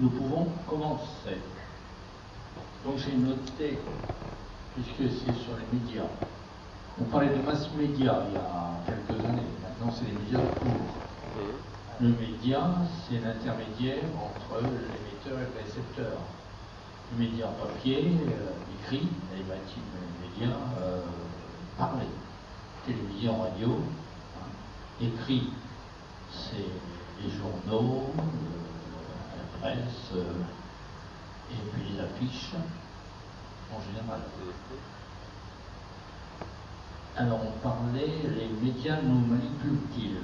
nous 0.00 0.08
pouvons 0.10 0.48
commencer. 0.68 1.38
Donc 2.84 2.98
j'ai 2.98 3.16
noté, 3.16 3.78
puisque 4.74 5.12
c'est 5.12 5.32
sur 5.32 5.56
les 5.56 5.78
médias, 5.78 6.08
on 7.00 7.04
parlait 7.04 7.34
de 7.34 7.42
mass 7.42 7.68
média 7.76 8.22
il 8.28 8.34
y 8.34 8.36
a 8.36 8.80
quelques 8.86 9.24
années, 9.24 9.42
maintenant 9.62 9.92
c'est 9.96 10.06
les 10.06 10.18
médias 10.18 10.40
courts. 10.60 11.04
Le 12.00 12.08
média, 12.08 12.74
c'est 13.08 13.20
l'intermédiaire 13.20 14.02
entre 14.18 14.60
l'émetteur 14.62 15.38
et 15.38 15.46
le 15.46 15.62
récepteur. 15.64 16.18
Le 17.12 17.24
média 17.24 17.46
papier, 17.46 18.12
euh, 18.26 18.82
écrit, 18.82 19.08
les 19.32 19.44
médias 19.44 20.56
euh, 20.80 21.02
parlé. 21.78 22.06
Télévision, 22.84 23.42
radio, 23.42 23.78
hein. 24.36 24.46
écrit, 25.00 25.50
c'est 26.32 26.66
les 27.22 27.30
journaux, 27.30 28.10
euh, 28.18 28.63
presse, 29.64 30.12
et 31.50 31.54
puis 31.72 31.82
les 31.92 32.00
affiches, 32.00 32.52
en 33.72 33.80
général. 33.80 34.20
Alors 37.16 37.40
on 37.46 37.58
parlait, 37.62 38.12
les 38.36 38.48
médias 38.62 39.00
nous 39.02 39.20
manipulent-ils? 39.26 40.18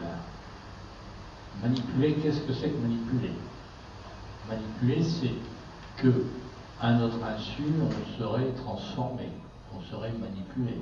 Manipuler, 1.62 2.14
qu'est-ce 2.16 2.40
que 2.40 2.52
c'est 2.52 2.68
que 2.68 2.76
manipuler? 2.76 3.32
Manipuler, 4.48 5.02
c'est 5.02 5.34
que, 6.02 6.26
à 6.80 6.92
notre 6.92 7.22
insu, 7.24 7.62
on 7.82 8.18
serait 8.18 8.52
transformé, 8.52 9.30
on 9.74 9.80
serait 9.90 10.12
manipulé. 10.12 10.80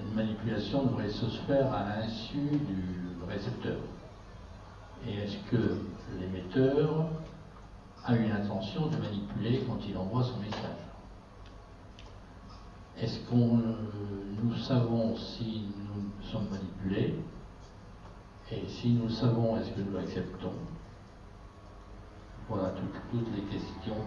Une 0.00 0.14
manipulation 0.14 0.84
devrait 0.84 1.10
se 1.10 1.26
faire 1.46 1.72
à 1.74 1.84
l'insu 1.84 2.38
du 2.38 3.10
récepteur. 3.28 3.78
Et 5.06 5.14
est-ce 5.14 5.36
que 5.50 5.78
l'émetteur 6.18 7.06
a 8.04 8.14
une 8.14 8.32
intention 8.32 8.86
de 8.86 8.96
manipuler 8.96 9.62
quand 9.66 9.78
il 9.88 9.96
envoie 9.96 10.22
son 10.22 10.38
message 10.38 10.80
Est-ce 12.98 13.20
qu'on 13.28 13.62
nous 14.42 14.56
savons 14.56 15.16
si 15.16 15.66
nous 15.76 16.28
sommes 16.30 16.48
manipulés 16.50 17.16
et 18.52 18.66
si 18.66 18.90
nous 18.90 19.08
savons, 19.08 19.56
est-ce 19.58 19.70
que 19.70 19.80
nous 19.80 19.92
l'acceptons? 19.92 20.52
Voilà 22.48 22.70
toutes, 22.70 23.32
les 23.32 23.42
questions 23.42 24.04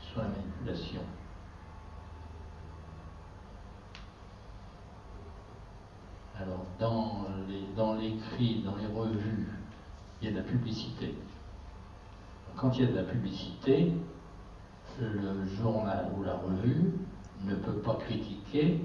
sur 0.00 0.22
la 0.22 0.28
manipulation. 0.28 1.00
Alors, 6.40 6.64
dans 6.78 7.26
les, 7.48 7.64
dans 7.76 7.94
l'écrit, 7.94 8.62
dans 8.62 8.76
les 8.76 8.86
revues, 8.86 9.48
il 10.20 10.26
y 10.26 10.28
a 10.28 10.30
de 10.30 10.36
la 10.36 10.44
publicité. 10.44 11.16
Quand 12.58 12.76
il 12.76 12.84
y 12.84 12.88
a 12.88 12.90
de 12.90 12.96
la 12.96 13.04
publicité, 13.04 13.92
le 15.00 15.46
journal 15.46 16.10
ou 16.18 16.24
la 16.24 16.34
revue 16.34 16.92
ne 17.44 17.54
peut 17.54 17.78
pas 17.84 17.94
critiquer 17.94 18.80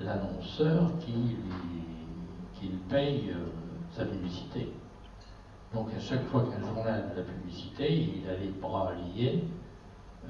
l'annonceur 0.00 0.90
qui 0.98 1.36
il 2.62 2.78
paye 2.88 3.30
euh, 3.30 3.46
sa 3.90 4.04
publicité. 4.04 4.72
Donc 5.74 5.88
à 5.94 6.00
chaque 6.00 6.24
fois 6.28 6.44
qu'un 6.44 6.60
journal 6.60 7.04
a 7.04 7.12
de 7.12 7.16
la 7.16 7.22
publicité, 7.22 7.92
il 7.92 8.28
a 8.28 8.36
les 8.36 8.50
bras 8.50 8.92
liés 8.94 9.44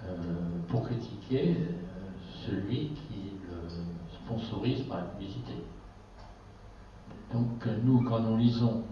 euh, 0.05 0.17
pour 0.69 0.85
critiquer 0.85 1.57
euh, 1.57 2.11
celui 2.47 2.89
qui 2.91 3.33
le 3.43 3.69
sponsorise 4.13 4.83
par 4.83 4.99
la 4.99 5.05
publicité. 5.05 5.53
Donc 7.33 7.67
nous, 7.85 8.03
quand 8.03 8.21
nous 8.21 8.37
lisons 8.37 8.83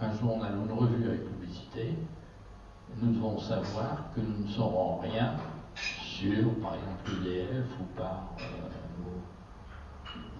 un 0.00 0.12
journal 0.12 0.58
ou 0.58 0.64
une 0.64 0.78
revue 0.78 1.08
avec 1.08 1.24
publicité, 1.24 1.94
nous 2.96 3.12
devons 3.12 3.38
savoir 3.38 4.12
que 4.14 4.20
nous 4.20 4.44
ne 4.44 4.48
saurons 4.50 4.98
rien 4.98 5.34
sur, 5.74 6.54
par 6.60 6.74
exemple, 6.74 7.22
l'EDF 7.22 7.66
ou 7.80 7.84
par 7.96 8.28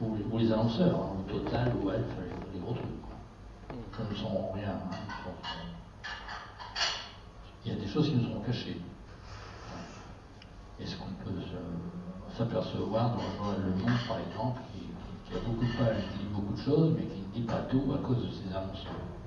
ou, 0.00 0.38
les 0.38 0.52
annonceurs, 0.52 0.94
hein, 0.94 1.16
au 1.18 1.30
Total 1.30 1.72
ou 1.82 1.90
Elf, 1.90 2.06
les, 2.52 2.60
gros 2.60 2.74
trucs. 2.74 3.02
Quoi. 3.02 4.06
ne 4.08 4.14
sont 4.14 4.52
rien. 4.52 4.70
Hein, 4.70 5.30
il 7.64 7.72
y 7.72 7.76
a 7.76 7.78
des 7.78 7.86
choses 7.86 8.08
qui 8.08 8.16
nous 8.16 8.28
seront 8.28 8.40
cachées. 8.40 8.80
Est-ce 10.80 10.96
qu'on 10.96 11.12
peut 11.24 11.40
s'apercevoir 12.36 13.16
dans 13.16 13.52
le 13.52 13.70
Monde, 13.74 13.98
par 14.06 14.18
exemple, 14.20 14.60
qui, 14.72 15.34
a 15.34 15.40
beaucoup 15.40 15.64
de 15.64 15.72
pages, 15.76 16.02
qui 16.12 16.18
dit 16.18 16.32
beaucoup 16.32 16.54
de 16.54 16.60
choses, 16.60 16.94
mais 16.96 17.04
qui 17.04 17.20
ne 17.20 17.34
dit 17.34 17.42
pas 17.42 17.62
tout 17.68 17.92
à 17.92 17.98
cause 17.98 18.24
de 18.24 18.30
ces 18.30 18.56
annonceurs? 18.56 19.17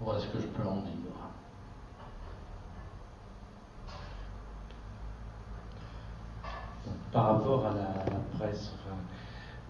Voilà 0.00 0.20
ce 0.20 0.26
que 0.26 0.40
je 0.40 0.46
peux 0.46 0.66
en 0.66 0.76
dire. 0.82 0.94
par 7.14 7.36
rapport 7.36 7.64
à 7.64 7.74
la, 7.74 8.04
presse. 8.36 8.72
Enfin, 8.74 8.96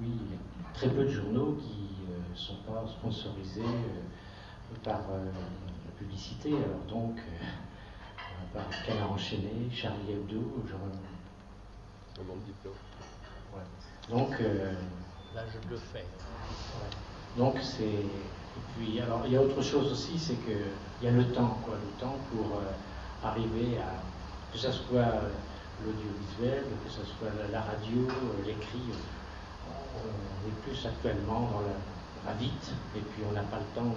oui, 0.01 0.09
il 0.09 0.33
y 0.33 0.35
a 0.35 0.73
très 0.73 0.89
peu 0.89 1.05
de 1.05 1.11
journaux 1.11 1.57
qui 1.61 1.91
ne 2.09 2.15
euh, 2.15 2.35
sont 2.35 2.57
pas 2.67 2.85
sponsorisés 2.89 3.61
euh, 3.61 4.77
par 4.83 5.01
euh, 5.11 5.27
la 5.27 5.93
publicité. 5.99 6.49
Alors 6.49 6.85
donc, 6.89 7.21
par 8.55 8.65
Canard 8.87 9.13
enchaîné, 9.13 9.69
Charlie 9.71 10.13
Hebdo, 10.13 10.65
genre. 10.67 10.81
Donc. 14.11 14.41
Là, 14.41 15.43
je 15.53 15.69
le 15.69 15.77
fais. 15.77 16.05
Donc, 17.37 17.57
c'est. 17.61 18.05
Et 18.57 18.61
puis, 18.77 19.01
alors, 19.01 19.23
il 19.27 19.33
y 19.33 19.37
a 19.37 19.41
autre 19.41 19.63
chose 19.63 19.93
aussi, 19.93 20.19
c'est 20.19 20.37
qu'il 20.45 20.57
y 21.03 21.09
a 21.09 21.11
le 21.11 21.27
temps, 21.33 21.59
quoi, 21.65 21.75
le 21.75 22.01
temps 22.01 22.17
pour 22.31 22.61
arriver 23.23 23.79
à. 23.79 24.03
que 24.53 24.59
ça 24.59 24.71
soit 24.73 25.23
l'audiovisuel, 25.83 26.65
que 26.85 26.91
ce 26.91 27.05
soit 27.05 27.31
la, 27.51 27.61
radio, 27.61 28.07
euh, 28.09 28.47
l'écrit. 28.47 28.93
On 29.69 30.49
est 30.49 30.63
plus 30.63 30.87
actuellement 30.87 31.49
dans 31.53 31.61
la, 31.61 32.33
va-vite 32.33 32.73
et 32.97 33.01
puis 33.01 33.23
on 33.29 33.33
n'a 33.33 33.43
pas 33.43 33.59
le 33.59 33.81
temps 33.81 33.95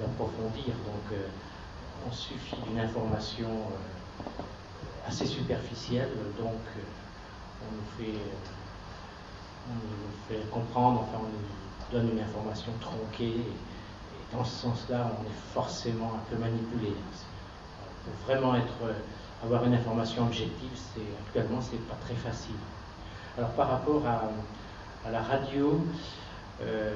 d'approfondir. 0.00 0.74
Donc 0.86 1.12
euh, 1.12 1.28
on 2.06 2.12
suffit 2.12 2.56
d'une 2.66 2.80
information 2.80 3.48
euh, 3.48 4.30
assez 5.06 5.26
superficielle, 5.26 6.10
donc 6.38 6.62
on 7.62 7.74
nous 7.74 7.88
fait, 7.98 8.18
on 9.68 9.74
nous 9.74 10.12
fait 10.28 10.50
comprendre, 10.50 11.02
enfin 11.02 11.18
on 11.20 11.28
nous 11.28 11.46
donne 11.92 12.10
une 12.10 12.20
information 12.20 12.72
tronquée. 12.80 13.36
Et, 13.36 14.36
dans 14.36 14.44
ce 14.44 14.62
sens-là, 14.62 15.10
on 15.18 15.24
est 15.24 15.52
forcément 15.52 16.14
un 16.14 16.30
peu 16.30 16.40
manipulé. 16.40 16.94
Pour 18.04 18.14
vraiment 18.26 18.56
être 18.56 18.72
avoir 19.42 19.64
une 19.64 19.74
information 19.74 20.22
objective, 20.22 20.70
c'est 20.74 21.02
actuellement 21.26 21.60
c'est 21.60 21.80
pas 21.88 21.96
très 22.06 22.14
facile. 22.14 22.54
Alors 23.36 23.50
par 23.50 23.70
rapport 23.70 24.02
à, 24.06 25.10
la 25.10 25.20
radio, 25.20 25.80
euh, 26.62 26.94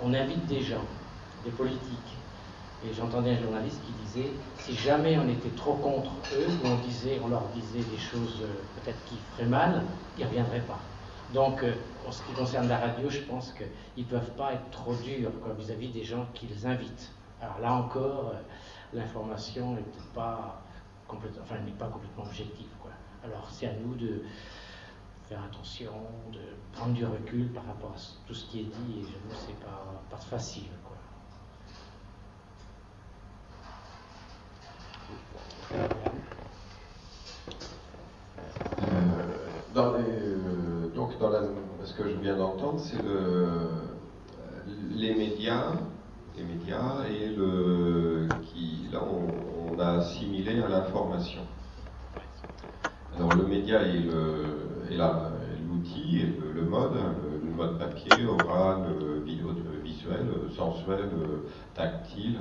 on 0.00 0.14
invite 0.14 0.46
des 0.46 0.62
gens, 0.62 0.84
des 1.44 1.50
politiques. 1.50 2.16
Et 2.84 2.94
j'entendais 2.94 3.32
un 3.32 3.42
journaliste 3.42 3.80
qui 3.84 3.92
disait 4.04 4.30
si 4.58 4.74
jamais 4.76 5.18
on 5.18 5.28
était 5.28 5.54
trop 5.56 5.74
contre 5.74 6.12
eux, 6.34 6.46
ou 6.62 6.68
on 6.68 6.76
disait, 6.86 7.20
on 7.24 7.28
leur 7.28 7.42
disait 7.54 7.84
des 7.90 7.98
choses 7.98 8.42
euh, 8.42 8.46
peut-être 8.76 9.04
qui 9.06 9.16
feraient 9.32 9.48
mal, 9.48 9.82
ils 10.16 10.24
ne 10.24 10.28
reviendraient 10.28 10.60
pas. 10.60 10.78
Donc, 11.36 11.62
euh, 11.62 11.74
en 12.08 12.12
ce 12.12 12.22
qui 12.22 12.32
concerne 12.32 12.66
la 12.66 12.78
radio, 12.78 13.10
je 13.10 13.20
pense 13.20 13.52
qu'ils 13.52 14.04
ne 14.04 14.08
peuvent 14.08 14.30
pas 14.36 14.54
être 14.54 14.70
trop 14.70 14.94
durs 14.94 15.30
vis-à-vis 15.58 15.88
des 15.88 16.02
gens 16.02 16.24
qu'ils 16.32 16.66
invitent. 16.66 17.12
Alors 17.42 17.58
là 17.60 17.74
encore, 17.74 18.32
l'information 18.94 19.74
n'est 19.74 19.82
pas 20.14 20.62
complètement 21.06 22.24
objective. 22.24 22.68
Alors 23.22 23.46
c'est 23.50 23.66
à 23.66 23.74
nous 23.74 23.94
de 23.96 24.22
faire 25.28 25.42
attention, 25.44 25.92
de 26.32 26.40
prendre 26.72 26.94
du 26.94 27.04
recul 27.04 27.52
par 27.52 27.66
rapport 27.66 27.90
à 27.90 28.00
tout 28.26 28.32
ce 28.32 28.46
qui 28.46 28.60
est 28.60 28.64
dit, 28.64 29.00
et 29.00 29.02
j'avoue, 29.02 29.46
c'est 29.46 29.60
pas, 29.60 29.84
pas 30.08 30.16
facile. 30.16 30.64
Euh, 38.82 38.96
dans 39.74 39.92
les, 39.98 40.45
que 41.96 42.08
je 42.08 42.16
viens 42.16 42.36
d'entendre, 42.36 42.78
c'est 42.78 43.02
le, 43.02 43.48
les 44.90 45.14
médias, 45.14 45.72
les 46.36 46.44
médias 46.44 47.04
et 47.08 47.28
le 47.34 48.28
qui 48.42 48.88
là 48.92 49.00
on, 49.02 49.78
a 49.78 49.98
assimilé 49.98 50.62
à 50.62 50.68
l'information. 50.68 51.42
Alors 53.14 53.34
le 53.34 53.46
média 53.46 53.82
est 53.82 54.00
l'outil, 55.68 56.22
le, 56.40 56.52
le, 56.52 56.62
mode, 56.62 56.94
le, 57.44 57.50
mode 57.50 57.78
papier, 57.78 58.26
oral, 58.26 58.86
visuel, 59.82 60.26
sensuel, 60.56 61.10
tactile, 61.74 62.38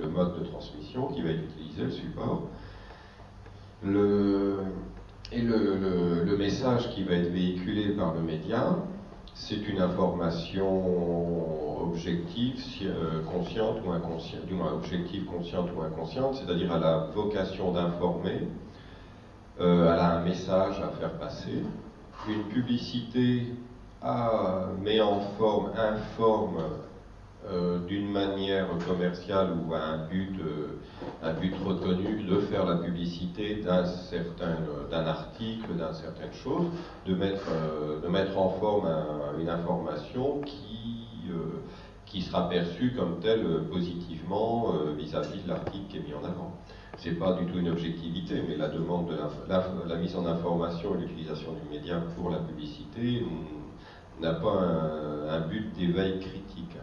le, 0.00 0.08
mode 0.08 0.40
de 0.40 0.44
transmission 0.46 1.08
qui 1.08 1.22
va 1.22 1.30
être 1.30 1.44
utilisé, 1.44 1.84
le 1.84 1.90
support. 1.90 2.48
Le, 3.84 4.58
et 5.32 5.40
le, 5.40 6.36
message 6.36 6.90
qui 6.90 7.04
va 7.04 7.14
être 7.14 7.32
véhiculé 7.32 7.90
par 7.90 8.14
le 8.14 8.20
média 8.20 8.76
c'est 9.34 9.68
une 9.68 9.80
information 9.80 11.90
objective, 11.90 12.54
euh, 12.82 13.22
consciente 13.24 13.78
ou 13.84 13.90
inconsciente, 13.90 14.46
du 14.46 14.54
moins 14.54 14.72
objective, 14.72 15.24
consciente 15.24 15.70
ou 15.76 15.82
inconsciente, 15.82 16.36
c'est-à-dire 16.36 16.72
elle 16.74 16.84
a 16.84 17.08
vocation 17.14 17.72
d'informer, 17.72 18.48
euh, 19.60 19.92
elle 19.92 19.98
a 19.98 20.18
un 20.18 20.24
message 20.24 20.80
à 20.80 20.88
faire 20.98 21.18
passer. 21.18 21.64
Une 22.28 22.44
publicité 22.44 23.46
a, 24.02 24.68
met 24.80 25.00
en 25.00 25.20
forme, 25.36 25.70
informe 25.76 26.62
euh, 27.52 27.78
d'une 27.86 28.10
manière 28.10 28.68
commerciale 28.88 29.48
ou 29.52 29.74
à 29.74 29.80
un 29.80 30.06
but, 30.06 30.34
euh, 30.40 30.80
un 31.22 31.34
but 31.34 31.54
reconnu 31.62 32.22
de 32.22 32.38
faire 32.40 32.64
la 32.64 32.76
publicité 32.76 33.56
d'un 33.56 33.84
certain 33.84 34.56
d'un 34.90 35.04
article, 35.04 35.66
d'une 35.74 35.92
certaine 35.92 36.32
chose, 36.32 36.64
de 37.06 37.14
mettre, 37.14 37.46
euh, 37.50 38.00
de 38.00 38.08
mettre 38.08 38.38
en 38.38 38.48
forme 38.48 38.88
une 39.38 39.50
information 39.50 40.40
qui, 40.40 41.04
qui 42.06 42.22
sera 42.22 42.48
perçue 42.48 42.94
comme 42.96 43.20
telle 43.20 43.44
positivement 43.70 44.72
vis-à-vis 44.96 45.42
de 45.42 45.48
l'article 45.48 45.84
qui 45.90 45.98
est 45.98 46.06
mis 46.08 46.14
en 46.14 46.24
avant. 46.24 46.52
C'est 46.96 47.18
pas 47.18 47.34
du 47.34 47.44
tout 47.44 47.58
une 47.58 47.68
objectivité, 47.68 48.42
mais 48.48 48.56
la 48.56 48.68
demande 48.68 49.08
de 49.10 49.16
la, 49.48 49.64
la 49.86 49.96
mise 49.96 50.16
en 50.16 50.24
information 50.24 50.94
et 50.94 50.98
l'utilisation 50.98 51.52
du 51.52 51.76
média 51.76 52.00
pour 52.16 52.30
la 52.30 52.38
publicité 52.38 53.22
n'a 54.20 54.32
pas 54.32 54.60
un 55.28 55.40
but 55.40 55.72
d'éveil 55.76 56.20
critique 56.20 56.73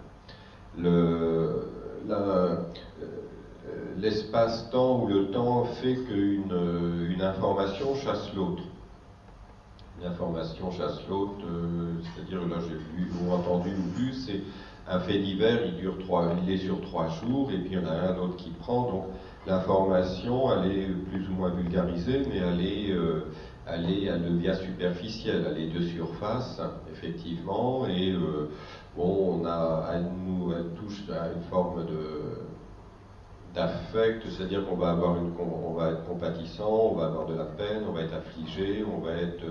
l'espace-temps 3.97 5.03
ou 5.03 5.07
le 5.07 5.31
temps 5.31 5.65
fait 5.65 5.95
qu'une 5.95 6.53
une 7.09 7.21
information 7.21 7.95
chasse 7.95 8.33
l'autre. 8.35 8.63
Une 9.99 10.07
information 10.07 10.71
chasse 10.71 10.99
l'autre, 11.07 11.45
euh, 11.45 11.93
c'est-à-dire 12.01 12.47
là 12.47 12.57
j'ai 12.61 12.75
vu 12.75 13.11
ou 13.21 13.31
entendu 13.31 13.69
ou 13.69 13.99
vu, 13.99 14.13
c'est 14.13 14.41
un 14.87 14.99
fait 14.99 15.19
divers, 15.19 15.63
il 15.65 15.75
dure 15.75 15.99
trois, 15.99 16.33
il 16.43 16.51
est 16.51 16.57
sur 16.57 16.81
trois 16.81 17.07
jours, 17.09 17.51
et 17.51 17.57
puis 17.59 17.73
il 17.73 17.79
y 17.79 17.85
en 17.85 17.87
a 17.87 17.91
un 17.91 18.17
autre 18.17 18.35
qui 18.37 18.49
prend. 18.49 18.91
Donc 18.91 19.05
l'information, 19.45 20.51
elle 20.53 20.71
est 20.71 20.87
plus 21.11 21.27
ou 21.29 21.33
moins 21.33 21.51
vulgarisée, 21.51 22.23
mais 22.27 22.37
elle 22.37 22.65
est, 22.65 22.91
euh, 22.91 23.25
elle 23.67 23.91
est, 23.91 24.05
elle 24.05 24.23
devient 24.23 24.55
superficielle, 24.65 25.45
elle 25.51 25.61
est 25.61 25.69
de 25.69 25.81
surface, 25.81 26.59
effectivement, 26.91 27.85
et 27.87 28.11
euh, 28.11 28.49
bon, 28.95 29.41
on 29.41 29.45
a, 29.45 29.91
elle 29.93 30.05
nous 30.25 30.53
touche 30.75 31.03
à 31.09 31.31
une 31.33 31.43
forme 31.49 31.85
de 31.85 32.41
d'affect, 33.53 34.23
c'est-à-dire 34.29 34.65
qu'on 34.65 34.77
va 34.77 34.91
avoir 34.91 35.17
une, 35.17 35.33
on 35.37 35.73
va 35.73 35.89
être 35.89 36.05
compatissant, 36.05 36.91
on 36.93 36.95
va 36.95 37.07
avoir 37.07 37.25
de 37.25 37.35
la 37.35 37.45
peine, 37.45 37.83
on 37.87 37.91
va 37.91 38.01
être 38.01 38.13
affligé, 38.13 38.85
on 38.85 38.99
va 38.99 39.11
être 39.11 39.43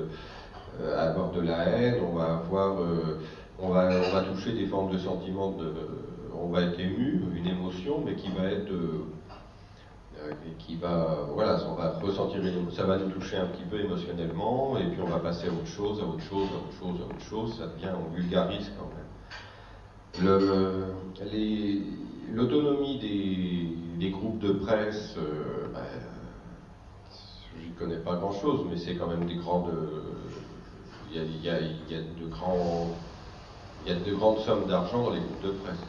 euh, 0.81 1.10
avoir 1.10 1.32
de 1.32 1.40
la 1.40 1.69
haine, 1.69 2.02
on 2.10 2.16
va 2.16 2.38
avoir, 2.38 2.81
euh, 2.81 3.20
on 3.58 3.69
va, 3.69 3.90
on 3.90 4.14
va 4.14 4.22
toucher 4.22 4.52
des 4.52 4.66
formes 4.66 4.90
de 4.90 4.98
sentiments, 4.98 5.54
on 6.34 6.48
va 6.48 6.62
être 6.62 6.81
ému, 6.81 7.22
une 7.37 7.46
émotion, 7.46 8.02
mais 8.04 8.14
qui 8.14 8.31
va 8.31 8.44
être 8.44 8.70
euh, 8.70 9.04
qui 10.58 10.76
va, 10.76 11.26
voilà, 11.32 11.58
on 11.69 11.75
va 11.75 11.90
ressentir, 11.98 12.40
ça 12.72 12.84
va 12.84 12.98
nous 12.98 13.10
toucher 13.10 13.37
un 13.37 13.46
petit 13.46 13.64
peu 13.64 13.81
émotionnellement, 13.81 14.76
et 14.78 14.84
puis 14.90 15.00
on 15.02 15.08
va 15.08 15.19
passer 15.19 15.48
à 15.48 15.50
autre 15.50 15.66
chose, 15.66 16.00
à 16.00 16.04
autre 16.04 16.22
chose, 16.22 16.48
à 16.52 16.56
autre 16.56 16.78
chose, 16.78 17.00
à 17.00 17.04
autre 17.06 17.25
chose, 17.25 17.58
ça 17.58 17.66
devient, 17.66 17.92
on 17.94 18.14
vulgarise 18.14 18.70
quand 18.78 18.87
même. 18.87 19.09
L'autonomie 22.32 22.98
des, 23.98 24.10
groupes 24.10 24.38
de 24.40 24.52
presse, 24.52 25.14
euh, 25.18 25.68
ben, 25.72 25.80
je 27.56 27.66
n'y 27.66 27.72
connais 27.72 27.98
pas 27.98 28.16
grand-chose, 28.16 28.66
mais 28.68 28.76
c'est 28.76 28.96
quand 28.96 29.06
même 29.06 29.26
des 29.26 29.36
grandes... 29.36 29.72
Il 31.12 31.16
y 31.16 31.50
a, 31.50 31.54
de 33.94 34.14
grandes 34.14 34.38
sommes 34.40 34.66
d'argent 34.66 35.04
dans 35.04 35.10
les 35.10 35.20
groupes 35.20 35.42
de 35.42 35.50
presse. 35.50 35.82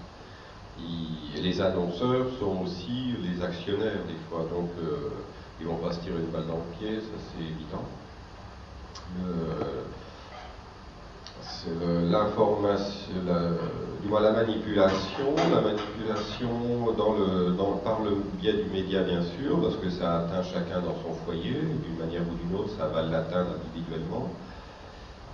les 1.35 1.61
annonceurs 1.61 2.27
sont 2.39 2.63
aussi 2.63 3.15
les 3.21 3.43
actionnaires 3.43 4.03
des 4.07 4.17
fois, 4.29 4.45
donc 4.51 4.69
euh, 4.79 5.09
ils 5.59 5.67
vont 5.67 5.77
pas 5.77 5.91
se 5.91 5.99
tirer 5.99 6.17
une 6.19 6.31
balle 6.31 6.47
dans 6.47 6.57
le 6.57 6.77
pied, 6.79 6.99
ça 7.01 7.17
c'est 7.33 7.43
évident 7.43 7.85
l'information, 12.09 13.13
la, 13.25 14.19
la 14.19 14.31
manipulation, 14.31 15.35
la 15.37 15.61
manipulation 15.61 16.49
par 17.83 18.01
le 18.03 18.17
biais 18.39 18.53
du 18.53 18.69
média 18.71 19.03
bien 19.03 19.21
sûr, 19.21 19.61
parce 19.61 19.75
que 19.75 19.89
ça 19.89 20.19
atteint 20.19 20.43
chacun 20.43 20.81
dans 20.81 20.95
son 21.03 21.13
foyer, 21.25 21.53
d'une 21.53 21.97
manière 21.97 22.21
ou 22.21 22.35
d'une 22.35 22.59
autre, 22.59 22.71
ça 22.77 22.87
va 22.87 23.01
l'atteindre 23.03 23.51
individuellement. 23.59 24.29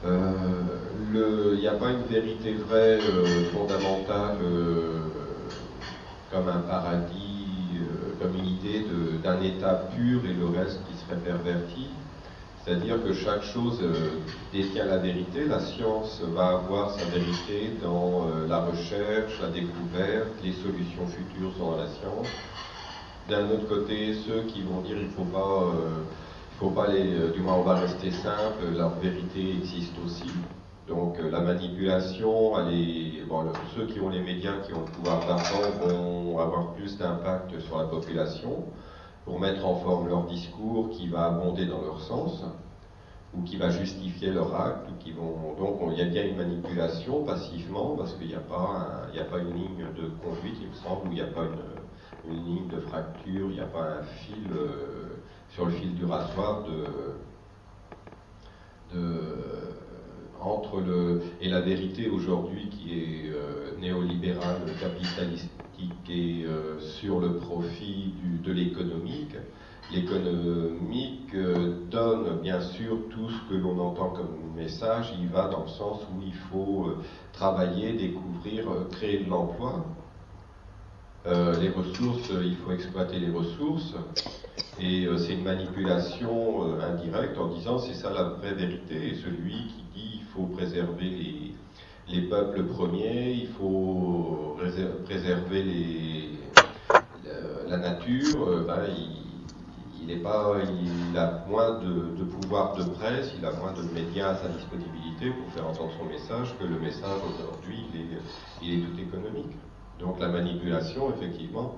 Euh, 0.06 1.54
il 1.56 1.60
n'y 1.60 1.68
a 1.68 1.74
pas 1.74 1.90
une 1.90 2.04
vérité 2.04 2.54
vraie 2.54 3.00
euh, 3.02 3.50
fondamentale 3.52 4.38
euh, 4.44 5.00
comme 6.32 6.48
un 6.48 6.60
paradis, 6.60 7.48
comme 8.22 8.36
une 8.36 8.46
idée 8.46 8.86
d'un 9.24 9.42
état 9.42 9.88
pur 9.96 10.22
et 10.26 10.34
le 10.34 10.46
reste 10.48 10.80
qui 10.88 10.98
serait 10.98 11.20
perverti. 11.20 11.88
C'est-à-dire 12.68 13.02
que 13.02 13.14
chaque 13.14 13.44
chose 13.44 13.80
euh, 13.82 14.20
détient 14.52 14.84
la 14.84 14.98
vérité. 14.98 15.46
La 15.46 15.62
science 15.62 16.22
va 16.36 16.50
avoir 16.50 16.92
sa 16.92 17.06
vérité 17.06 17.72
dans 17.82 18.28
euh, 18.28 18.46
la 18.46 18.60
recherche, 18.60 19.40
la 19.42 19.48
découverte, 19.48 20.28
les 20.44 20.52
solutions 20.52 21.08
futures 21.08 21.54
sont 21.58 21.72
dans 21.72 21.78
la 21.78 21.88
science. 21.88 22.28
D'un 23.30 23.50
autre 23.52 23.70
côté, 23.70 24.16
ceux 24.16 24.42
qui 24.48 24.64
vont 24.64 24.82
dire 24.82 24.98
il 25.00 25.08
faut 25.08 25.24
pas, 25.24 25.64
euh, 25.64 26.04
il 26.52 26.58
faut 26.60 26.72
pas 26.72 26.88
les, 26.88 27.30
du 27.34 27.40
moins 27.40 27.54
on 27.54 27.64
va 27.64 27.76
rester 27.76 28.12
simple, 28.12 28.76
leur 28.76 29.00
vérité 29.00 29.50
existe 29.62 29.94
aussi. 30.06 30.30
Donc 30.90 31.20
la 31.20 31.40
manipulation, 31.40 32.54
ceux 33.78 33.86
qui 33.86 34.00
ont 34.02 34.10
les 34.10 34.22
médias, 34.22 34.58
qui 34.66 34.74
ont 34.74 34.82
le 34.82 34.92
pouvoir 34.92 35.26
d'argent, 35.26 35.62
vont 35.82 36.38
avoir 36.40 36.74
plus 36.74 36.98
d'impact 36.98 37.60
sur 37.62 37.78
la 37.78 37.86
population 37.86 38.66
pour 39.28 39.42
mettre 39.42 39.66
en 39.66 39.76
forme 39.82 40.08
leur 40.08 40.24
discours 40.24 40.90
qui 40.92 41.10
va 41.10 41.26
abonder 41.26 41.66
dans 41.66 41.82
leur 41.82 42.00
sens 42.00 42.46
ou 43.34 43.42
qui 43.44 43.58
va 43.58 43.70
justifier 43.70 44.32
leur 44.32 44.56
acte, 44.56 44.90
ou 44.90 44.96
qui 45.04 45.12
vont 45.12 45.54
donc 45.60 45.82
il 45.92 46.00
y 46.00 46.02
a 46.02 46.06
bien 46.06 46.26
une 46.26 46.38
manipulation 46.38 47.26
passivement 47.26 47.98
parce 47.98 48.14
qu'il 48.16 48.28
n'y 48.28 48.36
a 48.36 48.40
pas 48.40 49.06
a 49.14 49.24
pas 49.26 49.40
une 49.40 49.54
ligne 49.54 49.86
de 49.98 50.08
conduite 50.24 50.56
il 50.62 50.70
me 50.70 50.76
semble 50.76 51.10
où 51.10 51.12
il 51.12 51.16
n'y 51.16 51.22
a 51.22 51.26
pas 51.26 51.44
une, 51.44 52.46
ligne 52.46 52.68
de 52.70 52.80
fracture, 52.82 53.50
il 53.50 53.56
n'y 53.56 53.60
a 53.60 53.66
pas 53.66 54.00
un 54.00 54.04
fil 54.04 54.48
euh, 54.52 55.18
sur 55.50 55.66
le 55.66 55.72
fil 55.72 55.94
du 55.96 56.06
rasoir 56.06 56.64
de 56.64 56.86
entre 60.42 60.80
le 60.80 61.22
et 61.42 61.50
la 61.50 61.62
vérité 61.62 62.10
aujourd'hui 62.10 62.70
qui 62.70 62.94
est 62.94 63.30
euh, 63.30 63.78
néolibérale, 63.80 64.62
capitaliste 64.80 65.50
et 66.10 66.44
euh, 66.46 66.80
sur 66.80 67.20
le 67.20 67.36
profit 67.36 68.14
de 68.44 68.52
l'économique. 68.52 69.36
L'économique 69.94 71.34
euh, 71.36 71.86
donne 71.90 72.40
bien 72.42 72.60
sûr 72.62 72.98
tout 73.10 73.30
ce 73.30 73.50
que 73.50 73.56
l'on 73.56 73.80
entend 73.80 74.10
comme 74.10 74.56
message, 74.56 75.14
il 75.20 75.28
va 75.28 75.48
dans 75.50 75.62
le 75.62 75.68
sens 75.68 76.02
où 76.12 76.22
il 76.26 76.34
faut 76.34 76.90
travailler, 77.32 77.94
découvrir, 77.94 78.66
créer 78.92 79.24
de 79.24 79.30
l'emploi. 79.30 79.86
les 81.26 81.70
ressources, 81.70 82.32
il 82.44 82.56
faut 82.56 82.72
exploiter 82.72 83.20
les 83.20 83.30
ressources, 83.30 83.94
et 84.80 85.08
c'est 85.18 85.34
une 85.34 85.44
manipulation 85.44 86.64
indirecte 86.82 87.38
en 87.38 87.50
disant 87.50 87.78
c'est 87.78 87.94
ça 87.94 88.12
la 88.12 88.24
vraie 88.24 88.54
vérité, 88.54 89.10
et 89.10 89.16
celui 89.16 89.68
qui 89.68 89.87
faut 90.38 90.46
préserver 90.56 91.10
les, 91.10 91.54
les 92.08 92.22
peuples 92.30 92.64
premiers, 92.64 93.34
il 93.34 93.48
faut 93.48 94.56
préserver 95.04 95.64
la 97.70 97.78
nature, 97.78 98.48
euh, 98.48 98.66
ben, 98.66 98.86
il, 98.88 100.10
il 100.10 101.18
a 101.18 101.44
moins 101.50 101.80
de, 101.80 102.24
pouvoir 102.24 102.76
de 102.76 102.84
presse, 102.84 103.34
il 103.38 103.46
a 103.46 103.52
moins 103.52 103.74
de 103.74 103.82
médias 103.94 104.30
à 104.30 104.36
sa 104.36 104.48
disponibilité 104.48 105.32
pour 105.32 105.52
faire 105.52 105.68
entendre 105.68 105.92
son 106.00 106.06
message 106.06 106.56
que 106.60 106.64
le 106.64 106.80
message 106.80 107.20
aujourd'hui, 107.28 107.86
il 108.62 108.74
est, 108.74 108.82
tout 108.82 109.00
économique. 109.00 109.56
Donc 110.00 110.20
la 110.20 110.30
manipulation, 110.30 111.14
effectivement, 111.14 111.76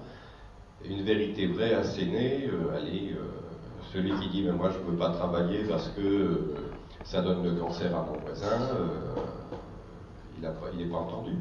une 0.86 1.04
vérité 1.04 1.48
vraie 1.48 1.74
assénée, 1.74 2.50
euh, 2.52 2.78
elle 2.78 2.96
est, 2.96 3.14
euh, 3.14 3.24
celui 3.94 4.12
qui 4.20 4.30
dit, 4.30 4.44
mais 4.44 4.52
moi 4.52 4.70
je 4.70 4.78
ne 4.78 4.92
peux 4.92 4.98
pas 4.98 5.10
travailler 5.10 5.64
parce 5.68 5.90
que 5.90 6.54
ça 7.04 7.22
donne 7.22 7.44
le 7.44 7.56
cancer 7.60 7.96
à 7.96 8.02
mon 8.02 8.18
voisin, 8.20 8.58
il 10.42 10.78
n'est 10.78 10.92
pas, 10.92 10.98
entendu. 10.98 11.38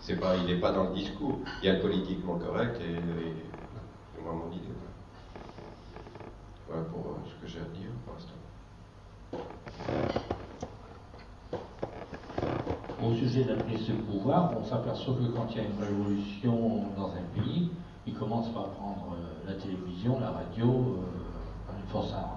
C'est 0.00 0.16
pas, 0.16 0.36
il 0.36 0.46
n'est 0.46 0.60
pas 0.60 0.72
dans 0.72 0.84
le 0.84 0.94
discours. 0.94 1.38
Il 1.62 1.66
y 1.66 1.70
a 1.70 1.74
le 1.74 1.80
politiquement 1.80 2.38
correct 2.38 2.80
et, 2.80 2.96
c'est 4.14 4.22
moi 4.22 4.32
mon 4.32 4.52
idée. 4.52 4.68
Voilà 6.68 6.84
pour 6.84 7.00
euh, 7.00 7.16
ce 7.24 7.34
que 7.40 7.46
j'ai 7.46 7.60
à 7.60 7.68
dire 7.74 7.90
pour 8.04 8.14
l'instant. 8.14 8.34
Au 13.02 13.14
sujet 13.14 13.44
de 13.44 13.54
la 13.54 13.62
prise 13.62 13.86
de 13.88 13.94
pouvoir, 13.94 14.52
on 14.58 14.64
s'aperçoit 14.64 15.14
que 15.14 15.26
quand 15.36 15.46
il 15.50 15.56
y 15.56 15.60
a 15.60 15.64
une 15.64 15.82
révolution 15.82 16.84
dans 16.96 17.10
un 17.10 17.42
pays, 17.42 17.70
il 18.06 18.14
commence 18.14 18.48
par 18.52 18.68
prendre 18.70 19.14
euh, 19.14 19.50
la 19.50 19.54
télévision, 19.54 20.18
la 20.20 20.30
radio, 20.30 20.66
euh, 20.68 21.72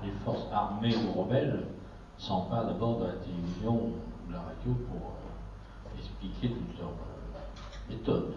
les, 0.04 0.12
forces, 0.24 0.48
armées 0.54 0.96
ou 0.96 1.20
rebelles 1.20 1.68
s'emparent 2.18 2.66
d'abord 2.66 3.00
de 3.00 3.06
la 3.06 3.14
télévision 3.14 3.76
ou 3.76 3.94
de 4.28 4.34
la 4.34 4.42
radio 4.42 4.74
pour 4.90 5.14
expliquer 5.98 6.50
toutes 6.50 6.80
leurs 6.80 6.90
euh, 6.90 7.90
méthodes. 7.90 8.34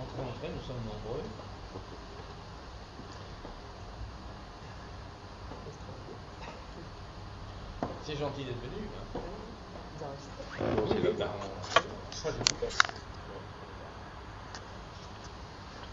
Entre 0.00 0.20
en 0.20 0.24
nous 0.24 0.62
sommes 0.66 0.84
nombreux. 0.84 1.22
C'est 8.04 8.16
gentil 8.16 8.44
d'être 8.44 8.60
venu. 8.60 8.88
Hein. 9.16 9.20
C'est 10.88 11.02
le. 11.02 11.14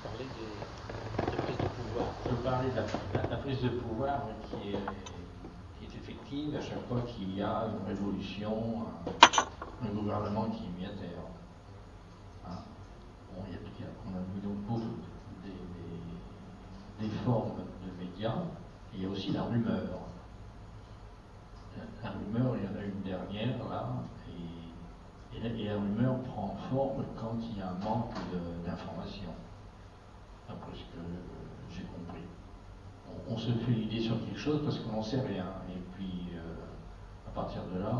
Parler 0.03 0.25
des, 0.25 1.10
Je 2.31 2.35
parlais 2.37 2.69
de 2.69 2.75
la, 3.29 3.37
prise 3.37 3.61
de 3.61 3.69
pouvoir 3.69 4.21
qui 4.49 4.69
est, 4.69 5.97
effective 5.97 6.55
à 6.55 6.61
chaque 6.61 6.87
fois 6.87 7.01
qu'il 7.01 7.35
y 7.35 7.41
a 7.41 7.67
une 7.67 7.85
révolution, 7.85 8.85
un, 9.83 9.93
gouvernement 9.93 10.49
qui 10.49 10.63
est 10.63 10.79
mis 10.79 10.85
à 10.85 10.91
terre. 10.91 11.25
Hein? 12.47 12.59
Bon, 13.35 13.43
y 13.51 13.55
a, 13.55 13.87
on 14.07 14.15
a 14.15 14.21
vu 14.33 14.39
donc 14.41 14.59
beaucoup 14.65 14.95
des, 17.01 17.09
formes 17.25 17.51
de 17.85 18.01
médias, 18.01 18.43
et 18.93 18.97
il 18.97 19.03
y 19.03 19.05
a 19.05 19.09
aussi 19.09 19.31
la 19.33 19.43
rumeur. 19.43 19.99
La, 22.01 22.11
rumeur, 22.11 22.55
il 22.55 22.63
y 22.63 22.67
en 22.67 22.79
a 22.79 22.85
une 22.85 23.01
dernière 23.01 23.57
là, 23.69 23.89
et, 25.35 25.39
la, 25.41 25.49
et 25.49 25.65
la 25.65 25.73
rumeur 25.73 26.17
prend 26.21 26.55
forme 26.69 27.03
quand 27.19 27.35
il 27.41 27.57
y 27.57 27.61
a 27.61 27.71
un 27.71 27.79
manque 27.83 28.13
de- 28.31 28.65
d'informations 28.65 29.35
d'après 30.47 30.71
ce 30.73 30.83
que. 30.95 31.40
On, 33.29 33.37
se 33.37 33.51
fait 33.51 33.71
l'idée 33.71 34.01
sur 34.01 34.19
quelque 34.25 34.37
chose 34.39 34.61
parce 34.63 34.79
qu'on 34.79 34.93
n'en 34.93 35.01
sait 35.03 35.21
rien. 35.21 35.45
Et 35.69 35.79
puis, 35.95 36.29
euh, 36.35 36.55
à 37.27 37.31
partir 37.31 37.61
de 37.73 37.79
là, 37.79 37.91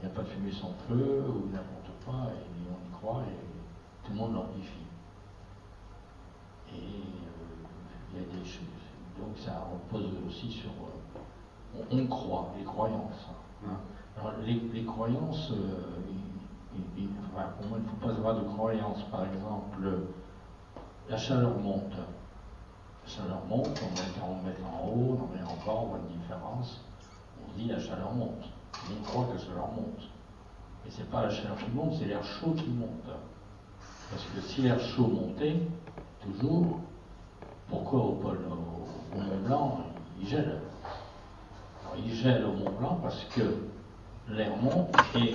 il 0.00 0.06
n'y 0.06 0.12
a 0.12 0.14
pas 0.14 0.22
de 0.22 0.28
fumée 0.28 0.52
sans 0.52 0.72
feu 0.88 1.24
ou 1.28 1.48
n'importe 1.52 1.90
quoi, 2.04 2.30
et 2.32 2.68
on 2.68 2.88
y 2.88 2.90
croit 2.92 3.22
et 3.28 4.06
tout 4.06 4.12
le 4.12 4.18
monde 4.18 4.34
l'amplifie. 4.34 4.86
Et 6.72 6.76
euh, 6.78 8.12
il 8.14 8.20
y 8.20 8.24
a 8.24 8.26
des 8.38 8.44
choses. 8.44 8.66
Donc 9.18 9.36
ça 9.36 9.66
repose 9.72 10.10
aussi 10.26 10.50
sur. 10.50 10.70
euh, 10.70 11.20
on, 11.90 11.98
on 11.98 12.06
croit, 12.06 12.52
les 12.58 12.64
croyances. 12.64 13.28
hein. 13.66 13.76
Alors, 14.18 14.32
les, 14.44 14.54
les 14.72 14.84
croyances, 14.84 15.52
il- 15.52 16.78
il- 16.78 17.04
il- 17.04 17.08
enfin, 17.34 17.46
pour 17.58 17.66
moi, 17.66 17.78
il 17.78 17.84
ne 17.84 17.88
faut 17.88 17.96
pas 18.06 18.12
avoir 18.12 18.34
de 18.36 18.44
croyances. 18.48 19.02
Par 19.10 19.24
exemple, 19.24 20.00
la 21.08 21.16
chaleur 21.16 21.58
monte. 21.58 21.92
Chaleur 23.06 23.42
monte, 23.48 23.82
on 23.82 23.90
met 23.90 24.08
40 24.18 24.44
mètres 24.44 24.60
en 24.64 24.88
haut, 24.88 25.18
on 25.20 25.36
met 25.36 25.42
encore, 25.42 25.84
on 25.84 25.86
voit 25.88 25.98
une 25.98 26.18
différence. 26.20 26.80
On 27.44 27.58
dit 27.58 27.68
la 27.68 27.78
chaleur 27.78 28.12
monte. 28.12 28.48
On 28.90 29.02
croit 29.04 29.26
que 29.26 29.38
la 29.38 29.44
chaleur 29.44 29.68
monte. 29.72 30.08
Mais 30.84 30.90
c'est 30.90 31.10
pas 31.10 31.22
la 31.22 31.30
chaleur 31.30 31.56
qui 31.56 31.70
monte, 31.70 31.94
c'est 31.98 32.06
l'air 32.06 32.24
chaud 32.24 32.52
qui 32.56 32.68
monte. 32.68 33.16
Parce 34.10 34.24
que 34.24 34.40
si 34.40 34.62
l'air 34.62 34.80
chaud 34.80 35.06
montait, 35.08 35.56
toujours, 36.22 36.80
pourquoi 37.68 38.00
au 38.00 38.12
pôle, 38.12 38.40
au, 38.50 39.18
Mont 39.18 39.38
Blanc, 39.46 39.78
il 40.20 40.28
gèle 40.28 40.58
Il 41.98 42.14
gèle 42.14 42.44
au 42.44 42.52
Mont 42.52 42.70
Blanc 42.78 42.98
parce 43.02 43.24
que 43.24 43.42
l'air 44.28 44.56
monte 44.56 44.94
et 45.16 45.34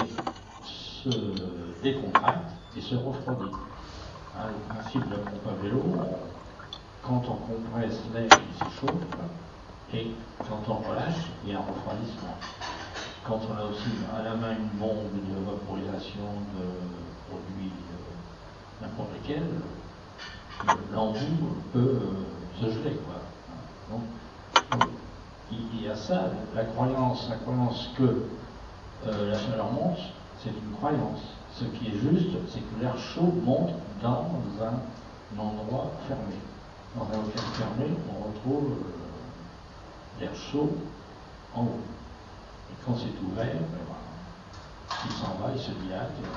se 0.64 1.10
décontracte 1.84 2.52
et 2.76 2.82
se 2.82 2.96
refroidit. 2.96 3.52
Hein, 4.36 4.48
le 4.48 4.76
principe 4.76 5.06
de 5.06 5.12
la 5.12 5.18
pompe 5.18 5.48
à 5.48 5.64
vélo, 5.64 5.82
quand 7.08 7.24
on 7.30 7.36
compresse 7.36 8.02
l'air, 8.14 8.26
il 8.50 8.56
s'échauffe, 8.70 8.92
et 9.94 10.12
quand 10.50 10.62
on 10.70 10.90
relâche, 10.90 11.32
il 11.46 11.52
y 11.52 11.54
a 11.56 11.60
un 11.60 11.62
refroidissement. 11.62 12.36
Quand 13.26 13.40
on 13.50 13.58
a 13.58 13.66
aussi 13.66 13.90
à 14.18 14.24
la 14.24 14.36
main 14.36 14.52
une 14.58 14.78
bombe 14.80 15.14
de 15.14 15.46
vaporisation 15.46 16.42
de 16.56 17.30
produits 17.30 17.72
euh, 17.92 18.84
n'importe 18.86 19.14
lesquels, 19.14 19.48
le- 20.66 20.96
l'embout 20.96 21.56
peut 21.74 21.80
euh, 21.80 22.62
se 22.62 22.70
geler. 22.72 22.98
Donc, 23.90 24.02
il 25.52 25.82
y 25.82 25.88
a 25.88 25.96
ça, 25.96 26.30
la 26.54 26.66
croyance, 26.66 27.30
la 27.30 27.38
croyance 27.38 27.90
que 27.98 28.04
euh, 29.06 29.32
la 29.32 29.38
chaleur 29.38 29.72
monte, 29.72 30.00
c'est 30.40 30.50
une 30.50 30.76
croyance. 30.78 31.22
Ce 31.54 31.64
qui 31.64 31.88
est 31.88 31.98
juste, 32.00 32.36
c'est 32.50 32.60
que 32.60 32.82
l'air 32.82 32.98
chaud 32.98 33.34
monte 33.44 33.72
dans 34.02 34.42
un 34.62 35.40
endroit 35.40 35.92
fermé. 36.08 36.36
Dans 36.96 37.04
un 37.04 37.22
local 37.22 37.44
fermé, 37.54 37.94
on 38.10 38.28
retrouve 38.30 38.72
euh, 38.72 40.20
l'air 40.20 40.32
en 41.54 41.62
haut. 41.64 41.82
Et 42.72 42.76
quand 42.86 42.96
c'est 42.98 43.14
ouvert, 43.24 43.54
ben 43.54 43.88
il 45.06 45.12
s'en 45.12 45.36
va, 45.40 45.52
il 45.54 45.62
se 45.62 45.72
dilate, 45.72 46.12
et, 46.20 46.28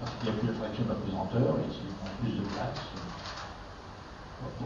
parce 0.00 0.12
qu'il 0.16 0.30
n'y 0.30 0.36
a 0.36 0.38
plus 0.38 0.48
l'attraction 0.48 0.84
de 0.84 0.88
la 0.88 0.94
pesanteur, 0.94 1.56
et 1.58 1.66
il 1.68 1.94
prend 1.94 2.08
plus 2.20 2.32
de 2.32 2.44
place. 2.54 2.80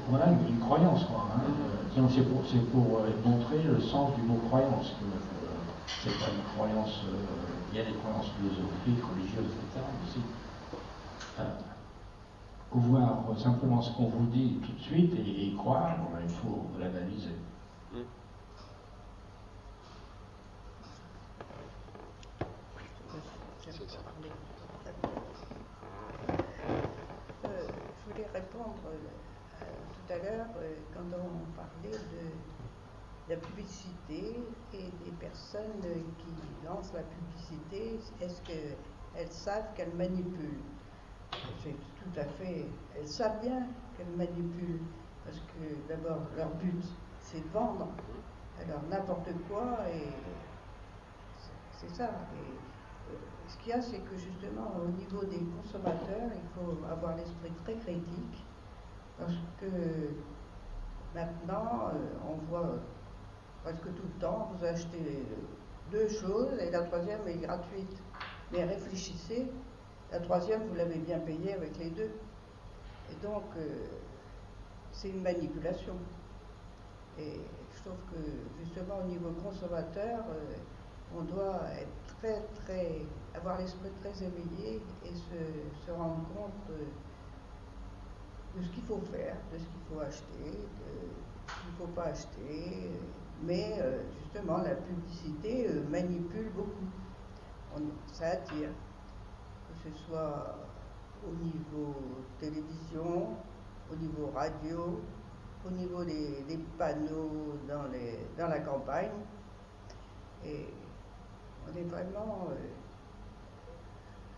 Voilà 0.09 0.27
une, 0.27 0.59
croyance, 0.61 1.05
quoi. 1.05 1.29
Hein. 1.35 1.41
Euh, 1.49 2.09
c'est 2.13 2.71
pour, 2.71 2.99
euh, 2.99 3.11
montrer 3.25 3.63
le 3.63 3.81
sens 3.81 4.15
du 4.17 4.23
mot 4.23 4.39
croyance. 4.49 4.93
euh, 5.03 5.19
c'est 6.05 6.19
pas 6.19 6.31
une 6.31 6.43
croyance. 6.55 7.01
euh, 7.09 7.17
il 7.73 7.79
y 7.79 7.81
a 7.81 7.85
des 7.85 7.95
croyances 7.95 8.27
philosophiques, 8.37 9.03
religieuses, 9.03 9.49
etc. 9.49 9.81
aussi 12.75 12.87
euh, 12.87 12.89
voir 12.89 13.39
simplement 13.39 13.83
ce 13.83 13.93
qu'on 13.93 14.09
vous 14.09 14.27
dit 14.27 14.59
tout 14.63 14.73
de 14.73 14.81
suite 14.81 15.13
et, 15.15 15.47
y 15.47 15.57
croire, 15.57 15.97
bon, 15.99 16.19
il 16.23 16.29
faut 16.29 16.67
l'analyser. 16.79 17.31
Euh, 27.45 27.67
je 27.99 28.13
voulais 28.13 28.29
répondre 28.33 28.77
euh, 28.87 29.65
tout 29.95 30.13
à 30.13 30.17
l'heure 30.19 30.47
euh, 30.61 30.75
quand 30.95 31.05
on 31.13 31.57
parlait 31.57 31.99
de 31.99 33.33
la 33.33 33.37
publicité 33.37 34.41
et 34.75 34.91
des 35.05 35.13
personnes 35.21 35.83
qui 36.19 36.67
lancent 36.67 36.93
la 36.93 37.03
publicité, 37.03 38.01
est-ce 38.21 38.41
qu'elles 38.43 39.31
savent 39.31 39.75
qu'elles 39.75 39.95
manipulent? 39.95 40.61
C'est 41.63 41.71
tout 41.97 42.21
à 42.21 42.25
fait. 42.25 42.67
Elles 42.97 43.09
savent 43.09 43.41
bien 43.41 43.67
qu'elles 43.97 44.15
manipulent 44.17 44.83
parce 45.25 45.39
que 45.39 45.89
d'abord 45.89 46.19
leur 46.37 46.51
but 46.57 46.83
c'est 47.21 47.41
de 47.41 47.49
vendre. 47.53 47.89
Alors 48.61 48.83
n'importe 48.91 49.29
quoi 49.49 49.77
et 49.93 50.09
c'est- 51.71 51.95
ça. 51.95 52.05
Euh, 52.05 53.15
ce 53.49 53.57
qu'il 53.59 53.71
y 53.71 53.73
a, 53.73 53.81
c'est 53.83 53.99
que 53.99 54.17
justement, 54.17 54.73
au 54.83 54.89
niveau 54.89 55.25
des 55.25 55.41
consommateurs, 55.61 56.31
il 56.35 56.49
faut 56.55 56.85
avoir 56.91 57.17
l'esprit 57.17 57.53
très 57.65 57.75
critique, 57.75 58.45
parce 59.19 59.35
que 59.61 59.67
maintenant, 61.15 61.89
euh, 61.93 61.99
on 62.29 62.35
voit 62.49 62.77
presque 63.65 63.83
tout 63.95 64.03
le 64.15 64.21
temps, 64.21 64.53
vous 64.55 64.65
achetez 64.65 65.27
deux 65.91 66.09
choses 66.09 66.53
et 66.61 66.71
la 66.71 66.83
troisième 66.83 67.27
est 67.27 67.39
gratuite. 67.39 68.03
Mais 68.53 68.65
réfléchissez, 68.65 69.51
la 70.13 70.21
troisième, 70.21 70.63
vous 70.69 70.75
l'avez 70.75 70.99
bien 70.99 71.19
payée 71.21 71.55
avec 71.55 71.79
les 71.79 71.89
deux. 71.89 72.11
Et 73.11 73.15
donc, 73.23 73.45
euh, 73.57 73.87
c'est 74.93 75.09
une 75.09 75.23
manipulation. 75.23 75.95
Et 77.19 77.41
je 77.75 77.81
trouve 77.81 77.99
que 78.13 78.63
justement 78.63 78.99
au 79.03 79.07
niveau 79.09 79.31
consommateur, 79.43 80.21
euh, 80.29 80.55
on 81.17 81.23
doit 81.23 81.63
être 81.79 82.19
très, 82.19 82.43
très, 82.65 83.03
avoir 83.35 83.59
l'esprit 83.59 83.91
très 84.01 84.23
éveillé 84.23 84.83
et 85.05 85.15
se, 85.15 85.91
rendre 85.91 86.27
compte 86.35 86.71
euh, 86.71 86.85
de 88.59 88.63
ce 88.65 88.69
qu'il 88.69 88.83
faut 88.83 89.01
faire, 89.11 89.37
de 89.51 89.59
ce 89.59 89.65
qu'il 89.65 89.81
faut 89.91 90.01
acheter, 90.01 90.51
de 90.51 91.49
ce 91.49 91.55
qu'il 91.55 91.71
ne 91.73 91.77
faut 91.79 91.93
pas 91.95 92.05
acheter. 92.05 92.91
Mais 93.45 93.81
justement, 94.23 94.59
la 94.59 94.77
publicité 94.77 95.69
manipule 95.91 96.51
beaucoup. 96.55 97.91
Ça 98.13 98.29
attire, 98.29 98.69
ce 99.85 99.91
soit 100.07 100.55
au 101.27 101.33
niveau 101.45 101.95
télévision, 102.39 103.37
au 103.91 103.97
niveau 103.97 104.31
radio, 104.35 105.01
au 105.67 105.71
niveau 105.71 106.05
des, 106.05 106.59
panneaux 106.79 107.59
dans, 107.69 108.49
la 108.49 108.61
campagne. 108.61 109.11
Et 110.45 110.67
on 111.67 111.77
est 111.77 111.85
vraiment. 111.85 112.49
euh, 112.51 112.55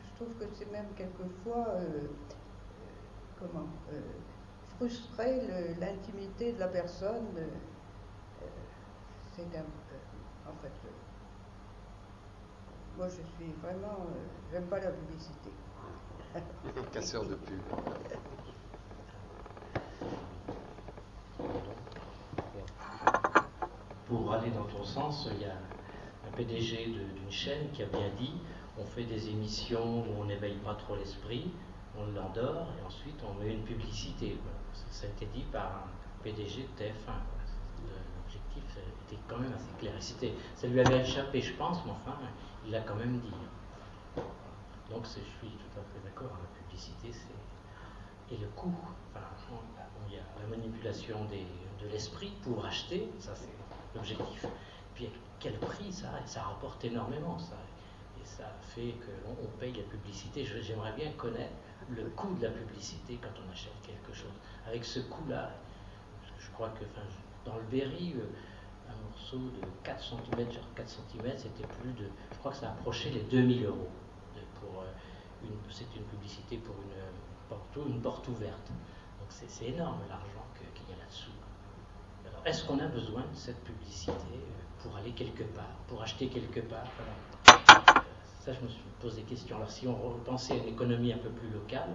je 0.02 0.24
trouve 0.24 0.34
que 0.34 0.44
c'est 0.54 0.70
même 0.70 0.88
quelquefois. 0.96 1.68
euh, 1.76 2.08
comment 3.38 3.66
euh, 3.92 4.00
Frustrer 4.76 5.40
l'intimité 5.78 6.52
de 6.52 6.58
la 6.58 6.66
personne. 6.68 7.26
c'est 9.32 9.42
un. 9.42 9.60
euh, 9.60 10.50
en 10.50 10.54
fait. 10.62 10.83
Moi, 12.96 13.08
je 13.08 13.14
suis 13.14 13.52
vraiment. 13.62 14.06
euh, 14.08 14.52
J'aime 14.52 14.64
pas 14.66 14.78
la 14.80 14.90
publicité. 14.90 15.50
Casseur 16.92 17.24
de 17.24 17.34
pub. 17.34 17.60
Pour 24.06 24.18
pour 24.22 24.32
aller 24.32 24.50
dans 24.50 24.64
ton 24.64 24.84
sens, 24.84 25.28
il 25.32 25.40
y 25.42 25.44
a 25.44 25.54
un 25.54 26.30
PDG 26.36 26.86
d'une 26.86 27.30
chaîne 27.30 27.70
qui 27.72 27.82
a 27.82 27.86
bien 27.86 28.08
dit 28.18 28.34
on 28.78 28.84
fait 28.84 29.04
des 29.04 29.28
émissions 29.28 30.00
où 30.02 30.20
on 30.20 30.24
n'éveille 30.24 30.58
pas 30.58 30.74
trop 30.74 30.96
l'esprit, 30.96 31.50
on 31.96 32.06
l'endort 32.12 32.68
et 32.80 32.86
ensuite 32.86 33.20
on 33.28 33.34
met 33.42 33.52
une 33.54 33.62
publicité. 33.62 34.36
Ça, 34.90 35.06
a 35.06 35.10
été 35.10 35.26
dit 35.26 35.44
par 35.52 35.66
un 35.66 36.22
PDG 36.24 36.62
de 36.62 36.82
TF1. 36.84 37.12
L'objectif 39.04 39.12
était 39.12 39.18
quand 39.28 39.38
même 39.38 39.52
assez 39.52 39.72
clair. 39.78 39.94
ça 40.54 40.66
lui 40.66 40.80
avait 40.80 41.00
échappé, 41.00 41.40
je 41.40 41.52
pense, 41.54 41.84
mais 41.84 41.92
enfin, 41.92 42.16
il 42.64 42.72
l'a 42.72 42.80
quand 42.80 42.96
même 42.96 43.18
dit. 43.20 44.22
Donc 44.90 45.04
je 45.04 45.08
suis 45.08 45.56
tout 45.56 45.78
à 45.78 45.82
fait 45.82 46.00
d'accord, 46.04 46.36
la 46.40 46.60
publicité, 46.60 47.10
c'est. 47.12 48.34
Et 48.34 48.38
le 48.38 48.48
coût, 48.56 48.74
enfin, 49.14 49.60
il 50.08 50.14
y 50.14 50.18
a 50.18 50.22
la 50.40 50.56
manipulation 50.56 51.18
de 51.24 51.88
l'esprit 51.88 52.32
pour 52.42 52.64
acheter, 52.64 53.08
ça 53.18 53.34
c'est 53.34 53.48
l'objectif. 53.94 54.46
Puis 54.94 55.10
quel 55.40 55.58
prix 55.58 55.92
ça 55.92 56.08
Ça 56.26 56.42
rapporte 56.42 56.84
énormément, 56.84 57.38
ça. 57.38 57.56
Et 58.20 58.24
ça 58.24 58.44
fait 58.62 58.94
qu'on 58.94 59.46
paye 59.58 59.74
la 59.74 59.82
publicité. 59.82 60.44
J'aimerais 60.44 60.92
bien 60.92 61.12
connaître 61.12 61.52
le 61.90 62.04
coût 62.10 62.34
de 62.34 62.44
la 62.44 62.50
publicité 62.50 63.18
quand 63.20 63.42
on 63.46 63.52
achète 63.52 63.74
quelque 63.82 64.16
chose. 64.16 64.32
Avec 64.66 64.84
ce 64.84 65.00
coût-là, 65.00 65.50
je 66.38 66.50
crois 66.52 66.70
que 66.70 66.84
dans 67.44 67.56
le 67.56 67.62
Berry, 67.64 68.14
euh, 68.16 68.24
un 68.94 69.08
morceau 69.08 69.38
de 69.38 69.66
4 69.82 70.02
cm 70.02 70.50
sur 70.50 70.62
4 70.74 70.88
cm, 70.88 71.32
c'était 71.36 71.66
plus 71.80 71.92
de. 71.92 72.08
Je 72.32 72.38
crois 72.38 72.52
que 72.52 72.58
ça 72.58 72.70
approchait 72.70 73.10
les 73.10 73.22
2000 73.22 73.64
euros. 73.66 73.88
Euh, 75.46 75.46
c'est 75.70 75.86
une 75.96 76.04
publicité 76.04 76.56
pour 76.58 76.74
une 76.76 77.48
porte, 77.48 77.88
une 77.88 78.00
porte 78.00 78.28
ouverte. 78.28 78.68
Donc 79.20 79.28
c'est, 79.28 79.66
énorme 79.66 80.00
l'argent 80.08 80.44
qu'il 80.54 80.88
y 80.88 80.92
a 80.92 81.02
là-dessous. 81.02 81.30
Alors 82.26 82.46
est-ce 82.46 82.64
qu'on 82.64 82.78
a 82.78 82.86
besoin 82.86 83.22
de 83.22 83.34
cette 83.34 83.62
publicité 83.64 84.12
euh, 84.12 84.82
pour 84.82 84.96
aller 84.96 85.12
quelque 85.12 85.44
part, 85.44 85.76
pour 85.88 86.02
acheter 86.02 86.28
quelque 86.28 86.60
part? 86.60 86.86
Ça, 88.40 88.52
je 88.52 88.60
me 88.60 88.68
suis 88.68 88.82
posé 89.00 89.22
des 89.22 89.28
questions. 89.28 89.56
Alors 89.56 89.70
si 89.70 89.86
on 89.88 89.96
repensait 89.96 90.54
à 90.54 90.56
une 90.56 90.68
économie 90.68 91.12
un 91.12 91.18
peu 91.18 91.30
plus 91.30 91.48
locale, 91.48 91.94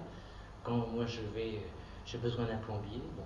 quand 0.64 0.88
moi 0.88 1.06
j'ai 1.06 2.18
besoin 2.18 2.46
d'un 2.46 2.58
plombier, 2.58 3.02
bon, 3.16 3.24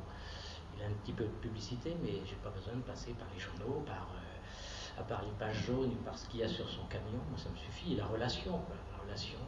un 0.86 0.94
petit 1.04 1.14
peu 1.14 1.24
de 1.24 1.30
publicité, 1.42 1.96
mais 2.04 2.22
j'ai 2.26 2.36
pas 2.36 2.50
besoin 2.50 2.74
de 2.74 2.82
passer 2.82 3.14
par 3.14 3.28
les 3.34 3.40
journaux, 3.40 3.84
par, 3.86 4.10
euh, 4.16 5.02
à 5.02 5.04
part 5.04 5.24
les 5.24 5.32
pages 5.40 5.66
jaunes 5.66 5.92
ou 5.92 6.04
par 6.04 6.18
ce 6.18 6.28
qu'il 6.30 6.40
y 6.42 6.44
a 6.44 6.48
sur 6.48 6.68
son 6.70 6.84
camion, 6.86 7.20
ça 7.38 7.50
me 7.50 7.58
suffit. 7.58 7.96
la 7.96 8.06
relation, 8.06 8.60
la 8.92 9.04
relation. 9.04 9.40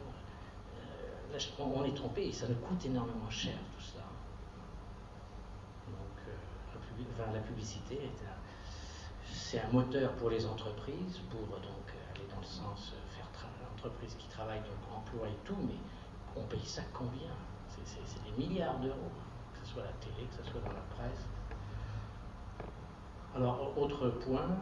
Euh, 0.78 1.40
on, 1.60 1.84
est 1.84 1.94
trompé, 1.94 2.28
et 2.28 2.32
ça 2.32 2.48
nous 2.48 2.56
coûte 2.56 2.86
énormément 2.86 3.30
cher 3.30 3.58
tout 3.76 3.84
ça. 3.84 4.04
Donc, 5.88 6.28
euh, 6.28 7.34
la, 7.34 7.40
publicité 7.40 8.00
c'est 9.32 9.60
un 9.60 9.70
moteur 9.70 10.14
pour 10.14 10.30
les 10.30 10.46
entreprises, 10.46 11.20
pour 11.30 11.42
donc 11.42 11.92
aller 12.14 12.26
dans 12.30 12.40
le 12.40 12.46
sens 12.46 12.94
faire 13.10 13.28
l'entreprise 13.62 14.16
qui 14.16 14.28
travaille 14.28 14.60
donc 14.60 14.98
emploi 14.98 15.28
et 15.28 15.38
tout, 15.44 15.58
mais 15.68 15.76
on 16.36 16.44
paye 16.44 16.66
ça 16.66 16.82
combien? 16.94 17.32
C'est 17.68 18.24
des 18.24 18.48
milliards 18.48 18.80
d'euros 18.80 19.12
soit 19.76 19.84
la 19.84 19.92
télé, 20.00 20.28
que 20.28 20.36
ce 20.36 20.50
soit 20.50 20.62
dans 20.62 20.72
la 20.72 20.86
presse. 20.96 21.28
Alors, 23.36 23.74
autre 23.78 24.10
point, 24.10 24.58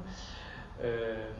euh, 0.82 1.32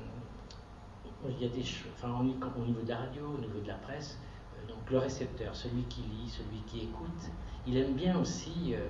il 1.28 1.42
y 1.42 1.46
a 1.46 1.50
des 1.50 1.64
enfin, 1.96 2.14
au 2.20 2.24
niveau 2.66 2.82
de 2.82 2.90
la 2.90 2.98
radio, 2.98 3.26
au 3.36 3.40
niveau 3.40 3.60
de 3.60 3.68
la 3.68 3.76
presse, 3.76 4.20
euh, 4.56 4.68
donc 4.68 4.90
le 4.92 5.00
récepteur, 5.00 5.56
celui 5.56 5.84
qui 5.84 6.02
lit, 6.02 6.30
celui 6.30 6.62
qui 6.68 6.82
écoute, 6.82 7.32
il 7.66 7.78
aime 7.78 7.94
bien 7.94 8.20
aussi 8.20 8.76
euh, 8.76 8.88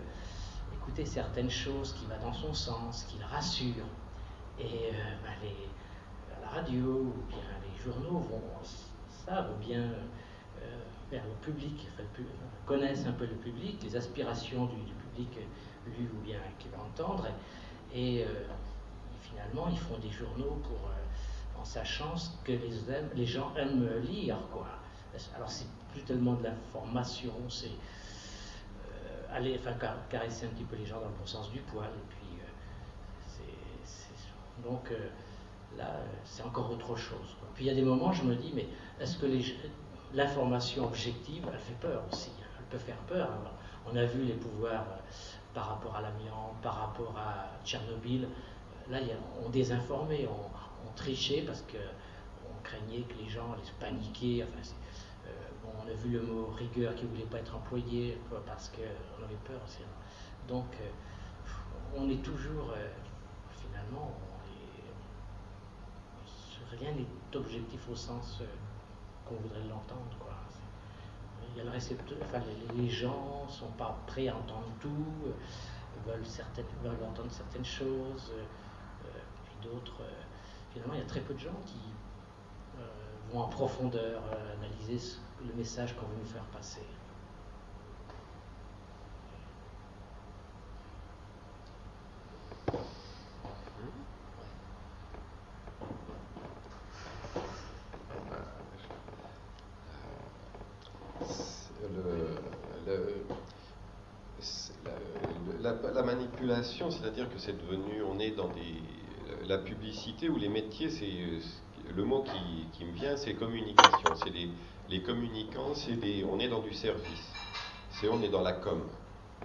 écouter 0.73 1.05
certaines 1.05 1.49
choses 1.49 1.93
qui 1.93 2.05
vont 2.05 2.19
dans 2.21 2.33
son 2.33 2.53
sens, 2.53 3.05
qui 3.05 3.17
le 3.19 3.25
rassurent. 3.25 3.87
Et 4.59 4.91
ben, 5.23 5.49
la 6.41 6.49
radio 6.49 6.77
ou 6.77 7.23
bien 7.27 7.39
les 7.63 7.81
journaux 7.81 8.19
vont, 8.19 8.41
savent 9.09 9.57
bien 9.59 9.89
le 11.21 11.45
public, 11.45 11.87
connaissent 12.65 13.05
un 13.05 13.11
peu 13.11 13.25
le 13.25 13.35
public, 13.35 13.81
les 13.83 13.95
aspirations 13.95 14.65
du, 14.65 14.75
public 14.93 15.39
lu 15.85 16.09
ou 16.13 16.23
bien 16.23 16.39
qu'il 16.59 16.71
va 16.71 16.77
entendre, 16.81 17.27
et, 17.93 18.23
euh, 18.23 18.45
finalement 19.21 19.67
ils 19.69 19.77
font 19.77 19.97
des 19.97 20.09
journaux 20.09 20.61
pour, 20.63 20.89
euh, 20.89 21.59
en 21.61 21.65
sachant 21.65 22.15
que 22.43 22.53
les, 23.15 23.25
gens 23.25 23.53
aiment 23.55 23.89
lire. 24.01 24.37
Quoi. 24.51 24.67
Alors 25.35 25.49
c'est 25.49 25.67
plus 25.91 26.01
tellement 26.01 26.33
de 26.33 26.43
l'information, 26.43 27.33
c'est 27.49 27.67
euh, 27.67 29.35
aller, 29.35 29.59
enfin, 29.59 29.73
caresser 30.09 30.45
un 30.45 30.49
petit 30.49 30.63
peu 30.63 30.75
les 30.77 30.85
gens 30.85 30.99
dans 30.99 31.09
le 31.09 31.15
bon 31.19 31.25
sens 31.25 31.51
du 31.51 31.59
poil, 31.59 31.89
et 31.89 32.09
puis 32.09 32.39
c'est, 33.27 34.63
donc 34.63 34.91
là 35.77 35.99
c'est 36.23 36.43
encore 36.43 36.71
autre 36.71 36.95
chose. 36.95 37.35
Puis 37.53 37.65
il 37.65 37.67
y 37.67 37.71
a 37.71 37.75
des 37.75 37.83
moments, 37.83 38.11
je 38.11 38.23
me 38.23 38.35
dis, 38.35 38.51
mais 38.55 38.67
est-ce 38.99 39.17
que 39.17 39.25
les, 39.27 39.43
l'information 40.13 40.85
objective, 40.85 41.45
elle 41.51 41.59
fait 41.59 41.79
peur 41.79 42.03
aussi. 42.11 42.31
Hein. 42.39 42.47
Elle 42.59 42.65
peut 42.65 42.77
faire 42.77 42.97
peur. 43.07 43.29
on 43.85 43.95
a 43.95 44.05
vu 44.05 44.23
les 44.23 44.33
pouvoirs 44.33 44.85
euh, 44.89 44.97
par 45.53 45.69
rapport 45.69 45.95
à 45.95 46.01
l'amiante, 46.01 46.55
par 46.61 46.75
rapport 46.75 47.15
à 47.17 47.49
Tchernobyl. 47.65 48.25
Euh, 48.25 48.91
là, 48.91 48.99
on 49.43 49.49
désinformait, 49.49 50.27
on, 50.27 50.53
trichait 50.95 51.41
parce 51.41 51.61
qu'on 51.61 52.61
craignait 52.63 53.01
que 53.01 53.15
les 53.15 53.27
gens 53.27 53.55
les 53.55 53.71
paniquaient. 53.79 54.43
Enfin, 54.43 54.75
euh, 55.25 55.29
on 55.83 55.89
a 55.89 55.93
vu 55.93 56.11
le 56.11 56.21
mot 56.21 56.53
rigueur 56.55 56.93
qui 56.93 57.05
ne 57.05 57.09
voulait 57.09 57.23
pas 57.23 57.39
être 57.39 57.55
employé 57.55 58.19
parce 58.45 58.69
qu'on 58.69 59.23
avait 59.23 59.39
peur. 59.43 59.59
Aussi. 59.65 59.79
Donc, 60.47 60.65
on 61.95 62.07
est 62.09 62.21
toujours, 62.21 62.75
finalement, 63.59 64.11
rien 66.79 66.91
n'est 66.91 67.37
objectif 67.37 67.89
au 67.89 67.95
sens 67.95 68.43
qu'on 69.25 69.35
voudrait 69.35 69.63
l'entendre. 69.69 70.15
Quoi. 70.19 70.33
Il 71.51 71.57
y 71.57 71.61
a 71.61 71.63
le 71.63 71.69
récepteur, 71.69 72.17
enfin, 72.23 72.39
les, 72.75 72.89
gens 72.89 73.45
ne 73.45 73.51
sont 73.51 73.71
pas 73.77 73.97
prêts 74.07 74.27
à 74.27 74.35
entendre 74.35 74.67
tout, 74.79 75.05
euh, 75.25 75.31
veulent, 76.05 76.25
certaines, 76.25 76.65
veulent 76.83 77.03
entendre 77.07 77.31
certaines 77.31 77.65
choses, 77.65 78.31
euh, 78.33 78.43
euh, 79.05 79.19
puis 79.45 79.69
d'autres. 79.69 80.01
finalement, 80.71 80.95
il 80.95 80.99
y 80.99 81.03
a 81.03 81.07
très 81.07 81.21
peu 81.21 81.33
de 81.33 81.39
gens 81.39 81.59
qui 81.65 81.79
vont 83.31 83.41
en 83.41 83.47
profondeur 83.47 84.21
analyser 84.57 85.17
le 85.45 85.53
message 85.53 85.95
qu'on 85.95 86.05
veut 86.05 86.17
nous 86.19 86.29
faire 86.29 86.43
passer. 86.45 86.81
C'est-à-dire 106.63 107.29
que 107.29 107.37
c'est 107.37 107.57
devenu, 107.57 108.01
on 108.03 108.19
est 108.19 108.31
dans 108.31 108.47
des, 108.47 108.81
la 109.47 109.57
publicité 109.57 110.29
ou 110.29 110.37
les 110.37 110.49
métiers, 110.49 110.89
c'est 110.89 111.93
le 111.95 112.03
mot 112.03 112.23
qui, 112.73 112.85
me 112.85 112.91
vient, 112.91 113.17
c'est 113.17 113.33
communication. 113.33 114.15
C'est 114.23 114.29
les, 114.29 114.49
les, 114.89 115.01
communicants, 115.01 115.73
c'est 115.75 116.23
on 116.29 116.39
est 116.39 116.47
dans 116.47 116.61
du 116.61 116.73
service. 116.73 117.31
C'est 117.91 118.07
on 118.09 118.21
est 118.21 118.29
dans 118.29 118.41
la 118.41 118.53
com. 118.53 118.81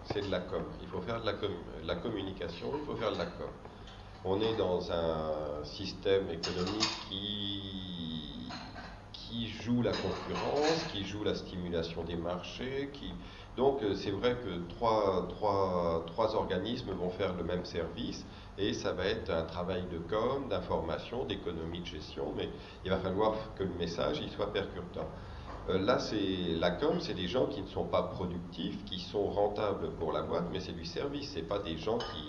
C'est 0.05 0.23
de 0.23 0.31
la 0.31 0.41
com. 0.41 0.63
Il 0.83 0.89
faut 0.89 1.01
faire 1.01 1.21
de 1.21 1.27
la, 1.27 1.35
com, 1.35 1.51
la 1.85 1.97
communication, 1.97 2.73
il 2.79 2.85
faut 2.87 2.97
faire 2.97 3.13
de 3.13 3.19
la 3.19 3.27
com. 3.27 3.49
On 4.25 4.41
est 4.41 4.57
dans 4.57 4.91
un 4.91 5.65
système 5.65 6.29
économique 6.31 6.89
qui, 7.09 8.49
qui 9.13 9.49
joue 9.49 9.83
la 9.83 9.93
concurrence, 9.93 10.85
qui 10.93 11.05
joue 11.05 11.23
la 11.25 11.35
stimulation 11.35 12.03
des 12.05 12.17
marchés, 12.17 12.91
qui, 12.93 13.13
donc 13.59 13.83
euh, 13.83 13.95
c'est 13.97 14.13
vrai 14.13 14.37
que 14.37 14.73
trois, 14.73 16.37
organismes 16.37 16.93
vont 16.93 17.11
faire 17.11 17.35
le 17.35 17.43
même 17.43 17.65
service 17.65 18.25
et 18.57 18.73
ça 18.73 18.93
va 18.93 19.05
être 19.07 19.31
un 19.31 19.43
travail 19.43 19.83
de 19.91 19.99
com, 19.99 20.49
d'information, 20.49 21.25
d'économie 21.25 21.81
de 21.81 21.87
gestion, 21.87 22.33
mais 22.37 22.49
il 22.85 22.91
va 22.91 22.99
falloir 22.99 23.35
que 23.57 23.65
le 23.65 23.75
message 23.75 24.21
il 24.23 24.31
soit 24.31 24.53
percutant. 24.53 25.09
Euh, 25.69 25.79
là, 25.81 25.99
c'est 25.99 26.55
la 26.57 26.71
com, 26.71 26.99
c'est 27.01 27.15
des 27.15 27.27
gens 27.27 27.47
qui 27.47 27.61
ne 27.61 27.67
sont 27.67 27.85
pas 27.85 28.05
productifs, 28.05 28.85
qui 28.85 29.01
sont 29.01 29.27
rentables 29.27 29.91
pour 29.99 30.13
la 30.13 30.23
boîte, 30.23 30.45
mais 30.53 30.61
c'est 30.61 30.73
du 30.73 30.85
service. 30.85 31.31
C'est 31.35 31.43
pas 31.43 31.59
des 31.59 31.77
gens 31.77 31.99
qui 31.99 32.29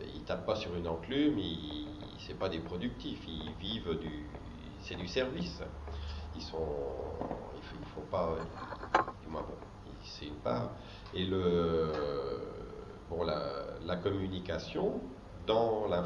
euh, 0.00 0.06
ils 0.16 0.24
tapent 0.24 0.44
pas 0.44 0.56
sur 0.56 0.74
une 0.74 0.88
enclume, 0.88 1.38
ils, 1.38 1.86
c'est 2.18 2.38
pas 2.38 2.48
des 2.48 2.58
productifs, 2.58 3.24
ils 3.28 3.52
vivent 3.60 3.96
du, 4.00 4.26
c'est 4.80 4.96
du 4.96 5.06
service. 5.06 5.62
Ils 6.34 6.42
sont, 6.42 6.66
il 7.54 7.62
faut, 7.62 7.84
faut 7.94 8.06
pas, 8.10 8.36
du 9.22 9.28
moins 9.28 9.42
bon, 9.42 9.67
c'est 10.08 10.26
une 10.26 10.36
part. 10.36 10.70
Et 11.14 11.24
le, 11.24 11.92
bon, 13.10 13.24
la, 13.24 13.96
communication, 13.96 15.00
dans 15.46 15.86
la, 15.88 16.04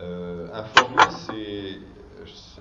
euh, 0.00 0.48
informer, 0.52 1.02
c'est 1.26 1.78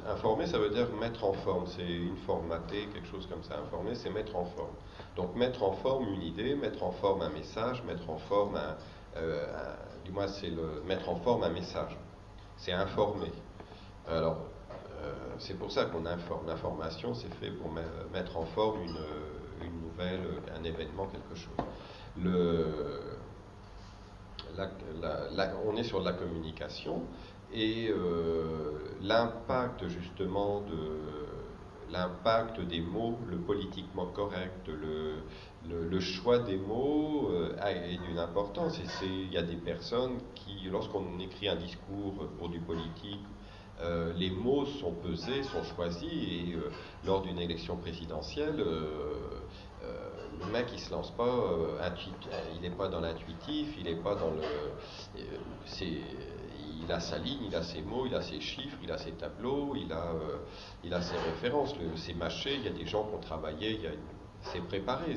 informer, 0.10 0.46
ça 0.46 0.58
veut 0.58 0.70
dire 0.70 0.88
mettre 1.00 1.24
en 1.24 1.34
forme. 1.34 1.66
C'est 1.68 1.88
une 1.88 2.18
formater, 2.18 2.88
quelque 2.94 3.08
chose 3.08 3.28
comme 3.28 3.44
ça. 3.44 3.60
Informer, 3.60 3.96
c'est 3.96 4.10
mettre 4.10 4.36
en 4.36 4.46
forme. 4.46 4.76
Donc 5.16 5.36
mettre 5.36 5.64
en 5.64 5.74
forme 5.74 6.08
une 6.08 6.22
idée, 6.22 6.56
mettre 6.56 6.84
en 6.84 6.92
forme 6.92 7.22
un 7.22 7.30
message, 7.30 7.84
mettre 7.84 8.10
en 8.10 8.18
forme 8.18 8.56
un, 8.56 8.76
euh, 9.18 9.46
du 10.04 10.12
moins 10.12 10.28
c'est 10.28 10.50
le 10.50 10.82
mettre 10.86 11.10
en 11.10 11.16
forme 11.16 11.44
un 11.44 11.50
message. 11.50 11.98
c'est 12.58 12.72
informer. 12.72 13.32
Alors, 14.08 14.38
euh, 15.02 15.14
c'est 15.38 15.58
pour 15.58 15.72
ça 15.72 15.86
qu'on 15.86 16.06
informe. 16.06 16.48
L'information, 16.48 17.14
c'est 17.14 17.34
fait 17.36 17.52
pour 17.52 17.72
mettre 18.14 18.38
en 18.38 18.46
forme 18.46 18.82
une, 18.82 18.98
nouvelle, 19.94 20.22
un 20.56 20.64
événement, 20.64 21.08
quelque 21.08 21.36
chose. 21.36 21.54
On 25.66 25.76
est 25.78 25.84
sur 25.84 26.02
la 26.02 26.14
communication 26.14 27.02
et 27.54 27.90
euh, 27.90 28.96
l'impact 29.02 29.88
justement 29.88 30.62
de 30.62 31.14
l'impact 31.92 32.60
des 32.62 32.82
mots, 32.82 33.20
le 33.30 33.38
politiquement 33.38 34.08
correct, 34.08 34.68
le, 34.68 36.00
choix 36.00 36.40
des 36.40 36.58
mots 36.58 37.30
euh, 37.32 37.56
est 37.68 38.00
d'une 38.08 38.18
importance. 38.18 38.80
Il 39.04 39.32
y 39.32 39.38
a 39.38 39.44
des 39.44 39.58
personnes 39.58 40.18
qui, 40.34 40.68
lorsqu'on 40.72 41.20
écrit 41.20 41.48
un 41.48 41.56
discours 41.56 42.28
pour 42.40 42.50
du 42.50 42.60
politique, 42.60 43.22
euh, 43.82 44.12
les 44.16 44.32
mots 44.32 44.66
sont 44.66 44.94
pesés, 44.94 45.44
sont 45.44 45.64
choisis, 45.76 46.12
et 46.12 46.58
lors 47.06 47.22
d'une 47.22 47.38
élection 47.38 47.78
présidentielle, 47.78 48.64
le 50.46 50.52
mec 50.52 50.68
il 50.74 50.80
se 50.80 50.92
lance 50.92 51.12
pas, 51.12 51.32
il 52.56 52.62
n'est 52.62 52.76
pas 52.76 52.88
dans 52.88 53.00
l'intuitif, 53.00 53.76
il 53.78 53.84
n'est 53.86 54.02
pas 54.02 54.16
dans 54.16 54.32
le, 54.32 54.42
il 56.84 56.92
a 56.92 57.00
sa 57.00 57.18
ligne, 57.18 57.46
il 57.48 57.56
a 57.56 57.64
ses 57.64 57.82
mots, 57.82 58.06
il 58.06 58.16
a 58.16 58.22
ses 58.22 58.40
chiffres, 58.40 58.78
il 58.84 58.92
a 58.92 58.98
ses 58.98 59.12
tableaux, 59.12 59.74
il 59.76 59.92
a, 59.92 60.12
euh, 60.12 60.38
il 60.84 60.94
a 60.94 61.02
ses 61.02 61.16
références, 61.18 61.74
c'est 61.96 62.14
mâché, 62.14 62.56
il 62.56 62.64
y 62.64 62.68
a 62.68 62.72
des 62.72 62.86
gens 62.86 63.06
qui 63.06 63.16
ont 63.16 63.20
travaillé, 63.20 63.80
c'est 64.42 64.62
préparé. 64.62 65.16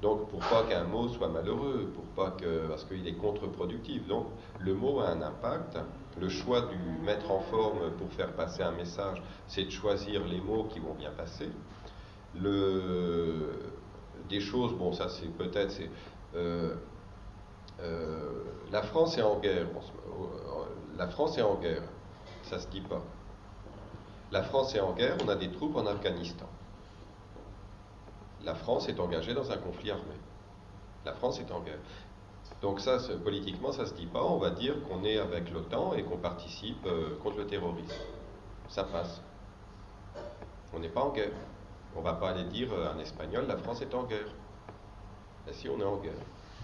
Donc 0.00 0.30
pour 0.30 0.40
pas 0.40 0.64
qu'un 0.68 0.84
mot 0.84 1.08
soit 1.08 1.28
malheureux, 1.28 1.92
pour 1.94 2.04
pas 2.24 2.30
que, 2.30 2.68
parce 2.68 2.84
qu'il 2.84 3.06
est 3.06 3.16
contre-productif. 3.16 4.06
Donc 4.06 4.28
le 4.58 4.74
mot 4.74 5.00
a 5.00 5.08
un 5.08 5.20
impact. 5.20 5.78
Le 6.18 6.28
choix 6.28 6.62
du 6.62 6.76
mettre 7.04 7.30
en 7.30 7.40
forme 7.40 7.92
pour 7.98 8.10
faire 8.12 8.32
passer 8.32 8.62
un 8.62 8.72
message, 8.72 9.22
c'est 9.46 9.64
de 9.64 9.70
choisir 9.70 10.26
les 10.26 10.40
mots 10.40 10.64
qui 10.64 10.78
vont 10.80 10.94
bien 10.94 11.10
passer. 11.10 11.50
Le, 12.34 13.52
des 14.30 14.40
choses, 14.40 14.72
bon 14.74 14.92
ça 14.92 15.08
c'est 15.08 15.28
peut-être, 15.36 15.70
c'est 15.70 15.90
euh, 16.34 16.74
euh, 17.82 18.44
la 18.70 18.82
France 18.82 19.18
est 19.18 19.22
en 19.22 19.38
guerre. 19.38 19.66
La 20.96 21.08
France 21.08 21.36
est 21.36 21.42
en 21.42 21.56
guerre. 21.56 21.82
Ça 22.44 22.58
se 22.58 22.68
dit 22.68 22.80
pas. 22.80 23.02
La 24.32 24.42
France 24.42 24.74
est 24.74 24.80
en 24.80 24.92
guerre, 24.92 25.16
on 25.24 25.28
a 25.28 25.34
des 25.34 25.50
troupes 25.50 25.76
en 25.76 25.86
Afghanistan. 25.86 26.46
La 28.44 28.54
France 28.54 28.88
est 28.88 28.98
engagée 29.00 29.34
dans 29.34 29.50
un 29.50 29.56
conflit 29.56 29.90
armé. 29.90 30.14
La 31.04 31.12
France 31.12 31.40
est 31.40 31.50
en 31.50 31.60
guerre. 31.60 31.78
Donc 32.62 32.80
ça, 32.80 32.98
politiquement, 33.24 33.72
ça 33.72 33.86
se 33.86 33.94
dit 33.94 34.06
pas. 34.06 34.22
On 34.22 34.38
va 34.38 34.50
dire 34.50 34.74
qu'on 34.84 35.04
est 35.04 35.18
avec 35.18 35.50
l'OTAN 35.50 35.94
et 35.94 36.04
qu'on 36.04 36.18
participe 36.18 36.84
euh, 36.86 37.16
contre 37.22 37.38
le 37.38 37.46
terrorisme. 37.46 37.94
Ça 38.68 38.84
passe. 38.84 39.22
On 40.72 40.78
n'est 40.78 40.88
pas 40.88 41.00
en 41.00 41.10
guerre. 41.10 41.32
On 41.96 42.00
va 42.00 42.14
pas 42.14 42.30
aller 42.30 42.44
dire 42.44 42.68
euh, 42.72 42.92
en 42.94 42.98
espagnol, 42.98 43.46
la 43.48 43.56
France 43.56 43.82
est 43.82 43.94
en 43.94 44.04
guerre. 44.04 44.28
Et 45.48 45.52
si 45.52 45.68
on 45.68 45.78
est 45.80 45.84
en 45.84 45.96
guerre. 45.96 46.12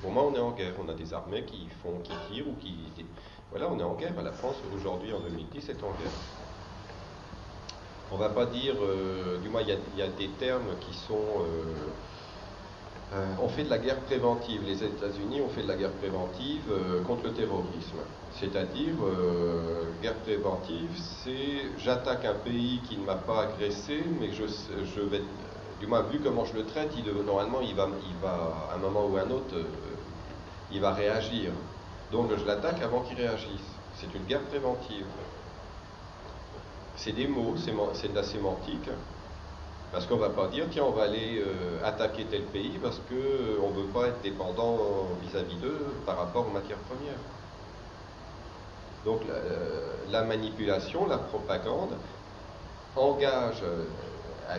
Pour 0.02 0.12
moi, 0.12 0.24
on 0.24 0.34
est 0.34 0.40
en 0.40 0.52
guerre. 0.52 0.74
On 0.84 0.88
a 0.88 0.94
des 0.94 1.14
armées 1.14 1.44
qui 1.44 1.68
font, 1.82 1.98
qui 2.02 2.12
tirent 2.30 2.48
ou 2.48 2.54
qui. 2.60 2.76
Voilà, 3.50 3.68
on 3.70 3.78
est 3.78 3.82
en 3.82 3.94
guerre. 3.94 4.12
La 4.22 4.32
France, 4.32 4.56
aujourd'hui, 4.74 5.12
en 5.12 5.20
2010, 5.20 5.68
est 5.68 5.82
en 5.82 5.90
guerre. 5.92 6.12
On 8.12 8.16
ne 8.16 8.20
va 8.20 8.28
pas 8.28 8.46
dire, 8.46 8.74
euh, 8.80 9.38
du 9.38 9.48
moins, 9.48 9.62
il 9.62 9.68
y, 9.68 10.02
a 10.02 10.08
des 10.08 10.28
termes 10.38 10.76
qui 10.80 10.94
sont. 10.94 11.14
Euh, 11.14 11.42
euh, 11.42 11.88
on 13.40 13.48
fait 13.48 13.64
de 13.64 13.70
la 13.70 13.78
guerre 13.78 14.00
préventive. 14.00 14.62
Les 14.66 14.82
États-Unis 14.82 15.40
ont 15.40 15.48
fait 15.48 15.62
de 15.62 15.68
la 15.68 15.76
guerre 15.76 15.92
préventive 15.92 16.70
contre 17.06 17.24
le 17.24 17.32
terrorisme. 17.32 17.98
C'est-à-dire, 18.32 18.94
guerre 20.02 20.16
préventive, 20.16 20.90
c'est 21.22 21.70
j'attaque 21.78 22.24
un 22.24 22.34
pays 22.34 22.80
qui 22.88 22.96
ne 22.98 23.04
m'a 23.04 23.14
pas 23.14 23.42
agressé, 23.42 24.02
mais 24.20 24.32
je, 24.32 24.44
je 24.84 25.00
vais 25.00 25.22
du 25.80 25.86
moins 25.86 26.02
vu 26.02 26.20
comment 26.20 26.44
je 26.44 26.54
le 26.54 26.64
traite, 26.64 26.92
normalement 27.26 27.60
il 27.60 27.74
va, 27.74 27.88
il 28.08 28.16
va, 28.22 28.68
à 28.72 28.76
un 28.76 28.78
moment 28.78 29.06
ou 29.06 29.16
à 29.16 29.22
un 29.22 29.30
autre, 29.30 29.54
euh, 29.54 29.64
il 30.70 30.80
va 30.80 30.94
réagir. 30.94 31.50
Donc 32.10 32.30
je 32.36 32.44
l'attaque 32.44 32.80
avant 32.82 33.02
qu'il 33.02 33.16
réagisse. 33.16 33.76
C'est 33.94 34.14
une 34.14 34.24
guerre 34.24 34.42
préventive. 34.42 35.06
C'est 36.96 37.12
des 37.12 37.26
mots, 37.26 37.54
c'est 37.56 38.08
de 38.08 38.14
la 38.14 38.22
sémantique. 38.22 38.88
Parce 39.92 40.06
qu'on 40.06 40.16
ne 40.16 40.20
va 40.20 40.30
pas 40.30 40.48
dire, 40.48 40.66
tiens, 40.70 40.84
on 40.84 40.90
va 40.90 41.04
aller 41.04 41.38
euh, 41.38 41.84
attaquer 41.84 42.24
tel 42.30 42.42
pays 42.42 42.78
parce 42.82 42.98
qu'on 43.08 43.14
euh, 43.14 43.70
ne 43.70 43.80
veut 43.80 43.92
pas 43.92 44.08
être 44.08 44.20
dépendant 44.22 44.78
vis-à-vis 45.22 45.56
d'eux 45.56 45.86
par 46.04 46.18
rapport 46.18 46.46
aux 46.46 46.52
matières 46.52 46.78
premières. 46.78 47.20
Donc 49.04 49.20
la 50.10 50.22
manipulation, 50.22 51.06
la 51.06 51.18
propagande 51.18 51.90
engage 52.96 53.62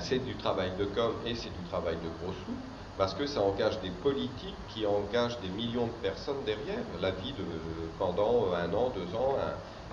c'est 0.02 0.20
du 0.20 0.36
travail 0.36 0.72
de 0.78 0.86
com 0.86 1.13
et 1.26 1.36
c'est 1.36 1.50
du 1.50 1.70
travail 1.70 1.96
de 1.96 2.10
gros 2.22 2.34
sous, 2.34 2.54
parce 2.98 3.13
que 3.13 3.26
ça 3.26 3.42
engage 3.42 3.80
des 3.82 3.90
politiques 3.90 4.56
qui 4.70 4.86
engagent 4.86 5.40
des 5.40 5.50
millions 5.50 5.88
de 5.88 6.02
personnes 6.02 6.44
derrière, 6.46 6.84
la 7.02 7.12
vie 7.12 7.34
de, 7.34 7.44
pendant 7.98 8.54
un 8.54 8.74
an, 8.74 8.90
deux 8.90 9.16
ans, 9.16 9.36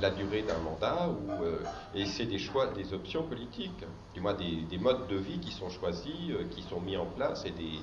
la 0.00 0.10
durée 0.10 0.42
d'un 0.42 0.58
mandat, 0.58 1.08
euh, 1.42 1.58
et 1.94 2.06
c'est 2.06 2.26
des 2.26 2.38
choix, 2.38 2.66
des 2.68 2.92
options 2.92 3.22
politiques, 3.22 3.84
du 4.14 4.20
moins 4.20 4.34
des, 4.34 4.78
modes 4.78 5.06
de 5.08 5.16
vie 5.16 5.38
qui 5.38 5.52
sont 5.52 5.70
choisis, 5.70 6.30
euh, 6.30 6.44
qui 6.50 6.62
sont 6.62 6.80
mis 6.80 6.96
en 6.96 7.06
place, 7.06 7.44
et 7.44 7.50
des, 7.50 7.80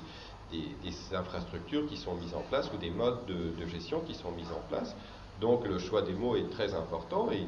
infrastructures 1.14 1.86
qui 1.88 1.96
sont 1.96 2.14
mises 2.14 2.34
en 2.34 2.42
place, 2.42 2.70
ou 2.74 2.76
des 2.76 2.90
modes 2.90 3.24
de, 3.26 3.58
de 3.58 3.66
gestion 3.66 4.00
qui 4.00 4.14
sont 4.14 4.30
mis 4.32 4.44
en 4.44 4.60
place. 4.68 4.94
Donc 5.40 5.66
le 5.66 5.78
choix 5.78 6.02
des 6.02 6.12
mots 6.12 6.36
est 6.36 6.50
très 6.50 6.74
important, 6.74 7.30
et 7.32 7.46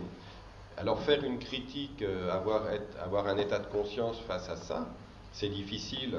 alors 0.76 1.00
faire 1.02 1.22
une 1.22 1.38
critique, 1.38 2.02
euh, 2.02 2.32
avoir, 2.32 3.26
un 3.26 3.38
état 3.38 3.58
de 3.58 3.66
conscience 3.66 4.18
face 4.26 4.48
à 4.48 4.56
ça, 4.56 4.86
c'est 5.32 5.48
difficile 5.48 6.18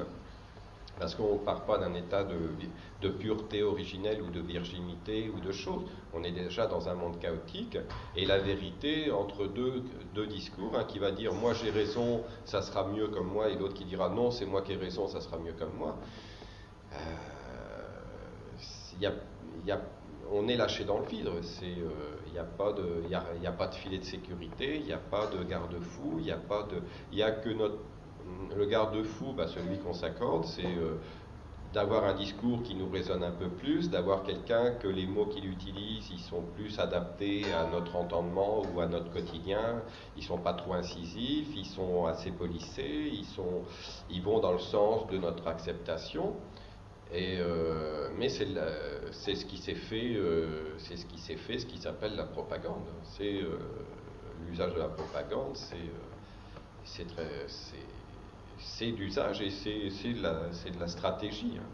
parce 1.00 1.16
qu'on 1.16 1.34
ne 1.34 1.40
part 1.40 1.66
pas 1.66 1.78
d'un 1.78 1.94
état 1.94 2.24
de, 2.24 3.10
pureté 3.10 3.62
originelle 3.62 4.22
ou 4.22 4.32
de 4.32 4.40
virginité 4.40 5.30
ou 5.30 5.40
de 5.40 5.52
choses. 5.52 5.84
On 6.14 6.24
est 6.24 6.32
déjà 6.32 6.66
dans 6.66 6.90
un 6.90 6.96
monde 6.96 7.20
chaotique 7.20 7.78
et 8.16 8.26
la 8.26 8.40
vérité 8.40 9.12
entre 9.12 9.46
deux, 9.46 9.84
discours, 10.28 10.78
un 10.78 10.86
qui 10.86 11.00
va 11.00 11.12
dire 11.12 11.34
moi 11.34 11.54
j'ai 11.54 11.70
raison, 11.70 12.24
ça 12.46 12.62
sera 12.62 12.88
mieux 12.88 13.08
comme 13.10 13.28
moi, 13.28 13.50
et 13.50 13.56
l'autre 13.56 13.74
qui 13.74 13.86
dira 13.86 14.10
non, 14.10 14.32
c'est 14.32 14.46
moi 14.46 14.62
qui 14.62 14.72
ai 14.72 14.78
raison, 14.78 15.08
ça 15.08 15.22
sera 15.22 15.38
mieux 15.38 15.54
comme 15.54 15.74
moi. 15.78 15.98
Euh, 16.94 16.98
on 20.32 20.48
est 20.48 20.56
lâché 20.56 20.84
dans 20.84 21.00
le 21.00 21.06
vide. 21.06 21.30
Il 21.62 21.68
n'y 21.68 22.38
euh, 22.38 22.42
a, 22.42 22.44
pas 22.44 23.68
de, 23.68 23.76
filet 23.76 23.98
de 24.00 24.04
sécurité, 24.04 24.78
il 24.78 24.86
n'y 24.86 24.94
a 24.94 24.98
pas 24.98 25.28
de 25.28 25.44
garde-fou, 25.44 26.20
il 26.20 26.36
n'y 27.14 27.22
a 27.22 27.32
que 27.32 27.50
notre. 27.50 27.78
Le 28.56 28.66
garde-fou, 28.66 29.34
bah, 29.34 29.48
celui 29.48 29.78
qu'on 29.80 29.94
s'accorde, 29.94 30.46
c'est 30.46 30.66
euh, 30.66 30.96
d'avoir 31.74 32.06
un 32.06 32.14
discours 32.14 32.64
qui 32.64 32.74
nous 32.74 32.90
résonne 32.90 33.24
un 33.24 33.32
peu 33.32 33.50
plus, 33.50 33.90
d'avoir 33.90 34.24
quelqu'un 34.24 34.72
que 34.72 34.88
les 34.88 35.06
mots 35.06 35.26
qu'il 35.26 35.46
utilise, 35.46 36.10
ils 36.10 36.20
sont 36.20 36.42
plus 36.56 36.80
adaptés 36.80 37.44
à 37.54 37.68
notre 37.68 37.96
entendement 37.96 38.64
ou 38.74 38.80
à 38.80 38.88
notre 38.88 39.12
quotidien, 39.12 39.82
ils 40.18 40.24
sont 40.24 40.38
pas 40.38 40.54
trop 40.54 40.74
incisifs, 40.74 41.50
ils 41.56 41.66
sont 41.66 42.06
assez 42.06 42.32
polissés, 42.32 43.10
ils, 43.12 43.26
sont, 43.26 43.64
ils 44.10 44.24
vont 44.24 44.40
dans 44.40 44.54
le 44.54 44.60
sens 44.60 45.08
de 45.08 45.18
notre 45.18 45.48
acceptation. 45.48 46.34
Et, 47.14 47.38
euh, 47.40 48.10
mais 48.18 48.30
c'est 48.30 49.36
ce 49.36 49.46
qui 49.46 49.58
s'est 49.58 49.76
fait, 49.76 50.16
euh, 50.16 50.74
c'est 50.80 50.98
ce 50.98 51.06
qui 51.06 51.20
s'est 51.20 51.38
fait, 51.38 51.60
ce 51.60 51.66
qui 51.66 51.78
s'appelle 51.78 52.16
la 52.16 52.24
propagande. 52.26 52.88
C'est 53.04 53.42
l'usage 54.48 54.74
de 54.74 54.80
la 54.80 54.88
propagande, 54.88 55.56
c'est 56.84 57.08
très, 57.08 57.48
c'est 58.58 58.92
d'usage 58.92 59.42
et 59.42 59.50
c'est 59.50 60.14
de, 60.14 60.70
de, 60.70 60.80
la 60.80 60.88
stratégie. 60.88 61.58
Hein. 61.58 61.68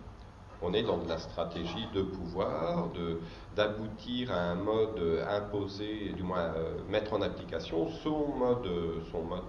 On 0.61 0.73
est 0.73 0.83
dans 0.83 0.99
de 0.99 1.09
la 1.09 1.17
stratégie 1.17 1.87
de 1.93 2.03
pouvoir, 2.03 2.89
d'aboutir 3.55 4.31
à 4.31 4.51
un 4.51 4.55
mode 4.55 5.01
imposé, 5.27 6.13
du 6.15 6.21
moins 6.21 6.53
mettre 6.87 7.13
en 7.13 7.21
application 7.23 7.89
son 7.89 8.27
mode, 8.27 8.69
son 9.11 9.23
mode 9.23 9.43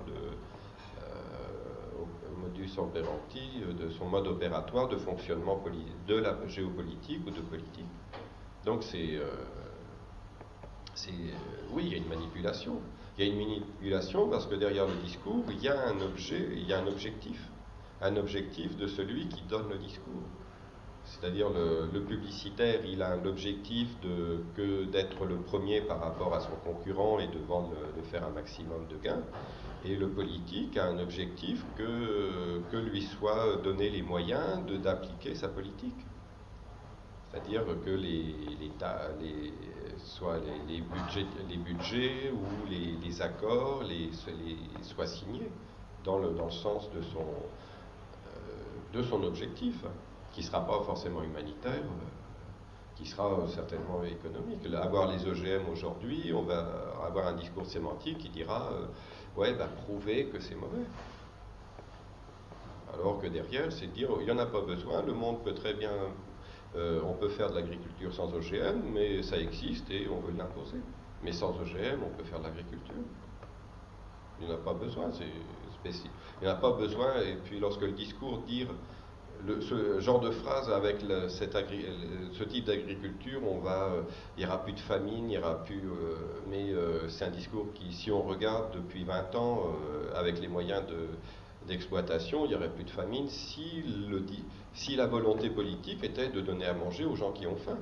modus 2.42 2.78
operandi, 2.78 3.62
euh, 3.62 3.72
de 3.72 3.90
son 3.90 4.06
mode 4.06 4.26
opératoire 4.26 4.88
de 4.88 4.96
fonctionnement 4.96 5.62
de 6.06 6.16
la 6.16 6.36
géopolitique 6.46 7.26
ou 7.26 7.30
de 7.30 7.40
politique. 7.40 7.86
Donc 8.64 8.82
c'est, 8.82 9.16
euh, 9.16 9.26
euh, 11.08 11.32
oui, 11.72 11.84
il 11.86 11.92
y 11.92 11.94
a 11.94 11.98
une 11.98 12.08
manipulation. 12.08 12.80
Il 13.16 13.24
y 13.24 13.28
a 13.28 13.30
une 13.30 13.38
manipulation 13.38 14.28
parce 14.28 14.46
que 14.46 14.54
derrière 14.54 14.86
le 14.86 14.94
discours, 15.04 15.44
il 15.50 15.62
y 15.62 15.68
a 15.68 15.88
un 15.88 16.00
objet, 16.00 16.48
il 16.52 16.66
y 16.66 16.72
a 16.72 16.80
un 16.80 16.86
objectif, 16.86 17.38
un 18.00 18.16
objectif 18.16 18.76
de 18.76 18.86
celui 18.86 19.28
qui 19.28 19.42
donne 19.42 19.68
le 19.68 19.78
discours. 19.78 20.22
C'est-à-dire 21.04 21.50
le, 21.50 22.00
publicitaire, 22.04 22.80
il 22.86 23.02
a 23.02 23.16
l'objectif 23.16 23.88
que 24.00 24.84
d'être 24.84 25.26
le 25.26 25.36
premier 25.42 25.82
par 25.82 26.00
rapport 26.00 26.32
à 26.34 26.40
son 26.40 26.54
concurrent 26.64 27.18
et 27.18 27.26
de, 27.26 28.02
faire 28.04 28.24
un 28.24 28.30
maximum 28.30 28.86
de 28.88 28.96
gains. 28.96 29.22
Et 29.84 29.96
le 29.96 30.08
politique 30.08 30.76
a 30.76 30.86
un 30.86 30.98
objectif 30.98 31.64
que, 31.76 32.62
que 32.70 32.76
lui 32.76 33.02
soit 33.02 33.56
donné 33.62 33.90
les 33.90 34.02
moyens 34.02 34.64
d'appliquer 34.80 35.34
sa 35.34 35.48
politique. 35.48 36.06
C'est-à-dire 37.32 37.64
que 37.84 37.90
les, 37.90 38.36
les, 38.60 39.52
soit 39.96 40.38
les, 40.68 40.80
budgets, 40.82 41.26
les 41.48 41.56
budgets 41.56 42.30
ou 42.30 42.68
les, 42.68 43.22
accords 43.22 43.82
les, 43.84 44.10
soient 44.82 45.06
signés 45.06 45.50
dans 46.04 46.18
le, 46.18 46.30
dans 46.30 46.46
le 46.46 46.50
sens 46.50 46.90
de 46.90 47.00
son, 47.00 47.20
euh, 48.26 48.92
de 48.92 49.02
son 49.02 49.22
objectif, 49.22 49.76
qui 50.32 50.40
ne 50.40 50.46
sera 50.46 50.66
pas 50.66 50.82
forcément 50.82 51.22
humanitaire, 51.22 51.72
euh, 51.72 52.96
qui 52.96 53.06
sera 53.06 53.46
certainement 53.48 54.02
économique. 54.04 54.66
Avoir 54.74 55.10
les 55.10 55.26
OGM 55.26 55.68
aujourd'hui, 55.70 56.32
on 56.34 56.42
va 56.42 56.66
avoir 57.06 57.28
un 57.28 57.34
discours 57.34 57.64
sémantique 57.64 58.18
qui 58.18 58.28
dira 58.28 58.70
euh, 58.72 58.86
ouais, 59.40 59.54
bah, 59.54 59.68
prouver 59.84 60.26
que 60.26 60.38
c'est 60.38 60.54
mauvais. 60.54 60.84
Alors 62.92 63.18
que 63.20 63.26
derrière, 63.26 63.72
c'est 63.72 63.86
de 63.86 63.92
dire 63.92 64.10
il 64.20 64.26
n'y 64.26 64.32
en 64.32 64.38
a 64.38 64.44
pas 64.44 64.60
besoin, 64.60 65.00
le 65.02 65.14
monde 65.14 65.42
peut 65.42 65.54
très 65.54 65.72
bien 65.72 65.92
euh, 66.74 67.00
on 67.04 67.12
peut 67.12 67.28
faire 67.28 67.50
de 67.50 67.56
l'agriculture 67.56 68.12
sans 68.14 68.32
OGM, 68.32 68.80
mais 68.92 69.22
ça 69.22 69.36
existe 69.36 69.90
et 69.90 70.08
on 70.08 70.20
veut 70.20 70.32
l'imposer. 70.36 70.78
Mais 71.22 71.32
sans 71.32 71.50
OGM, 71.50 72.02
on 72.04 72.16
peut 72.16 72.24
faire 72.24 72.38
de 72.38 72.44
l'agriculture. 72.44 72.94
Il 74.40 74.46
n'y 74.46 74.52
en 74.52 74.56
a 74.56 74.58
pas 74.58 74.72
besoin, 74.72 75.10
c'est 75.12 75.24
spécifique. 75.74 76.10
Il 76.40 76.46
n'y 76.46 76.50
en 76.50 76.56
a 76.56 76.58
pas 76.58 76.72
besoin, 76.72 77.20
et 77.20 77.36
puis 77.44 77.60
lorsque 77.60 77.82
le 77.82 77.92
discours 77.92 78.38
dire 78.42 78.68
ce 79.60 79.98
genre 79.98 80.20
de 80.20 80.30
phrase 80.30 80.70
avec 80.70 81.00
ce 81.00 82.44
type 82.44 82.64
d'agriculture, 82.64 83.40
on 83.44 83.58
va, 83.58 83.86
euh, 83.86 84.02
il 84.36 84.44
n'y 84.44 84.46
aura 84.48 84.62
plus 84.62 84.72
de 84.72 84.80
famine, 84.80 85.28
il 85.30 85.38
aura 85.38 85.64
plus. 85.64 85.78
Euh, 85.78 86.14
mais 86.48 86.72
c'est 87.08 87.24
un 87.24 87.30
discours 87.30 87.66
qui, 87.74 87.92
si 87.92 88.10
on 88.10 88.22
regarde 88.22 88.72
depuis 88.74 89.04
20 89.04 89.34
ans, 89.34 89.66
avec 90.14 90.40
les 90.40 90.48
moyens 90.48 90.86
de, 90.86 91.08
d'exploitation, 91.66 92.44
il 92.44 92.48
n'y 92.48 92.54
aurait 92.54 92.72
plus 92.72 92.84
de 92.84 92.90
famine 92.90 93.28
si, 93.28 93.82
le, 94.08 94.24
si 94.72 94.96
la 94.96 95.06
volonté 95.06 95.50
politique 95.50 96.02
était 96.02 96.28
de 96.28 96.40
donner 96.40 96.66
à 96.66 96.74
manger 96.74 97.04
aux 97.04 97.16
gens 97.16 97.32
qui 97.32 97.46
ont 97.46 97.56
faim. 97.56 97.78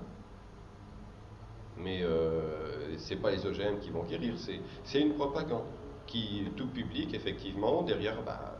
Mais 1.76 2.02
euh, 2.02 2.96
ce 2.98 3.14
n'est 3.14 3.20
pas 3.20 3.30
les 3.30 3.46
OGM 3.46 3.78
qui 3.80 3.90
vont 3.90 4.04
guérir, 4.04 4.34
c'est 4.84 5.00
une 5.00 5.14
propagande 5.14 5.64
qui, 6.06 6.44
tout 6.56 6.66
public, 6.66 7.14
effectivement, 7.14 7.82
derrière, 7.82 8.22
bah, 8.22 8.58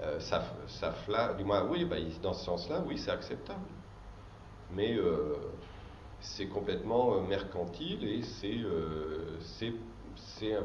euh, 0.00 0.20
ça, 0.20 0.44
ça 0.66 0.94
du 1.36 1.44
moins, 1.44 1.66
oui, 1.68 1.84
bah, 1.84 1.96
dans 2.22 2.32
ce 2.32 2.44
sens-là, 2.44 2.82
oui, 2.86 2.96
c'est 2.98 3.10
acceptable. 3.10 3.66
Mais 4.72 4.96
euh, 4.96 5.34
c'est 6.20 6.46
complètement 6.46 7.20
mercantile 7.22 8.04
et 8.04 8.22
c'est 8.22 9.72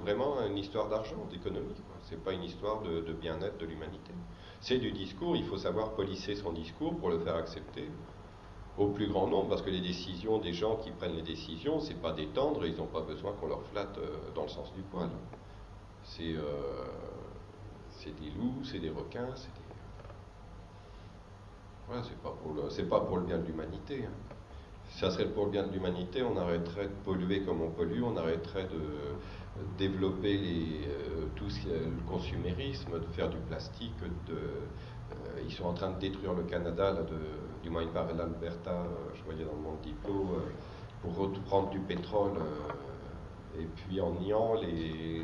vraiment 0.01 0.45
une 0.45 0.57
histoire 0.57 0.89
d'argent, 0.89 1.27
d'économie 1.31 1.75
n'est 2.13 2.21
pas 2.21 2.33
une 2.33 2.43
histoire 2.43 2.81
de, 2.81 3.13
bien-être 3.13 3.57
de 3.57 3.65
l'humanité. 3.65 4.11
C'est 4.61 4.77
du 4.77 4.91
discours, 4.91 5.35
il 5.35 5.45
faut 5.45 5.57
savoir 5.57 5.91
polisser 5.91 6.35
son 6.35 6.53
discours 6.53 6.97
pour 6.97 7.09
le 7.09 7.19
faire 7.19 7.35
accepter 7.35 7.89
au 8.77 8.87
plus 8.87 9.07
grand 9.07 9.27
nombre, 9.27 9.49
parce 9.49 9.61
que 9.61 9.69
les 9.69 9.81
décisions 9.81 10.39
des 10.39 10.53
gens 10.53 10.77
qui 10.77 10.89
prennent 10.91 11.15
les 11.15 11.21
décisions, 11.21 11.79
c'est 11.79 12.01
pas 12.01 12.11
d'étendre, 12.11 12.65
ils 12.65 12.75
n'ont 12.75 12.87
pas 12.87 13.01
besoin 13.01 13.33
qu'on 13.33 13.47
leur 13.47 13.61
flatte 13.67 13.97
euh, 13.99 14.17
dans 14.33 14.43
le 14.43 14.47
sens 14.47 14.73
du 14.73 14.81
poil. 14.81 15.09
C'est 16.03 16.33
euh, 16.33 16.85
des 18.05 18.31
loups, 18.31 18.63
c'est 18.63 18.79
des 18.79 18.89
requins, 18.89 19.29
c'est 19.35 19.53
des... 19.53 19.61
Voilà, 21.87 22.01
c'est 22.03 22.17
pas, 22.17 22.31
pour 22.31 22.53
le, 22.53 22.85
pas 22.87 22.99
pour 23.01 23.17
le 23.17 23.23
bien 23.23 23.37
de 23.37 23.45
l'humanité. 23.45 24.05
Hein. 24.05 24.35
Ça 24.89 25.11
serait 25.11 25.27
pour 25.27 25.45
le 25.45 25.51
bien 25.51 25.63
de 25.63 25.71
l'humanité, 25.71 26.23
on 26.23 26.35
arrêterait 26.37 26.85
de 26.87 26.95
polluer 27.05 27.41
comme 27.43 27.61
on 27.61 27.69
pollue, 27.69 28.01
on 28.03 28.17
arrêterait 28.17 28.65
de, 28.65 28.79
développer 29.77 30.39
euh, 30.87 31.27
tout 31.35 31.47
le 31.65 32.09
consumérisme, 32.09 32.99
de 32.99 33.07
faire 33.13 33.29
du 33.29 33.37
plastique. 33.37 33.93
Euh, 34.29 34.35
ils 35.45 35.51
sont 35.51 35.65
en 35.65 35.73
train 35.73 35.91
de 35.91 35.99
détruire 35.99 36.33
le 36.33 36.43
Canada, 36.43 36.95
du 37.61 37.69
moins 37.69 37.83
il 37.83 37.89
paraît 37.89 38.13
l'Alberta, 38.13 38.71
euh, 38.71 38.85
je 39.15 39.23
voyais 39.23 39.45
dans 39.45 39.53
monde 39.55 39.79
diplôme, 39.83 40.41
pour 41.01 41.15
reprendre 41.15 41.69
du 41.69 41.79
pétrole 41.79 42.39
et 43.59 43.65
puis 43.65 43.99
en 44.01 44.11
niant 44.13 44.55
les, 44.55 45.23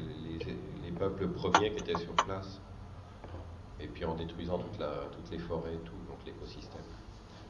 les, 0.84 0.92
peuples 0.92 1.30
premiers 1.30 1.74
qui 1.74 1.84
étaient 1.84 2.00
sur 2.00 2.14
place. 2.14 2.60
Et 3.80 3.88
puis 3.88 4.04
en 4.04 4.14
détruisant 4.16 4.58
toute 4.58 4.78
toutes 5.14 5.32
les 5.32 5.40
forêts 5.40 5.72
donc 5.72 6.18
l'écosystème. 6.26 6.82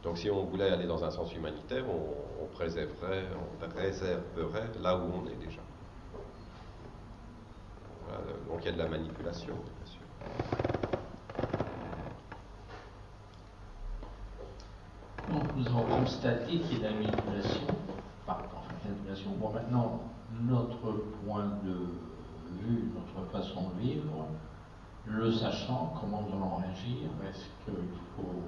Donc 0.04 0.20
si 0.20 0.30
on 0.30 0.44
voulait 0.46 0.70
aller 0.70 0.86
dans 0.86 1.04
un 1.04 1.10
sens 1.10 1.34
humanitaire, 1.34 1.84
on, 1.90 2.44
on 2.44 2.46
préserverait, 2.48 3.26
on 3.36 3.68
préserverait 3.68 4.70
là 4.80 4.96
où 4.96 5.12
on 5.12 5.28
est 5.28 5.44
déjà. 5.44 5.62
Donc 8.48 8.60
il 8.62 8.66
y 8.66 8.70
a 8.70 8.72
de 8.74 8.78
la 8.78 8.88
manipulation, 8.88 9.54
bien 9.54 9.86
sûr. 9.86 10.02
Donc 15.32 15.44
nous 15.56 15.68
avons 15.68 15.84
constaté 15.84 16.60
qu'il 16.60 16.74
y 16.74 16.86
a 16.86 16.90
de 16.90 16.96
la 16.96 17.00
manipulation. 17.00 17.68
Enfin, 18.28 18.44
manipulation. 18.84 19.32
Bon, 19.40 19.52
maintenant, 19.52 20.02
notre 20.42 21.06
point 21.24 21.46
de 21.64 21.88
vue, 22.62 22.92
notre 22.96 23.30
façon 23.32 23.70
de 23.70 23.80
vivre, 23.80 24.28
le 25.06 25.32
sachant, 25.32 25.94
comment 26.00 26.24
nous 26.24 26.36
allons 26.36 26.56
réagir 26.56 27.10
Est-ce 27.28 27.46
qu'il 27.66 27.90
faut 28.16 28.44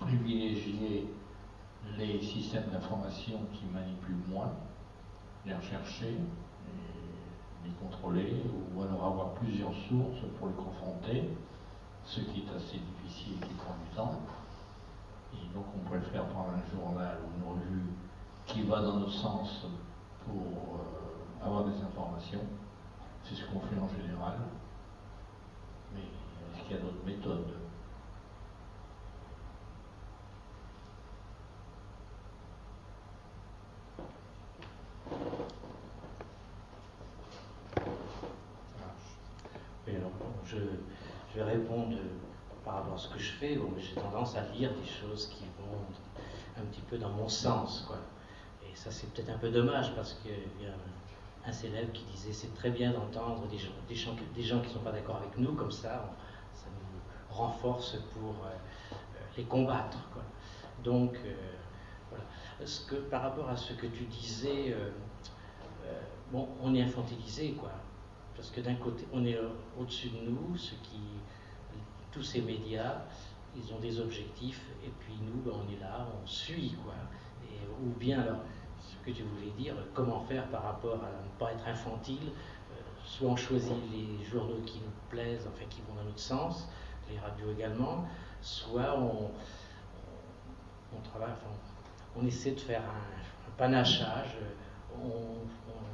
privilégier 0.00 1.12
les 1.96 2.20
systèmes 2.22 2.70
d'information 2.72 3.40
qui 3.52 3.64
manipulent 3.66 4.28
moins, 4.28 4.52
les 5.46 5.54
rechercher, 5.54 6.18
contrôler, 7.72 8.42
ou 8.74 8.82
alors 8.82 9.04
avoir 9.04 9.34
plusieurs 9.34 9.72
sources 9.88 10.24
pour 10.38 10.48
les 10.48 10.54
confronter, 10.54 11.30
ce 12.04 12.20
qui 12.20 12.40
est 12.40 12.56
assez 12.56 12.78
difficile 12.78 13.34
et 13.42 13.46
qui 13.46 13.54
prend 13.54 13.74
du 13.84 13.96
temps. 13.96 14.20
Et 15.34 15.54
donc 15.54 15.64
on 15.76 15.88
préfère 15.88 16.24
prendre 16.26 16.50
un 16.50 16.76
journal 16.76 17.18
ou 17.22 17.38
une 17.38 17.54
revue 17.54 17.86
qui 18.46 18.62
va 18.62 18.80
dans 18.80 18.98
notre 19.00 19.12
sens 19.12 19.66
pour 20.24 20.34
euh, 20.34 21.44
avoir 21.44 21.64
des 21.64 21.80
informations. 21.82 22.44
C'est 23.24 23.34
ce 23.34 23.44
qu'on 23.46 23.60
fait 23.60 23.78
en 23.78 23.88
général. 23.88 24.38
Mais 25.94 26.00
est-ce 26.00 26.62
qu'il 26.64 26.76
y 26.76 26.78
a 26.78 26.82
d'autres 26.82 27.04
méthodes 27.04 27.54
je, 40.48 40.56
vais 41.38 41.44
répondre 41.44 41.96
par 42.64 42.76
rapport 42.76 42.94
à 42.94 42.98
ce 42.98 43.07
que 43.18 43.24
je 43.24 43.32
fais. 43.32 43.58
j'ai 43.78 44.00
tendance 44.00 44.36
à 44.36 44.42
lire 44.54 44.70
des 44.72 44.88
choses 44.88 45.26
qui 45.26 45.44
vont 45.58 45.78
un 46.56 46.64
petit 46.66 46.80
peu 46.82 46.96
dans 46.98 47.10
mon 47.10 47.28
sens. 47.28 47.84
Quoi. 47.86 47.98
Et 48.64 48.74
ça, 48.74 48.90
c'est 48.90 49.12
peut-être 49.12 49.30
un 49.30 49.38
peu 49.38 49.50
dommage 49.50 49.94
parce 49.94 50.14
qu'il 50.14 50.30
y 50.30 50.66
a 50.66 50.74
un 51.46 51.52
célèbre 51.52 51.92
qui 51.92 52.04
disait 52.04 52.32
c'est 52.32 52.54
très 52.54 52.70
bien 52.70 52.92
d'entendre 52.92 53.46
des 53.48 53.58
gens, 53.58 53.72
des 53.88 53.94
gens, 53.94 54.60
qui 54.60 54.68
ne 54.68 54.72
sont 54.72 54.80
pas 54.80 54.92
d'accord 54.92 55.16
avec 55.16 55.36
nous, 55.36 55.52
comme 55.54 55.72
ça, 55.72 56.14
ça 56.54 56.66
nous 56.66 57.36
renforce 57.36 57.96
pour 58.14 58.30
euh, 58.30 58.50
euh, 58.92 58.96
les 59.36 59.44
combattre. 59.44 59.98
Quoi. 60.12 60.22
Donc, 60.84 61.14
euh, 61.24 61.34
voilà. 62.10 62.24
Par 63.10 63.22
rapport 63.22 63.48
à 63.48 63.56
ce 63.56 63.72
que 63.72 63.86
tu 63.86 64.04
disais, 64.04 64.74
bon, 66.32 66.48
on 66.62 66.74
est 66.74 66.82
infantilisé, 66.82 67.52
quoi. 67.52 67.70
Parce 68.36 68.50
que 68.50 68.60
d'un 68.60 68.74
côté, 68.76 69.06
on 69.12 69.24
est 69.24 69.38
au-dessus 69.78 70.10
de 70.10 70.28
nous, 70.28 70.56
ce 70.56 70.74
qui, 70.74 71.00
tous 72.12 72.22
ces 72.22 72.40
médias, 72.40 73.02
ils 73.56 73.72
ont 73.72 73.78
des 73.78 74.00
objectifs, 74.00 74.62
et 74.84 74.90
puis 75.00 75.14
nous, 75.22 75.40
ben, 75.42 75.52
on 75.54 75.72
est 75.72 75.80
là, 75.80 76.06
on 76.22 76.26
suit, 76.26 76.76
quoi. 76.84 76.94
Et, 77.44 77.66
ou 77.82 77.90
bien, 77.98 78.20
alors, 78.20 78.40
ce 78.80 78.96
que 79.04 79.16
tu 79.16 79.22
voulais 79.22 79.50
dire, 79.58 79.74
comment 79.94 80.20
faire 80.20 80.46
par 80.48 80.62
rapport 80.62 80.96
à 81.02 81.08
ne 81.08 81.38
pas 81.38 81.52
être 81.52 81.66
infantile, 81.66 82.28
euh, 82.28 82.74
soit 83.04 83.30
on 83.30 83.36
choisit 83.36 83.72
les 83.92 84.24
journaux 84.24 84.60
qui 84.64 84.78
nous 84.78 84.92
plaisent, 85.10 85.48
enfin 85.48 85.64
qui 85.68 85.80
vont 85.82 85.94
dans 85.94 86.04
notre 86.04 86.18
sens, 86.18 86.68
les 87.10 87.18
radios 87.18 87.50
également, 87.52 88.06
soit 88.40 88.98
on, 88.98 89.30
on, 90.96 91.00
travaille, 91.02 91.32
enfin, 91.32 91.50
on 92.16 92.26
essaie 92.26 92.52
de 92.52 92.60
faire 92.60 92.82
un, 92.82 93.48
un 93.48 93.52
panachage, 93.56 94.36
on, 95.02 95.38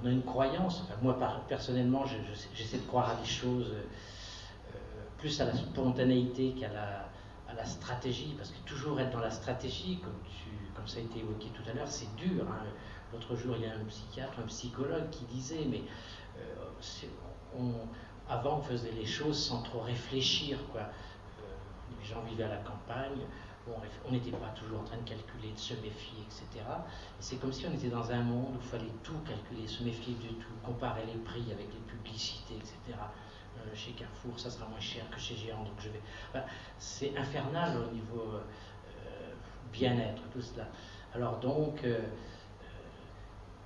on 0.05 0.07
a 0.07 0.11
une 0.11 0.23
croyance. 0.23 0.83
Enfin, 0.85 0.99
moi, 1.03 1.17
personnellement, 1.49 2.05
j'essaie 2.55 2.79
de 2.79 2.87
croire 2.87 3.11
à 3.11 3.15
des 3.17 3.27
choses 3.27 3.73
euh, 3.73 3.83
plus 5.25 5.41
à 5.41 5.47
la 5.47 5.55
spontanéité 5.55 6.53
qu'à 6.53 6.69
la, 6.69 7.65
stratégie, 7.65 8.35
parce 8.37 8.51
que 8.51 8.59
toujours 8.67 9.01
être 9.01 9.11
dans 9.11 9.21
la 9.21 9.31
stratégie, 9.31 9.99
comme, 10.01 10.87
ça 10.87 10.99
a 10.99 11.01
été 11.01 11.21
évoqué 11.21 11.49
tout 11.55 11.63
à 11.71 11.73
l'heure, 11.73 11.89
c'est 11.89 12.15
dur. 12.17 12.45
Hein. 12.47 12.67
L'autre 13.11 13.35
jour, 13.35 13.55
il 13.57 13.63
y 13.63 13.67
a 13.67 13.73
un 13.73 13.85
psychiatre, 13.89 14.39
un 14.39 14.47
psychologue 14.49 15.09
qui 15.09 15.25
disait, 15.25 15.65
mais 15.67 15.81
euh, 16.39 17.63
avant, 18.29 18.59
on 18.59 18.61
faisait 18.61 18.93
les 18.93 19.07
choses 19.07 19.43
sans 19.43 19.63
trop 19.63 19.81
réfléchir. 19.81 20.59
Quoi. 20.71 20.83
Euh, 20.83 21.55
les 21.99 22.05
gens 22.05 22.21
vivaient 22.29 22.45
à 22.45 22.49
la 22.49 22.59
campagne, 22.59 23.25
on 24.07 24.13
n'était 24.13 24.31
pas 24.31 24.53
toujours 24.55 24.81
en 24.81 24.85
train 24.85 24.99
de 24.99 25.09
calculer, 25.09 25.53
de 25.55 25.59
se 25.59 25.73
méfier, 25.73 26.21
etc. 26.21 26.67
c'est 27.19 27.37
comme 27.37 27.51
si 27.51 27.65
on 27.67 27.73
était 27.73 27.89
dans 27.89 28.11
un 28.11 28.21
monde 28.21 28.57
où 28.57 28.59
il 28.63 28.69
fallait 28.69 28.93
tout 29.03 29.17
calculer, 29.27 29.67
se 29.67 29.83
méfier 29.85 30.13
de 30.17 30.35
tout, 30.35 30.53
comparer 30.63 31.07
les 31.07 31.19
prix 31.21 31.51
avec 31.51 31.69
les 31.73 31.81
publicités, 31.87 32.57
etc. 32.57 32.99
Euh, 33.59 33.75
chez 33.75 33.93
Carrefour, 33.93 34.39
ça 34.39 34.51
sera 34.51 34.67
moins 34.67 34.81
cher 34.81 35.09
que 35.11 35.19
chez 35.19 35.37
Géant, 35.37 35.63
donc 35.63 35.75
je 35.79 35.89
vais. 35.89 36.01
c'est 36.79 37.17
infernal 37.17 37.77
au 37.79 37.95
niveau 37.95 38.35
euh, 38.35 39.33
bien-être, 39.73 40.23
tout 40.33 40.43
cela. 40.43 40.67
Alors 41.15 41.39
donc, 41.39 41.83
euh, 41.85 42.01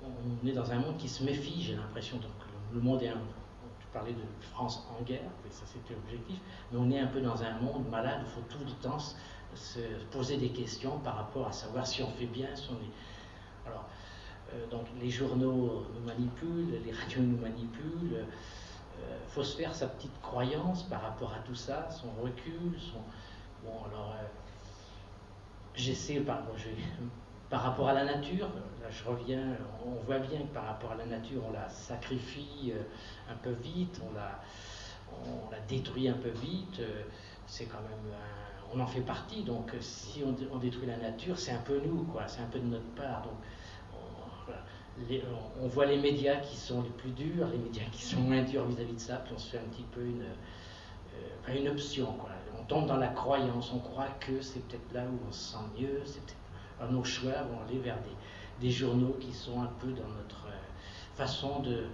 on 0.03 0.46
est 0.46 0.53
dans 0.53 0.70
un 0.70 0.79
monde 0.79 0.96
qui 0.96 1.09
se 1.09 1.24
méfie, 1.24 1.62
j'ai 1.62 1.77
l'impression. 1.77 2.18
Donc 2.18 2.33
le 2.72 2.81
monde 2.81 3.03
est 3.03 3.09
un, 3.09 3.20
tu 3.81 3.87
parlais 3.92 4.12
de 4.12 4.22
France 4.53 4.87
en 4.98 5.03
guerre, 5.03 5.31
et 5.46 5.51
ça 5.51 5.64
c'était 5.66 5.94
l'objectif, 5.94 6.38
mais 6.70 6.79
on 6.79 6.90
est 6.90 7.01
un 7.01 7.07
peu 7.07 7.20
dans 7.20 7.42
un 7.42 7.59
monde 7.59 7.88
malade, 7.88 8.20
il 8.24 8.31
faut 8.31 8.46
tout 8.48 8.64
le 8.64 8.72
temps 8.83 8.98
se 9.55 9.81
poser 10.11 10.37
des 10.37 10.51
questions 10.51 10.98
par 11.01 11.16
rapport 11.16 11.48
à 11.48 11.53
savoir 11.53 11.87
si 11.87 12.03
on 12.03 12.11
fait 12.11 12.27
bien, 12.27 12.55
si 12.55 12.68
on 12.70 12.74
est... 12.74 13.68
Alors, 13.68 13.87
euh, 14.53 14.66
donc 14.70 14.87
les 15.01 15.11
journaux 15.11 15.87
nous 15.94 16.07
manipulent, 16.07 16.81
les 16.85 16.92
radios 16.92 17.22
nous 17.22 17.38
manipulent, 17.38 18.27
il 18.99 19.13
euh, 19.13 19.29
faut 19.29 19.45
se 19.45 19.57
faire 19.57 19.75
sa 19.75 19.87
petite 19.87 20.21
croyance 20.21 20.83
par 20.85 21.03
rapport 21.03 21.33
à 21.33 21.39
tout 21.41 21.55
ça, 21.55 21.89
son 21.91 22.11
recul, 22.23 22.79
son... 22.79 22.99
Bon, 23.65 23.85
alors, 23.87 24.15
euh, 24.19 24.25
j'essaie, 25.75 26.21
par, 26.21 26.43
rapport 27.53 27.89
à 27.89 27.93
la 27.93 28.05
nature, 28.05 28.49
là 28.83 28.91
je 28.91 29.05
reviens, 29.05 29.57
on 29.85 30.03
voit 30.05 30.19
bien 30.19 30.41
que 30.41 30.55
par 30.55 30.65
rapport 30.65 30.93
à 30.93 30.95
la 30.97 31.07
nature, 31.07 31.43
on 31.49 31.53
la 31.53 31.69
sacrifie 31.69 32.73
un 33.31 33.35
peu 33.35 33.51
vite, 33.51 34.01
on 34.09 34.15
la, 34.15 34.41
on 35.13 35.51
la 35.51 35.61
détruit 35.61 36.09
un 36.09 36.15
peu 36.15 36.31
vite, 36.31 36.81
c'est 37.47 37.67
quand 37.67 37.81
même 37.81 38.15
on 38.73 38.81
en 38.81 38.87
fait 38.87 39.01
partie, 39.01 39.43
donc 39.43 39.73
si 39.81 40.23
on, 40.25 40.59
détruit 40.59 40.87
la 40.87 40.97
nature, 40.97 41.39
c'est 41.39 41.53
un 41.53 41.61
peu 41.61 41.81
nous, 41.85 42.05
quoi, 42.05 42.27
c'est 42.27 42.41
un 42.41 42.47
peu 42.47 42.59
de 42.59 42.67
notre 42.67 42.91
part. 42.95 43.23
Donc, 43.23 43.35
on 45.61 45.69
voit 45.69 45.87
les 45.87 45.97
médias 45.97 46.37
qui 46.37 46.57
sont 46.57 46.83
les 46.83 46.91
plus 46.91 47.11
durs, 47.11 47.47
les 47.49 47.59
médias 47.59 47.85
qui 47.93 48.03
sont 48.03 48.21
moins 48.21 48.43
durs 48.43 48.65
vis-à-vis 48.67 48.95
de 48.95 49.01
ça, 49.01 49.17
puis 49.17 49.33
on 49.35 49.39
se 49.39 49.51
fait 49.51 49.59
un 49.59 49.69
petit 49.71 49.85
peu 49.93 50.05
une, 50.05 50.23
euh, 50.23 51.71
option. 51.71 52.15
On 52.59 52.65
tombe 52.65 52.87
dans 52.87 52.97
la 52.97 53.09
croyance, 53.09 53.73
on 53.73 53.79
croit 53.79 54.09
que 54.21 54.41
c'est 54.41 54.61
peut-être 54.69 54.93
là 54.93 55.05
où 55.05 55.19
on 55.29 55.33
se 55.33 55.53
sent 55.53 55.65
mieux, 55.79 56.03
c'est 56.05 56.21
peut-être 56.25 56.93
nos 56.93 57.03
choix 57.05 57.43
vont 57.43 57.61
aller 57.67 57.79
vers 57.79 57.99
des, 58.61 58.71
journaux 58.71 59.17
qui 59.21 59.33
sont 59.33 59.63
un 59.63 59.71
peu 59.81 59.89
dans 59.89 60.09
notre 60.09 60.47
euh, 60.47 61.15
façon 61.15 61.61
de, 61.61 61.87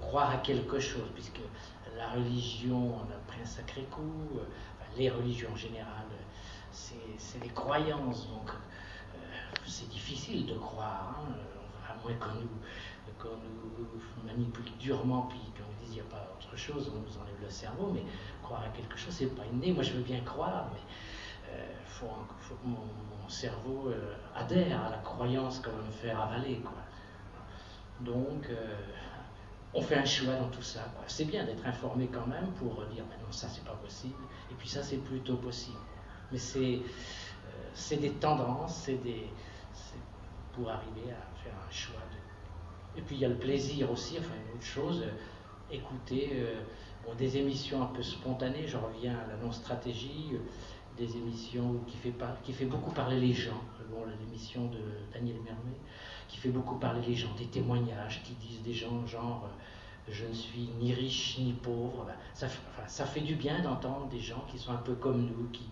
croire 0.00 0.30
à 0.30 0.38
quelque 0.38 0.78
chose, 0.78 1.08
puisque 1.14 1.40
la 1.98 2.10
religion 2.12 2.94
on 2.94 3.12
a 3.12 3.18
pris 3.26 3.42
un 3.42 3.46
sacré 3.46 3.82
coup, 3.90 4.28
euh, 4.36 4.44
les 4.96 5.10
religions 5.10 5.50
en 5.52 5.56
général, 5.56 6.06
c'est 6.70 7.40
des 7.40 7.50
croyances, 7.50 8.28
donc 8.28 8.50
c'est 9.66 9.88
difficile 9.88 10.46
de 10.46 10.54
croire. 10.54 11.18
Hein 11.28 11.34
moins 12.02 12.14
qu'on 12.14 12.34
nous, 12.40 14.26
manipule 14.26 14.64
durement, 14.78 15.22
puis 15.22 15.38
qu'on 15.56 15.70
nous 15.70 15.78
dise 15.80 15.90
il 15.90 15.94
n'y 15.94 16.00
a 16.00 16.10
pas 16.10 16.28
autre 16.36 16.56
chose, 16.56 16.90
on 16.94 17.00
nous 17.00 17.18
enlève 17.18 17.40
le 17.40 17.50
cerveau, 17.50 17.90
mais 17.92 18.02
croire 18.42 18.62
à 18.62 18.68
quelque 18.68 18.96
chose, 18.96 19.12
c'est 19.12 19.34
pas 19.34 19.44
inné. 19.46 19.72
Moi, 19.72 19.82
je 19.82 19.92
veux 19.92 20.02
bien 20.02 20.20
croire, 20.20 20.70
mais 20.72 20.80
euh, 21.50 21.72
faut, 21.86 22.06
que 22.06 22.66
mon, 22.66 22.78
cerveau 23.28 23.88
euh, 23.88 24.14
adhère 24.34 24.84
à 24.84 24.90
la 24.90 24.98
croyance 24.98 25.60
qu'on 25.60 25.70
va 25.70 25.82
me 25.82 25.90
faire 25.90 26.20
avaler. 26.20 26.60
Donc, 28.00 28.46
euh, 28.50 28.74
on 29.72 29.80
fait 29.80 29.96
un 29.96 30.04
choix 30.04 30.34
dans 30.34 30.48
tout 30.48 30.62
ça. 30.62 30.80
C'est 31.06 31.24
bien 31.24 31.44
d'être 31.44 31.66
informé 31.66 32.08
quand 32.08 32.26
même 32.26 32.48
pour 32.58 32.74
dire 32.86 33.04
ben 33.04 33.16
non, 33.24 33.32
ça 33.32 33.48
c'est 33.48 33.64
pas 33.64 33.74
possible, 33.74 34.22
et 34.50 34.54
puis 34.54 34.68
ça 34.68 34.82
c'est 34.82 34.98
plutôt 34.98 35.36
possible. 35.36 35.78
Mais 36.30 36.38
c'est 36.38 37.96
des 37.96 38.10
tendances, 38.10 38.74
c'est 38.74 39.00
pour 40.54 40.70
arriver 40.70 41.10
à 41.10 41.32
choix. 41.72 42.00
De... 42.12 42.98
Et 43.00 43.02
puis 43.02 43.16
il 43.16 43.20
y 43.20 43.24
a 43.24 43.28
le 43.28 43.38
plaisir 43.38 43.90
aussi, 43.90 44.18
enfin 44.18 44.34
une 44.46 44.56
autre 44.56 44.66
chose, 44.66 45.02
euh, 45.02 45.74
écouter 45.74 46.30
euh, 46.34 47.14
des 47.16 47.38
émissions 47.38 47.82
un 47.82 47.86
peu 47.86 48.02
spontanées, 48.02 48.66
je 48.66 48.76
reviens 48.76 49.16
à 49.18 49.26
la 49.26 49.36
non-stratégie, 49.36 50.30
euh, 50.34 50.38
des 50.96 51.16
émissions 51.16 51.76
qui 51.86 51.96
fait, 51.96 52.12
qui 52.44 52.52
fait 52.52 52.66
beaucoup 52.66 52.90
parler 52.90 53.18
les 53.18 53.32
gens, 53.32 53.62
bon, 53.90 54.04
l'émission 54.20 54.66
de 54.66 54.78
Daniel 55.14 55.36
Mermet, 55.36 55.78
qui 56.28 56.36
fait 56.36 56.50
beaucoup 56.50 56.76
parler 56.76 57.00
les 57.06 57.14
gens, 57.14 57.34
des 57.38 57.46
témoignages 57.46 58.22
qui 58.22 58.34
disent 58.34 58.62
des 58.62 58.74
gens 58.74 59.06
genre 59.06 59.48
je 60.08 60.26
ne 60.26 60.32
suis 60.34 60.68
ni 60.80 60.92
riche 60.92 61.38
ni 61.38 61.52
pauvre. 61.52 62.04
Ben, 62.06 62.14
ça, 62.34 62.48
ça, 62.88 63.06
fait 63.06 63.20
du 63.20 63.36
bien 63.36 63.62
d'entendre 63.62 64.08
des 64.08 64.18
gens 64.18 64.44
qui 64.50 64.58
sont 64.58 64.72
un 64.72 64.78
peu 64.78 64.94
comme 64.94 65.22
nous, 65.22 65.48
qui 65.52 65.64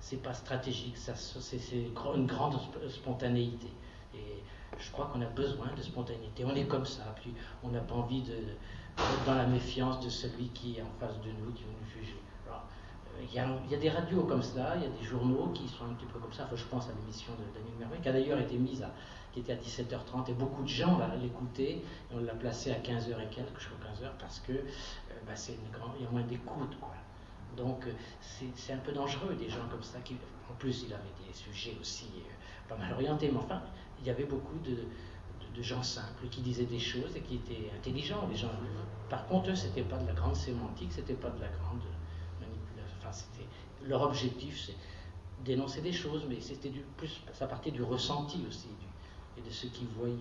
c'est 0.00 0.22
pas 0.22 0.34
stratégique, 0.34 0.96
c'est 0.96 1.76
une 1.76 2.26
grande 2.26 2.58
spontanéité 2.88 3.68
je 4.78 4.90
crois 4.90 5.06
qu'on 5.06 5.20
a 5.20 5.26
besoin 5.26 5.68
de 5.76 5.82
spontanéité. 5.82 6.44
On 6.44 6.54
est 6.54 6.66
comme 6.66 6.84
ça, 6.84 7.14
puis 7.16 7.32
on 7.62 7.68
n'a 7.68 7.80
pas 7.80 7.94
envie 7.94 8.22
d'être 8.22 9.24
dans 9.26 9.34
la 9.34 9.46
méfiance 9.46 10.00
de 10.00 10.08
celui 10.08 10.48
qui 10.48 10.76
est 10.76 10.82
en 10.82 10.90
face 11.00 11.20
de 11.20 11.30
nous, 11.30 11.52
qui 11.52 11.64
va 11.64 11.70
nous 11.80 12.00
juger. 12.00 12.16
Euh, 12.48 12.52
il 13.22 13.34
y, 13.34 13.38
a, 13.74 13.78
des 13.78 13.90
radios 13.90 14.22
comme 14.24 14.42
ça, 14.42 14.74
il 14.76 14.82
y 14.82 14.86
a 14.86 14.90
des 14.90 15.04
journaux 15.04 15.50
qui 15.52 15.66
sont 15.68 15.84
un 15.84 15.94
petit 15.94 16.06
peu 16.06 16.18
comme 16.18 16.32
ça. 16.32 16.44
Enfin, 16.44 16.56
je 16.56 16.64
pense 16.64 16.88
à 16.88 16.92
l'émission 17.00 17.32
de 17.32 17.58
Daniel 17.58 17.76
Mermet, 17.78 17.98
qui 18.00 18.08
a 18.08 18.12
d'ailleurs 18.12 18.38
été 18.38 18.56
mise 18.56 18.82
à, 18.82 18.90
qui 19.32 19.40
était 19.40 19.52
à 19.52 19.56
17h30, 19.56 20.30
et 20.30 20.34
beaucoup 20.34 20.62
de 20.62 20.68
gens 20.68 21.00
l'écoutaient, 21.20 21.72
et 21.72 21.84
on 22.14 22.20
l'a 22.20 22.34
placé 22.34 22.70
à 22.70 22.78
15h 22.78 23.20
et 23.20 23.28
quelques, 23.30 23.58
je 23.58 23.68
crois 23.68 23.90
15h, 23.90 24.10
parce 24.18 24.40
que 24.40 24.52
euh, 24.52 24.64
bah, 25.26 25.34
c'est 25.34 25.54
une 25.54 25.70
grande, 25.72 25.92
il 25.98 26.04
y 26.04 26.06
a 26.06 26.10
moins 26.10 26.22
d'écoute, 26.22 26.78
quoi. 26.80 26.94
Donc 27.56 27.86
euh, 27.86 27.92
c'est, 28.20 28.72
un 28.72 28.78
peu 28.78 28.92
dangereux, 28.92 29.34
des 29.34 29.48
gens 29.48 29.66
comme 29.70 29.82
ça, 29.82 29.98
qui, 30.00 30.16
en 30.50 30.54
plus 30.54 30.84
il 30.86 30.92
avait 30.92 31.12
des 31.26 31.32
sujets 31.32 31.76
aussi 31.80 32.06
pas 32.68 32.76
mal 32.76 32.92
orientés, 32.92 33.30
mais 33.32 33.38
enfin, 33.38 33.62
il 34.00 34.06
y 34.06 34.10
avait 34.10 34.24
beaucoup 34.24 34.58
de, 34.64 34.76
gens 35.60 35.82
simples 35.82 36.28
qui 36.30 36.40
disaient 36.40 36.66
des 36.66 36.78
choses 36.78 37.16
et 37.16 37.20
qui 37.20 37.34
étaient 37.34 37.68
intelligents. 37.76 38.28
Les 38.30 38.36
gens, 38.36 38.50
par 39.10 39.26
contre, 39.26 39.50
eux, 39.50 39.56
c'était 39.56 39.82
pas 39.82 39.96
de 39.96 40.06
la 40.06 40.12
grande 40.12 40.36
sémantique, 40.36 40.92
c'était 40.92 41.14
pas 41.14 41.30
de 41.30 41.40
la 41.40 41.48
grande 41.48 41.82
manipulation. 42.38 42.96
Enfin, 43.00 43.10
c'était 43.10 43.48
leur 43.82 44.02
objectif, 44.02 44.60
c'est 44.64 44.76
dénoncer 45.44 45.80
des 45.80 45.92
choses, 45.92 46.26
mais 46.28 46.40
c'était 46.40 46.68
du 46.68 46.80
plus, 46.96 47.20
ça 47.32 47.48
partait 47.48 47.72
du 47.72 47.82
ressenti 47.82 48.44
aussi 48.46 48.68
et 49.36 49.40
de 49.40 49.50
ce 49.50 49.66
qu'ils 49.66 49.88
voyaient. 49.88 50.14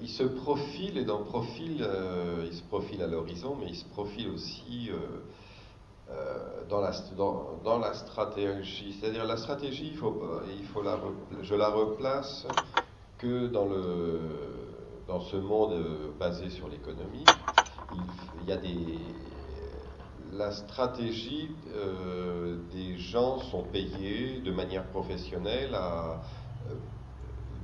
Il 0.00 0.08
se 0.08 0.22
profile 0.22 0.98
et 0.98 1.04
dans 1.04 1.22
profil, 1.22 1.82
euh, 1.82 2.46
il 2.46 2.54
se 2.54 2.62
profile 2.62 3.02
à 3.02 3.06
l'horizon, 3.06 3.56
mais 3.58 3.66
il 3.68 3.76
se 3.76 3.84
profile 3.86 4.28
aussi 4.30 4.90
euh, 4.90 4.96
euh, 6.10 6.64
dans, 6.68 6.80
la, 6.80 7.94
stratégie. 7.94 8.96
C'est-à-dire 9.00 9.24
la 9.24 9.36
stratégie, 9.36 9.92
il 9.92 9.96
faut 10.66 10.82
la, 10.82 10.98
je 11.42 11.54
la 11.54 11.68
replace 11.68 12.46
que 13.18 13.46
dans, 13.46 13.66
le, 13.66 14.20
dans 15.06 15.20
ce 15.20 15.36
monde 15.36 15.74
basé 16.18 16.50
sur 16.50 16.68
l'économie. 16.68 17.24
Il, 18.42 18.48
y 18.48 18.52
a 18.52 18.56
des, 18.56 18.98
la 20.32 20.52
stratégie, 20.52 21.50
des 22.72 22.96
gens 22.96 23.40
sont 23.40 23.64
payés 23.64 24.40
de 24.40 24.52
manière 24.52 24.86
professionnelle 24.86 25.74
à, 25.74 26.22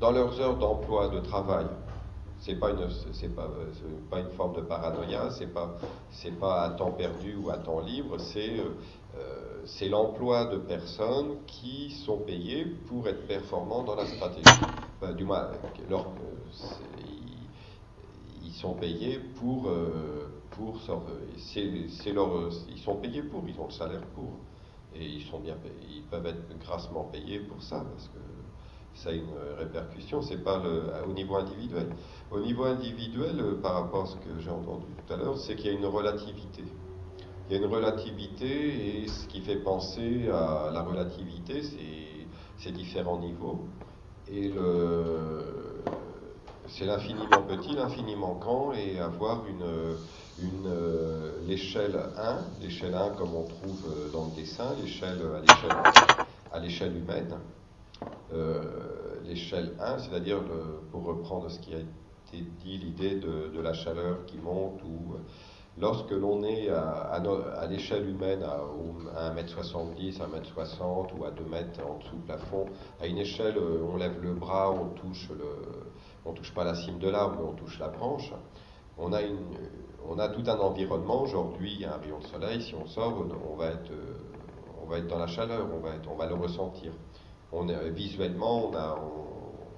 dans 0.01 0.11
leurs 0.11 0.41
heures 0.41 0.57
d'emploi, 0.59 1.09
de 1.09 1.21
travail 1.21 1.67
c'est 2.41 2.57
pas 2.57 2.71
une 2.71 2.89
c'est 3.13 3.35
pas, 3.35 3.49
pas 4.11 4.21
une 4.21 4.31
forme 4.31 4.57
de 4.57 4.61
paranoïa, 4.61 5.31
c'est 5.31 5.53
pas 5.53 5.77
c'est 6.11 6.39
pas 6.39 6.63
à 6.63 6.71
temps 6.71 6.93
perdu 6.93 7.37
ou 7.37 7.51
à 7.51 7.59
temps 7.59 7.81
libre, 7.81 8.19
c'est 8.19 8.61
euh, 9.17 9.63
c'est 9.65 9.89
l'emploi 9.89 10.47
de 10.47 10.59
personnes 10.59 11.39
qui 11.47 11.91
sont 11.91 12.19
payées 12.19 12.67
pour 12.89 13.09
être 13.09 13.27
performants 13.27 13.83
dans 13.83 13.97
la 13.97 14.07
stratégie. 14.07 14.61
du 15.17 15.25
moins, 15.25 15.51
leur, 15.89 16.07
ils, 18.45 18.53
sont 18.53 18.75
payés 18.75 19.19
pour 19.39 19.69
euh, 19.69 20.29
c'est 21.39 22.13
leur 22.13 22.51
ils 22.69 22.79
sont 22.79 22.97
payés 22.97 23.23
pour, 23.23 23.43
ils 23.49 23.59
ont 23.61 23.67
le 23.67 23.73
salaire 23.73 24.07
pour 24.15 24.39
et 24.95 25.05
ils 25.05 25.23
sont 25.23 25.41
bien 25.41 25.57
ils 25.91 26.03
peuvent 26.05 26.27
être 26.27 26.59
grassement 26.61 27.05
payés 27.05 27.41
pour 27.41 27.63
ça 27.63 27.85
parce 27.93 28.09
que 28.09 28.26
ça 28.97 29.11
a 29.11 29.13
une 29.13 29.35
répercussion, 29.59 30.23
c'est 30.23 30.43
pas 30.43 30.63
le, 30.63 30.85
au 31.09 31.13
niveau 31.13 31.37
individuel. 31.37 31.89
Au 32.31 32.41
niveau 32.41 32.65
individuel, 32.65 33.39
euh, 33.41 33.61
par 33.61 33.75
rapport 33.75 34.05
à 34.05 34.07
ce 34.07 34.17
que 34.17 34.41
j'ai 34.41 34.51
entendu 34.51 34.87
tout 35.07 35.13
à 35.13 35.17
l'heure, 35.17 35.39
c'est 35.39 35.55
qu'il 35.55 35.67
y 35.67 35.75
a 35.75 35.79
une 35.79 35.87
relativité. 35.87 36.65
Il 37.49 37.57
y 37.57 37.59
a 37.59 37.65
une 37.65 37.73
relativité 37.73 39.03
et 39.03 39.09
ce 39.09 39.29
qui 39.29 39.41
fait 39.41 39.57
penser 39.57 40.29
à 40.31 40.71
la 40.73 40.83
relativité, 40.83 41.63
c'est 41.63 42.27
ces 42.59 42.73
différents 42.73 43.21
niveaux. 43.21 43.69
Et 44.29 44.51
c'est 46.69 46.85
l'infiniment 46.85 47.43
petit, 47.47 47.75
l'infiniment 47.75 48.35
grand 48.35 48.73
et 48.73 48.99
avoir 48.99 49.45
une, 49.47 49.65
une, 50.43 50.67
euh, 50.67 51.33
l'échelle 51.47 51.97
1, 52.19 52.39
l'échelle 52.61 52.95
1 52.95 53.11
comme 53.11 53.35
on 53.35 53.45
trouve 53.45 53.85
euh, 53.89 54.11
dans 54.13 54.27
le 54.27 54.35
dessin, 54.35 54.75
l'échelle 54.83 55.21
à 56.53 56.59
l'échelle 56.59 56.97
humaine. 56.97 57.35
L'échelle 59.25 59.75
1, 59.81 59.99
c'est-à-dire, 59.99 60.41
pour 60.91 61.05
reprendre 61.05 61.51
ce 61.51 61.59
qui 61.61 61.75
a 61.75 61.79
été 61.79 62.45
dit, 62.61 62.79
l'idée 62.79 63.17
de, 63.17 63.61
la 63.61 63.73
chaleur 63.73 64.25
qui 64.27 64.39
monte 64.39 64.83
ou 64.85 65.17
lorsque 65.79 66.11
l'on 66.11 66.43
est 66.43 66.69
à, 66.69 67.21
l'échelle 67.69 68.09
humaine 68.09 68.43
à, 68.43 68.61
à 69.17 69.35
1m70, 69.35 70.19
1m60 70.19 71.19
ou 71.19 71.25
à 71.25 71.31
2 71.31 71.45
mètres 71.45 71.81
en 71.87 71.99
dessous 71.99 72.17
plafond, 72.25 72.67
à 73.01 73.07
une 73.07 73.19
échelle, 73.19 73.57
euh, 73.57 73.87
on 73.93 73.97
lève 73.97 74.21
le 74.23 74.35
bras, 74.35 74.71
on 74.71 74.89
touche 74.89 75.29
touche 76.35 76.55
pas 76.55 76.65
la 76.65 76.75
cime 76.75 76.99
de 76.99 77.09
l'arbre, 77.09 77.41
on 77.49 77.53
touche 77.55 77.79
la 77.79 77.89
branche. 77.89 78.33
On 78.99 79.13
a, 79.13 80.29
tout 80.29 80.43
un 80.47 80.59
environnement. 80.59 81.23
Aujourd'hui, 81.23 81.73
il 81.75 81.81
y 81.83 81.85
a 81.85 81.95
un 81.95 81.99
rayon 81.99 82.19
de 82.19 82.25
soleil. 82.25 82.63
Si 82.63 82.75
on 82.75 82.87
sort, 82.87 83.27
on 83.51 83.57
va 83.57 83.67
être, 83.69 83.91
euh, 83.91 85.01
dans 85.09 85.19
la 85.19 85.27
chaleur, 85.27 85.67
on 86.09 86.15
va 86.17 86.27
le 86.27 86.35
ressentir. 86.35 86.93
Visuellement, 87.65 88.71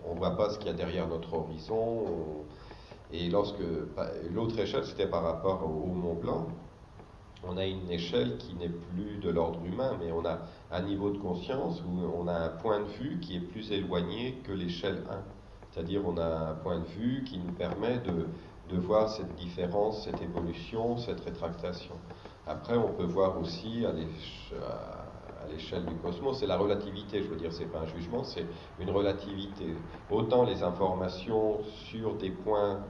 on 0.05 0.15
ne 0.15 0.19
voit 0.19 0.37
pas 0.37 0.51
ce 0.51 0.59
qu'il 0.59 0.67
y 0.67 0.71
a 0.71 0.75
derrière 0.75 1.07
notre 1.07 1.33
horizon. 1.35 2.05
et 3.13 3.29
lorsque 3.31 3.63
l'autre 4.33 4.59
échelle, 4.59 4.85
c'était 4.85 5.07
par 5.07 5.23
rapport 5.23 5.65
au, 5.65 5.87
Mont 5.87 6.15
Blanc. 6.15 6.49
On 7.45 7.57
a 7.57 7.65
une 7.65 7.89
échelle 7.89 8.37
qui 8.39 8.55
n'est 8.55 8.69
plus 8.69 9.19
de 9.19 9.31
l'ordre 9.31 9.61
humain, 9.65 9.97
mais 10.01 10.11
on 10.11 10.25
a 10.27 10.41
un 10.73 10.83
niveau 10.83 11.11
de 11.11 11.19
conscience 11.19 11.81
où 11.83 12.01
on 12.21 12.27
a 12.27 12.35
un 12.35 12.49
point 12.49 12.81
de 12.81 12.89
vue 12.89 13.21
qui 13.21 13.37
est 13.37 13.41
plus 13.41 13.71
éloigné 13.71 14.43
que 14.45 14.53
l'échelle 14.53 15.05
1. 15.09 15.19
C'est-à-dire 15.71 16.03
on 16.05 16.17
a 16.17 16.51
un 16.51 16.55
point 16.55 16.81
de 16.81 16.87
vue 16.87 17.23
qui 17.23 17.39
nous 17.39 17.53
permet 17.53 17.99
de, 17.99 18.27
de 18.71 18.77
voir 18.81 19.09
cette 19.09 19.35
différence, 19.37 20.05
cette 20.05 20.21
évolution, 20.21 20.97
cette 20.97 21.21
rétractation. 21.21 21.95
Après, 22.47 22.77
on 22.77 22.93
peut 22.93 23.05
voir 23.05 23.39
aussi 23.39 23.85
à 23.87 23.93
l'échelle 25.51 25.85
du 25.85 25.95
cosmos, 25.97 26.39
c'est 26.39 26.47
la 26.47 26.57
relativité, 26.57 27.23
je 27.23 27.29
veux 27.29 27.37
dire, 27.37 27.53
c'est 27.53 27.67
pas 27.67 27.81
un 27.81 27.87
jugement, 27.87 28.25
c'est 28.25 28.47
une 28.79 28.91
relativité. 28.91 29.75
Autant 30.11 30.45
les 30.45 30.63
informations 30.63 31.59
sur 31.91 32.15
des 32.15 32.31
points 32.31 32.81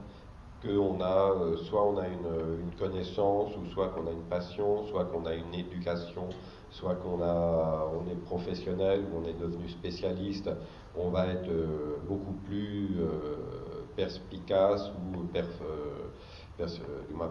qu'on 0.61 0.99
a, 1.01 1.31
euh, 1.31 1.57
soit 1.57 1.85
on 1.85 1.97
a 1.97 2.07
une, 2.07 2.61
une 2.61 2.75
connaissance, 2.77 3.55
ou 3.57 3.65
soit 3.67 3.89
qu'on 3.89 4.07
a 4.07 4.11
une 4.11 4.23
passion, 4.23 4.85
soit 4.87 5.05
qu'on 5.05 5.25
a 5.25 5.33
une 5.33 5.53
éducation, 5.53 6.27
soit 6.69 6.95
qu'on 6.95 7.21
a, 7.21 7.87
on 7.93 8.09
est 8.09 8.21
professionnel, 8.25 9.05
ou 9.11 9.19
on 9.19 9.25
est 9.25 9.39
devenu 9.39 9.69
spécialiste, 9.69 10.49
on 10.95 11.09
va 11.09 11.27
être 11.27 11.49
euh, 11.49 11.97
beaucoup 12.07 12.33
plus 12.45 12.97
euh, 12.99 13.85
perspicace 13.95 14.91
ou 14.97 15.23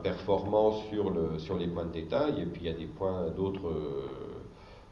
performant 0.02 0.72
sur 0.72 1.58
les 1.58 1.68
points 1.68 1.84
de 1.86 1.92
détail, 1.92 2.40
et 2.40 2.46
puis 2.46 2.62
il 2.62 2.66
y 2.66 2.74
a 2.74 2.78
des 2.78 2.86
points 2.86 3.28
d'autres 3.36 3.70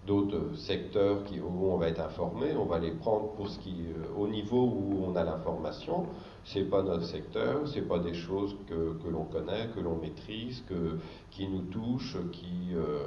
d'autres 0.06 0.54
secteurs 0.56 1.22
où 1.32 1.66
on 1.72 1.76
va 1.76 1.88
être 1.88 2.00
informé, 2.00 2.54
on 2.56 2.64
va 2.64 2.78
les 2.78 2.92
prendre 2.92 3.32
pour 3.32 3.48
ce 3.48 3.58
qui, 3.58 3.86
au 4.16 4.28
niveau 4.28 4.62
où 4.62 5.04
on 5.06 5.16
a 5.16 5.24
l'information, 5.24 6.06
c'est 6.44 6.70
pas 6.70 6.82
notre 6.82 7.04
secteur, 7.04 7.66
c'est 7.66 7.86
pas 7.88 7.98
des 7.98 8.14
choses 8.14 8.56
que, 8.68 8.96
que 9.02 9.08
l'on 9.08 9.24
connaît, 9.24 9.68
que 9.74 9.80
l'on 9.80 9.96
maîtrise, 9.96 10.62
que, 10.68 10.98
qui 11.30 11.48
nous 11.48 11.62
touchent, 11.62 12.16
qui, 12.32 12.72
euh, 12.74 12.98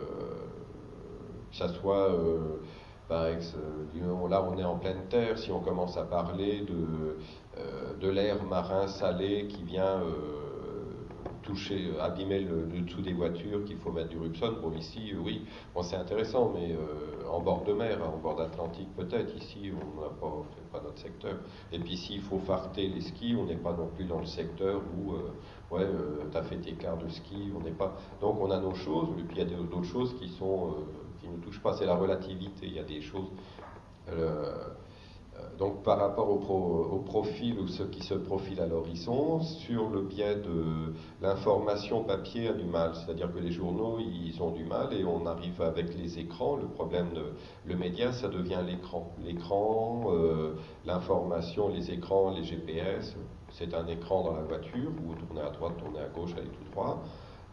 que 1.50 1.56
ça 1.56 1.70
soit, 1.70 2.12
euh, 2.12 2.60
par 3.08 3.28
exemple, 3.28 4.30
là 4.30 4.44
on 4.44 4.58
est 4.58 4.64
en 4.64 4.78
pleine 4.78 5.08
terre, 5.10 5.38
si 5.38 5.52
on 5.52 5.62
commence 5.62 5.98
à 5.98 6.04
parler 6.04 6.62
de, 6.62 7.18
euh, 7.58 7.94
de 8.00 8.10
l'air 8.10 8.44
marin 8.44 8.88
salé 8.88 9.48
qui 9.48 9.64
vient 9.64 10.02
toucher, 11.50 11.90
abîmer 12.00 12.40
le, 12.42 12.82
dessous 12.82 13.02
des 13.02 13.14
voitures, 13.14 13.64
qu'il 13.66 13.78
faut 13.78 13.92
mettre 13.92 14.10
du 14.10 14.18
Rupson. 14.18 14.56
Bon, 14.62 14.72
ici, 14.74 15.14
oui, 15.18 15.46
bon, 15.74 15.82
c'est 15.82 15.96
intéressant, 15.96 16.54
mais 16.54 16.76
en 17.30 17.40
bord 17.40 17.64
de 17.64 17.74
mer, 17.74 18.00
en 18.08 18.18
bord 18.18 18.36
d'Atlantique 18.36 18.90
peut-être. 18.96 19.36
Ici, 19.36 19.72
on 19.74 20.02
n'a 20.02 20.10
pas, 20.10 20.46
pas 20.72 20.84
notre 20.84 21.00
secteur. 21.00 21.36
Et 21.72 21.80
puis, 21.80 21.98
s'il 21.98 22.22
faut 22.22 22.40
farter 22.40 22.88
les 22.88 23.02
skis, 23.02 23.36
on 23.38 23.46
n'est 23.46 23.56
pas 23.56 23.74
non 23.74 23.88
plus 23.88 24.06
dans 24.06 24.20
le 24.20 24.26
secteur 24.26 24.82
où, 24.98 25.14
ouais, 25.76 25.88
tu 26.32 26.38
as 26.38 26.44
fait 26.44 26.58
tes 26.58 26.74
quarts 26.74 26.98
de 26.98 27.10
ski, 27.10 27.52
on 27.58 27.64
n'est 27.64 27.72
pas. 27.72 27.98
Donc, 28.22 28.38
on 28.40 28.52
a 28.52 28.60
nos 28.60 28.76
choses, 28.76 29.10
et 29.20 29.24
puis 29.24 29.38
il 29.38 29.40
y 29.40 29.54
a 29.54 29.58
d'autres 29.58 29.84
choses 29.84 30.16
qui 30.20 30.30
sont 30.30 30.76
qui 31.20 31.28
ne 31.28 31.38
touche 31.38 31.60
pas, 31.62 31.74
c'est 31.74 31.86
la 31.86 31.96
relativité. 31.96 32.68
Il 32.68 32.74
y 32.74 32.80
a 32.80 32.84
des 32.84 33.02
choses. 33.02 33.30
Donc 35.60 35.84
par 35.84 36.00
rapport 36.00 36.30
au, 36.30 37.00
profil 37.06 37.60
ou 37.60 37.68
ce 37.68 37.84
qui 37.84 38.02
se 38.02 38.14
profile 38.14 38.62
à 38.62 38.66
l'horizon, 38.66 39.42
sur 39.42 39.90
le 39.90 40.02
biais 40.04 40.36
de 40.36 40.94
l'information 41.22 42.04
papier 42.04 42.48
a 42.48 42.54
du 42.54 42.64
mal, 42.64 42.92
c'est-à-dire 42.96 43.34
que 43.34 43.40
les 43.40 43.52
journaux 43.52 43.98
ils 44.00 44.42
ont 44.42 44.52
du 44.52 44.64
mal 44.64 44.94
et 44.94 45.04
on 45.04 45.26
arrive 45.26 45.62
avec 45.62 45.94
les 45.98 46.18
écrans. 46.18 46.56
Le 46.56 46.68
problème 46.68 47.10
de 47.14 47.34
le 47.66 47.76
média, 47.76 48.14
ça 48.14 48.30
devient 48.30 48.62
l'écran. 48.66 49.12
L'écran, 49.22 50.04
euh, 50.14 50.54
l'information, 50.86 51.68
les 51.68 51.92
écrans, 51.92 52.32
les 52.32 52.44
GPS. 52.44 53.18
C'est 53.52 53.74
un 53.74 53.86
écran 53.88 54.24
dans 54.24 54.36
la 54.36 54.44
voiture, 54.44 54.92
vous 55.04 55.16
tournez 55.16 55.42
à 55.42 55.50
droite, 55.50 55.74
tournez 55.78 56.00
à 56.00 56.08
gauche, 56.08 56.32
allez 56.38 56.48
tout 56.48 56.72
droit. 56.72 57.04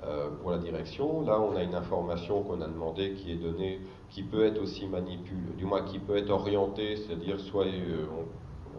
Euh, 0.04 0.28
pour 0.42 0.50
la 0.50 0.59
direction. 0.59 1.22
Là, 1.22 1.40
on 1.40 1.57
a 1.57 1.62
une 1.62 1.74
information 1.74 2.42
qu'on 2.42 2.61
a 2.61 2.68
demandé 2.68 3.14
qui 3.14 3.32
est 3.32 3.36
donnée, 3.36 3.80
qui 4.16 4.22
peut 4.22 4.46
être 4.46 4.62
aussi 4.62 4.86
manipulée, 4.86 5.52
du 5.58 5.66
moins 5.66 5.82
qui 5.82 5.98
peut 5.98 6.16
être 6.16 6.30
orientée, 6.30 6.96
c'est-à-dire 6.96 7.38
soit 7.38 7.66
euh, 7.66 8.06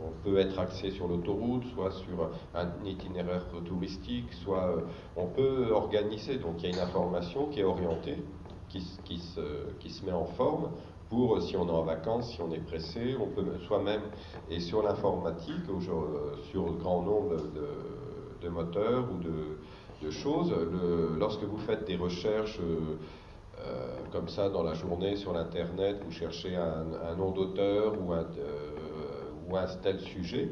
on, 0.03 0.09
peut 0.23 0.39
être 0.39 0.57
axé 0.57 0.89
sur 0.89 1.07
l'autoroute, 1.07 1.63
soit 1.75 1.91
sur 1.91 2.31
un 2.55 2.67
itinéraire 2.83 3.45
touristique, 3.63 4.33
soit 4.33 4.67
euh, 4.67 4.81
on 5.15 5.27
peut 5.27 5.69
organiser. 5.71 6.39
Donc 6.39 6.63
il 6.63 6.63
y 6.63 6.73
a 6.73 6.75
une 6.75 6.81
information 6.81 7.45
qui 7.49 7.59
est 7.59 7.63
orientée, 7.63 8.17
qui, 8.67 8.79
qui, 9.05 9.19
se, 9.19 9.69
qui 9.77 9.91
se 9.91 10.03
met 10.03 10.11
en 10.11 10.25
forme 10.25 10.71
pour 11.07 11.39
si 11.43 11.55
on 11.55 11.67
est 11.67 11.71
en 11.71 11.83
vacances, 11.83 12.31
si 12.31 12.41
on 12.41 12.51
est 12.51 12.65
pressé, 12.65 13.15
on 13.21 13.27
peut 13.27 13.45
soi-même, 13.67 14.01
et 14.49 14.59
sur 14.59 14.81
l'informatique, 14.81 15.65
sur 16.49 16.65
le 16.65 16.73
grand 16.79 17.03
nombre 17.03 17.35
de, 18.41 18.49
moteurs 18.49 19.05
ou 19.11 20.03
de 20.03 20.09
choses. 20.09 20.51
lorsque 21.19 21.43
vous 21.43 21.57
faites 21.59 21.85
des 21.85 21.95
recherches 21.95 22.59
euh, 23.60 23.97
euh, 24.08 24.12
comme 24.12 24.28
ça 24.30 24.49
dans 24.49 24.64
la 24.64 24.74
journée 24.74 25.16
sur 25.16 25.34
l'Internet, 25.34 25.97
vous 26.03 26.12
cherchez 26.12 26.55
un, 26.55 27.16
nom 27.16 27.32
d'auteur 27.32 27.93
ou 28.01 28.14
un, 28.14 28.26
euh, 28.38 29.68
tel 29.82 29.99
sujet, 29.99 30.49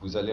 vous 0.00 0.16
allez, 0.16 0.32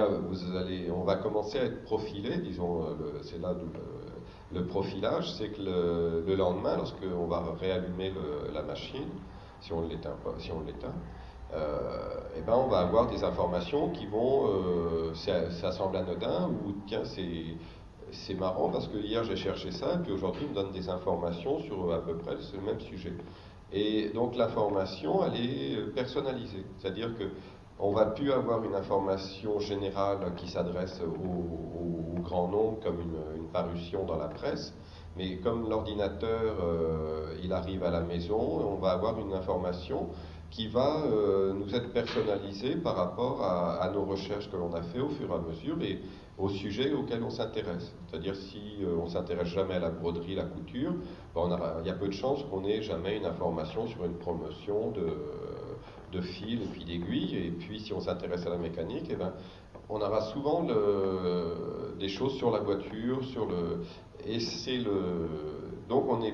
on 0.92 1.04
va 1.04 1.16
commencer 1.16 1.58
à 1.58 1.64
être 1.64 1.84
profilé, 1.86 2.38
disons, 2.38 2.86
c'est 3.24 3.40
là 3.40 3.54
le, 3.54 4.60
le, 4.60 4.68
profilage, 4.68 5.32
c'est 5.34 5.50
que 5.50 5.62
le, 5.62 6.36
lendemain, 6.36 6.78
lorsqu'on 6.78 7.26
va 7.26 7.44
réallumer 7.60 8.14
la 8.54 8.62
machine, 8.62 9.10
si 9.62 9.74
on 9.74 9.82
l'éteint 9.88 10.18
si 10.38 10.52
on 10.52 10.62
l'éteint, 10.62 10.94
euh, 11.54 12.20
eh 12.38 12.42
ben 12.42 12.54
on 12.54 12.68
va 12.68 12.80
avoir 12.80 13.08
des 13.08 13.24
informations 13.24 13.90
qui 13.90 14.06
vont, 14.08 14.48
euh, 14.48 15.14
ça, 15.14 15.72
semble 15.72 15.98
anodin, 15.98 16.50
ou 16.66 16.74
tiens, 16.88 17.06
c'est 17.06 17.56
marrant 18.39 18.70
parce 18.70 18.88
que 18.88 18.97
hier 18.97 19.24
j'ai 19.24 19.36
cherché 19.36 19.72
ça, 19.72 19.95
et 19.95 19.97
puis 20.03 20.11
aujourd'hui 20.11 20.47
me 20.47 20.53
donne 20.53 20.72
des 20.72 20.89
informations 20.89 21.59
sur 21.59 21.93
à 21.93 22.01
peu 22.01 22.18
près 22.18 22.36
le 22.36 22.61
même 22.61 22.80
sujet. 22.80 23.13
Et 23.72 24.09
donc 24.09 24.36
l'information, 24.36 25.26
elle 25.26 25.39
est 25.39 25.93
personnalisée, 25.93 26.66
c'est-à-dire 26.78 27.18
que 27.18 27.26
on 27.78 27.91
va 27.91 28.05
plus 28.05 28.32
avoir 28.32 28.63
une 28.63 28.76
information 28.76 29.59
générale 29.59 30.34
qui 30.38 30.49
s'adresse 30.49 31.01
au, 31.01 32.22
grand 32.22 32.47
nombre 32.47 32.80
comme 32.82 32.99
une, 33.01 33.47
parution 33.53 34.03
dans 34.05 34.18
la 34.18 34.28
presse, 34.28 34.74
mais 35.16 35.38
comme 35.38 35.70
l'ordinateur, 35.70 36.57
euh, 36.61 37.38
il 37.41 37.53
arrive 37.53 37.84
à 37.84 37.89
la 37.89 38.01
maison, 38.01 38.38
on 38.38 38.76
va 38.76 38.91
avoir 38.91 39.18
une 39.20 39.32
information 39.34 40.09
qui 40.49 40.68
va 40.68 41.03
euh, 41.05 41.53
nous 41.53 41.74
être 41.76 41.93
personnalisé 41.93 42.76
par 42.76 42.95
rapport 42.95 43.43
à, 43.43 43.89
nos 43.93 44.03
recherches 44.03 44.49
que 44.49 44.57
l'on 44.57 44.74
a 44.74 44.82
fait 44.82 44.99
au 44.99 45.09
fur 45.09 45.30
et 45.30 45.34
à 45.34 45.38
mesure 45.38 45.78
au 46.38 46.50
sujet 46.50 46.94
auquel 46.94 47.24
on 47.24 47.30
s'intéresse. 47.30 47.94
C'est-à-dire 48.08 48.36
si 48.36 48.84
euh, 48.84 48.98
on 49.02 49.08
s'intéresse 49.08 49.48
jamais 49.48 49.76
à 49.76 49.80
la 49.80 49.90
broderie, 49.90 50.36
la 50.36 50.44
couture, 50.44 50.94
ben, 51.34 51.50
il 51.82 51.88
y 51.88 51.90
a 51.90 51.94
peu 51.94 52.08
de 52.08 52.14
chances 52.14 52.44
qu'on 52.44 52.66
ait 52.66 52.82
jamais 52.82 53.18
une 53.18 53.26
information 53.26 53.88
sur 53.88 54.04
une 54.06 54.18
promotion 54.18 54.92
de, 54.92 55.18
de 56.12 56.22
fils 56.22 56.62
et 56.62 56.68
puis 56.72 56.86
d'aiguilles. 56.86 57.38
Et 57.38 57.52
puis 57.52 57.80
si 57.80 57.94
on 57.94 58.02
s'intéresse 58.02 58.46
à 58.46 58.50
la 58.50 58.58
mécanique, 58.58 59.08
eh 59.10 59.16
ben, 59.16 59.34
on 59.88 60.02
aura 60.02 60.22
souvent 60.22 60.66
des 62.00 62.10
choses 62.10 62.36
sur 62.36 62.52
la 62.52 62.60
voiture, 62.60 63.24
sur 63.24 63.46
le 63.46 63.82
et 64.26 64.40
c'est 64.40 64.78
le 64.78 65.30
donc 65.88 66.06
on 66.10 66.24
est 66.24 66.34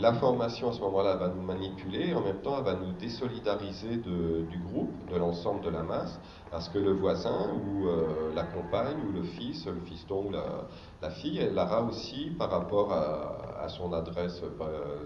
L'information 0.00 0.70
à 0.70 0.72
ce 0.72 0.80
moment-là 0.80 1.16
va 1.16 1.28
nous 1.28 1.42
manipuler. 1.42 2.14
En 2.14 2.22
même 2.22 2.40
temps 2.40 2.56
elle 2.56 2.64
va 2.64 2.74
nous 2.74 2.92
désolidariser 2.92 3.96
du 3.98 4.58
groupe, 4.58 4.90
de 5.12 5.16
l'ensemble 5.18 5.60
de 5.62 5.68
la 5.68 5.82
masse, 5.82 6.18
parce 6.50 6.70
que 6.70 6.78
le 6.78 6.92
voisin 6.92 7.50
ou 7.54 7.86
euh, 7.86 8.32
la 8.34 8.44
compagne 8.44 8.96
ou 9.06 9.12
le 9.12 9.22
fils, 9.22 9.66
le 9.66 9.80
fiston 9.80 10.28
ou 10.28 10.30
la, 10.30 11.10
fille, 11.10 11.38
elle 11.38 11.58
aura 11.58 11.82
aussi 11.82 12.30
par 12.38 12.50
rapport 12.50 12.92
à, 12.92 13.68
son 13.68 13.92
adresse, 13.92 14.40
euh, 14.42 15.04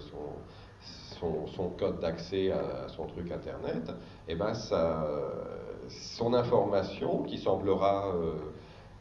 son, 1.56 1.70
code 1.70 1.98
d'accès 1.98 2.52
à, 2.52 2.88
son 2.88 3.06
truc 3.06 3.32
internet, 3.32 3.90
et 4.28 4.32
eh 4.32 4.34
ben 4.36 4.52
son 4.54 6.34
information 6.34 7.24
qui 7.24 7.38
semblera 7.38 8.12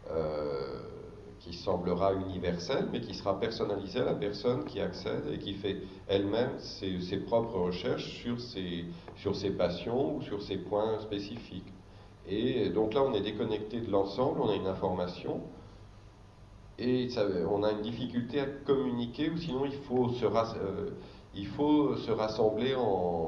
euh, 0.09 0.82
qui 1.43 1.53
semblera 1.53 2.13
universel, 2.13 2.87
mais 2.91 3.01
qui 3.01 3.13
sera 3.13 3.37
personnalisé 3.39 3.99
à 3.99 4.05
la 4.05 4.15
personne 4.15 4.63
qui 4.63 4.79
accède 4.79 5.27
et 5.31 5.37
qui 5.37 5.53
fait 5.53 5.81
elle-même 6.07 6.57
ses, 6.59 7.17
propres 7.17 7.59
recherches 7.59 8.09
sur 8.21 8.39
ses, 8.39 8.85
sur 9.17 9.35
ses 9.35 9.51
passions 9.51 10.15
ou 10.15 10.21
sur 10.21 10.41
ses 10.41 10.57
points 10.57 10.99
spécifiques. 10.99 11.71
Et 12.27 12.69
donc 12.69 12.93
là, 12.93 13.03
on 13.03 13.13
est 13.13 13.21
déconnecté 13.21 13.81
de 13.81 13.91
l'ensemble, 13.91 14.39
on 14.41 14.49
a 14.49 14.55
une 14.55 14.67
information, 14.67 15.41
et 16.79 17.09
on 17.49 17.63
a 17.63 17.71
une 17.71 17.81
difficulté 17.81 18.39
à 18.39 18.45
communiquer 18.45 19.29
ou 19.29 19.37
sinon 19.37 19.65
il 19.65 19.73
faut 19.73 20.09
se, 20.09 20.25
euh, 20.25 20.89
il 21.35 21.47
faut 21.47 21.95
se 21.97 22.11
rassembler 22.11 22.75
en, 22.75 23.19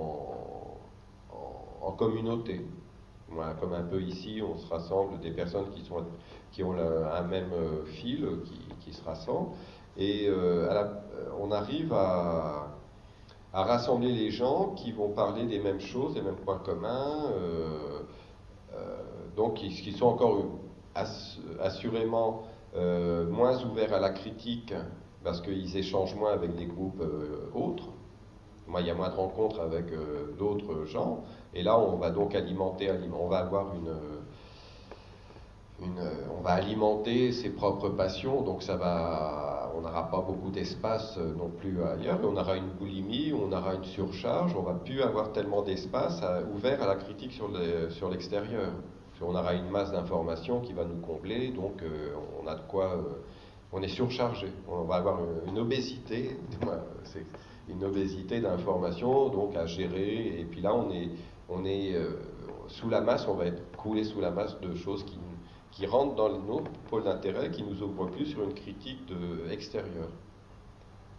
communauté. 1.97 2.59
Comme 3.61 3.71
un 3.71 3.83
peu 3.83 4.01
ici, 4.01 4.41
on 4.43 4.57
se 4.57 4.67
rassemble 4.67 5.21
des 5.21 5.31
personnes 5.31 5.69
qui, 5.73 5.81
sont, 5.85 6.03
qui 6.51 6.63
ont 6.63 6.73
un 6.73 7.21
même 7.23 7.51
euh, 7.53 7.85
fil, 7.85 8.27
qui, 8.45 8.59
qui 8.81 8.93
se 8.93 9.03
rassemblent, 9.03 9.51
et 9.97 10.27
euh, 10.27 10.69
euh, 10.69 11.29
on 11.39 11.51
arrive 11.51 11.93
à, 11.93 12.67
à 13.53 13.63
rassembler 13.63 14.11
les 14.11 14.31
gens 14.31 14.73
qui 14.75 14.91
vont 14.91 15.09
parler 15.09 15.45
des 15.45 15.59
mêmes 15.59 15.79
choses, 15.81 16.13
des 16.13 16.21
mêmes 16.21 16.35
points 16.35 16.59
communs, 16.59 17.31
euh, 17.33 18.01
euh, 18.73 18.97
donc 19.35 19.55
qui, 19.55 19.69
qui 19.69 19.91
sont 19.93 20.07
encore 20.07 20.37
ass- 20.95 21.39
assurément 21.61 22.43
euh, 22.75 23.25
moins 23.29 23.63
ouverts 23.63 23.93
à 23.93 23.99
la 23.99 24.09
critique 24.09 24.73
parce 25.23 25.41
qu'ils 25.41 25.75
échangent 25.77 26.15
moins 26.15 26.33
avec 26.33 26.55
des 26.55 26.65
groupes 26.65 27.01
euh, 27.01 27.49
autres. 27.53 27.87
Moi, 28.67 28.81
il 28.81 28.87
y 28.87 28.89
a 28.89 28.95
moins 28.95 29.09
de 29.09 29.15
rencontres 29.15 29.59
avec 29.61 29.91
euh, 29.91 30.33
d'autres 30.37 30.85
gens, 30.85 31.23
et 31.53 31.61
là, 31.63 31.77
on 31.79 31.97
va 31.97 32.09
donc 32.09 32.33
alimenter, 32.35 32.89
alim- 32.89 33.13
on 33.13 33.27
va 33.27 33.37
avoir 33.39 33.73
une, 33.75 33.93
on 35.81 36.41
va 36.41 36.51
alimenter 36.51 37.31
ses 37.31 37.49
propres 37.49 37.89
passions, 37.89 38.41
donc 38.41 38.63
ça 38.63 38.77
va, 38.77 39.71
on 39.75 39.81
n'aura 39.81 40.09
pas 40.09 40.21
beaucoup 40.21 40.49
d'espace 40.49 41.17
euh, 41.17 41.33
non 41.35 41.49
plus 41.49 41.83
ailleurs, 41.83 42.21
et 42.21 42.25
on 42.25 42.37
aura 42.37 42.55
une 42.55 42.69
boulimie, 42.69 43.33
on 43.33 43.51
aura 43.51 43.75
une 43.75 43.83
surcharge, 43.83 44.55
on 44.57 44.61
va 44.61 44.73
plus 44.73 45.01
avoir 45.01 45.33
tellement 45.33 45.61
d'espace 45.63 46.21
ouvert 46.53 46.81
à 46.81 46.87
la 46.87 46.95
critique 46.95 47.33
sur 47.33 47.49
le- 47.49 47.89
sur 47.89 48.09
l'extérieur. 48.09 48.71
Qu'on 49.19 49.33
aura 49.35 49.53
une 49.53 49.69
masse 49.69 49.91
d'informations 49.93 50.59
qui 50.59 50.73
va 50.73 50.83
nous 50.83 50.99
combler, 51.01 51.49
donc 51.49 51.81
euh, 51.83 52.13
on 52.41 52.47
a 52.47 52.55
de 52.55 52.61
quoi, 52.67 52.85
euh, 52.95 53.01
on 53.71 53.81
est 53.81 53.87
surchargé, 53.89 54.47
on 54.69 54.83
va 54.83 54.95
avoir 54.95 55.19
une, 55.47 55.57
obésité, 55.59 56.37
une 57.69 57.83
obésité 57.83 58.39
d'informations, 58.41 59.29
donc 59.29 59.55
à 59.55 59.65
gérer, 59.65 60.39
et 60.39 60.45
puis 60.45 60.61
là 60.61 60.73
on 60.73 60.91
est, 60.91 61.09
on 61.49 61.63
est 61.65 61.95
sous 62.67 62.89
la 62.89 63.01
masse, 63.01 63.25
on 63.27 63.35
va 63.35 63.45
être 63.45 63.61
coulé 63.77 64.03
sous 64.03 64.19
la 64.19 64.31
masse 64.31 64.59
de 64.59 64.75
choses 64.75 65.03
qui, 65.05 65.17
qui 65.75 65.85
rentrent 65.85 66.15
dans 66.15 66.29
nos 66.29 66.63
pôles 66.89 67.03
d'intérêt, 67.03 67.51
qui 67.51 67.61
nous 67.63 67.83
ouvrent 67.83 68.09
plus 68.09 68.27
sur 68.27 68.43
une 68.43 68.53
critique 68.53 69.05
de, 69.07 69.51
extérieure. 69.51 70.09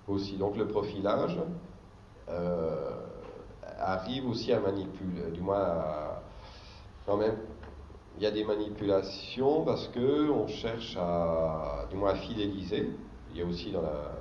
Aussi, 0.08 0.36
donc 0.36 0.56
le 0.56 0.66
profilage 0.66 1.38
euh, 2.28 2.90
arrive 3.78 4.28
aussi 4.28 4.52
à 4.52 4.60
manipuler, 4.60 5.30
du 5.32 5.40
moins 5.40 5.84
quand 7.04 7.16
même, 7.16 7.36
il 8.16 8.22
y 8.22 8.26
a 8.26 8.30
des 8.30 8.44
manipulations 8.44 9.62
parce 9.62 9.88
que 9.88 10.30
on 10.30 10.48
cherche 10.48 10.96
à, 10.98 11.86
du 11.90 11.96
moins 11.96 12.12
à 12.12 12.14
fidéliser. 12.14 12.88
Il 13.32 13.38
y 13.38 13.42
a 13.42 13.44
aussi 13.44 13.70
dans 13.70 13.82
la, 13.82 14.16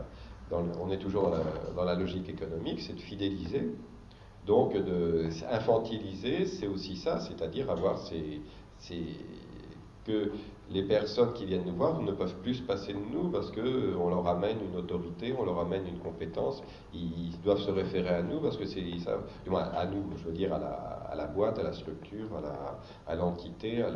on 0.52 0.92
est 0.92 0.98
toujours 0.98 1.32
dans 1.76 1.84
la, 1.84 1.96
logique 1.96 2.28
économique, 2.28 2.82
c'est 2.82 2.94
de 2.94 3.02
fidéliser. 3.02 3.72
Donc, 4.46 4.74
de 4.74 5.30
infantiliser, 5.50 6.46
c'est 6.46 6.68
aussi 6.68 6.98
ça, 6.98 7.20
c'est-à-dire 7.22 7.72
avoir 7.72 7.98
ces- 8.00 8.42
que 10.06 10.32
les 10.72 10.84
personnes 10.84 11.34
qui 11.34 11.46
viennent 11.46 11.66
nous 11.66 11.76
voir 11.76 12.02
ne 12.02 12.12
peuvent 12.12 12.36
plus 12.42 12.56
se 12.56 12.64
passer 12.64 12.94
de 12.94 13.00
nous 13.00 13.30
parce 13.30 13.52
que 13.52 13.96
on 13.96 14.10
leur 14.10 14.26
amène 14.28 14.58
une 14.72 14.78
autorité, 14.78 15.36
on 15.38 15.46
leur 15.46 15.60
amène 15.60 15.86
une 15.88 16.00
compétence, 16.00 16.64
ils, 16.94 17.34
doivent 17.44 17.60
se 17.60 17.72
référer 17.72 18.10
à 18.10 18.22
nous 18.22 18.40
parce 18.40 18.58
que 18.58 18.66
c'est 18.66 18.82
à 18.82 19.86
nous, 19.86 20.04
je 20.18 20.24
veux 20.24 20.32
dire 20.32 20.54
à 20.54 21.16
la, 21.16 21.28
boîte, 21.28 21.60
à 21.60 21.64
la 21.64 21.74
structure, 21.74 22.28
à 23.08 23.16
l'entité, 23.16 23.82
à, 23.82 23.90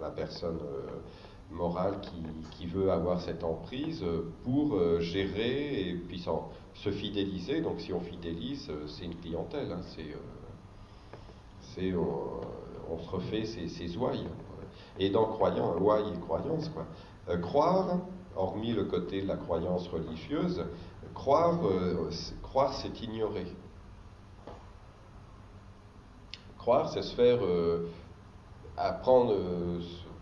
la, 0.00 0.10
personne 0.10 0.58
euh, 0.62 1.00
morale 1.50 1.94
qui, 2.52 2.66
veut 2.66 2.90
avoir 2.90 3.20
cette 3.20 3.42
emprise 3.42 4.02
euh, 4.02 4.32
pour 4.42 4.74
euh, 4.74 5.00
gérer 5.00 5.88
et 5.88 5.94
puis 5.94 6.22
se 6.74 6.90
fidéliser. 6.90 7.62
Donc 7.62 7.80
si 7.80 7.92
on 7.92 8.00
fidélise, 8.00 8.70
c'est 8.86 9.04
une 9.04 9.16
clientèle, 9.16 9.72
hein, 9.72 9.80
c'est 11.74 11.94
on, 11.94 12.98
se 12.98 13.10
refait 13.10 13.44
ses, 13.44 13.68
ses. 13.68 13.88
Et 14.98 15.10
dans 15.10 15.26
croyant, 15.26 15.76
ouailles 15.78 16.12
et 16.14 16.20
croyance, 16.20 16.68
quoi. 16.68 16.86
Euh, 17.28 17.38
croire, 17.38 17.98
hormis 18.36 18.72
le 18.72 18.84
côté 18.84 19.22
de 19.22 19.28
la 19.28 19.36
croyance 19.36 19.88
religieuse, 19.88 20.64
croire, 21.14 21.58
euh, 21.64 22.10
croire 22.42 22.72
c'est 22.74 23.00
ignorer. 23.02 23.46
Croire, 26.58 26.90
c'est 26.90 27.02
se 27.02 27.14
faire 27.14 27.44
euh, 27.44 27.88
apprendre, 28.76 29.34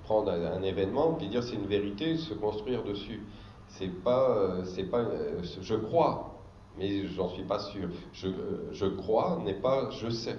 prendre 0.04 0.30
un, 0.30 0.62
événement, 0.62 1.14
puis 1.14 1.28
dire 1.28 1.42
c'est 1.42 1.54
une 1.54 1.66
vérité, 1.66 2.16
se 2.16 2.34
construire 2.34 2.82
dessus. 2.84 3.22
C'est 3.68 4.02
pas, 4.02 4.64
c'est 4.64 4.84
pas, 4.84 5.04
je 5.60 5.74
crois, 5.74 6.34
mais 6.76 7.06
j'en 7.06 7.28
suis 7.30 7.44
pas 7.44 7.58
sûr. 7.58 7.88
Je 8.12 8.86
crois 8.86 9.40
n'est 9.44 9.60
pas 9.60 9.90
je 9.90 10.10
sais. 10.10 10.38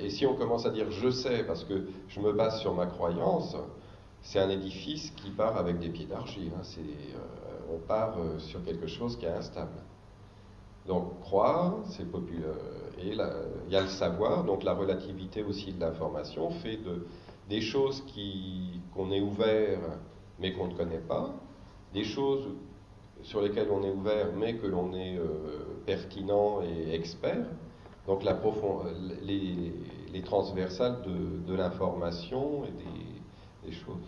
Et 0.00 0.10
si 0.10 0.26
on 0.26 0.34
commence 0.34 0.66
à 0.66 0.70
dire 0.70 0.90
je 0.90 1.10
sais 1.10 1.44
parce 1.44 1.64
que 1.64 1.86
je 2.08 2.20
me 2.20 2.32
base 2.32 2.60
sur 2.60 2.74
ma 2.74 2.86
croyance, 2.86 3.56
c'est 4.22 4.38
un 4.38 4.50
édifice 4.50 5.10
qui 5.16 5.30
part 5.30 5.56
avec 5.56 5.78
des 5.78 5.88
pieds 5.88 6.06
d'argile. 6.06 6.52
hein. 6.56 6.62
Euh, 6.78 7.74
on 7.74 7.78
part 7.78 8.16
euh, 8.18 8.38
sur 8.38 8.64
quelque 8.64 8.86
chose 8.86 9.16
qui 9.16 9.26
est 9.26 9.30
instable. 9.30 9.80
Donc 10.86 11.20
croire, 11.20 11.76
c'est 11.90 12.10
populaire. 12.10 12.54
Et 12.98 13.08
il 13.10 13.72
y 13.72 13.76
a 13.76 13.80
le 13.82 13.88
savoir, 13.88 14.44
donc 14.44 14.64
la 14.64 14.74
relativité 14.74 15.42
aussi 15.42 15.72
de 15.72 15.80
l'information 15.80 16.50
fait 16.50 16.78
de, 16.78 17.06
des 17.48 17.60
choses 17.60 18.02
qu'on 18.94 19.12
est 19.12 19.20
ouvert 19.20 19.78
mais 20.40 20.52
qu'on 20.52 20.68
ne 20.68 20.74
connaît 20.74 20.98
pas, 21.06 21.34
des 21.92 22.04
choses 22.04 22.48
sur 23.22 23.42
lesquelles 23.42 23.68
on 23.70 23.82
est 23.82 23.90
ouvert 23.90 24.28
mais 24.36 24.56
que 24.56 24.66
l'on 24.66 24.92
est 24.94 25.18
euh, 25.18 25.80
pertinent 25.86 26.62
et 26.62 26.94
expert. 26.94 27.46
Donc 28.08 28.24
la 28.24 28.34
profond, 28.34 28.80
les, 29.22 29.72
les 30.12 30.22
transversales 30.22 31.02
de, 31.02 31.46
de 31.46 31.54
l'information 31.54 32.64
et 32.64 33.68
des, 33.68 33.72
choses. 33.72 33.98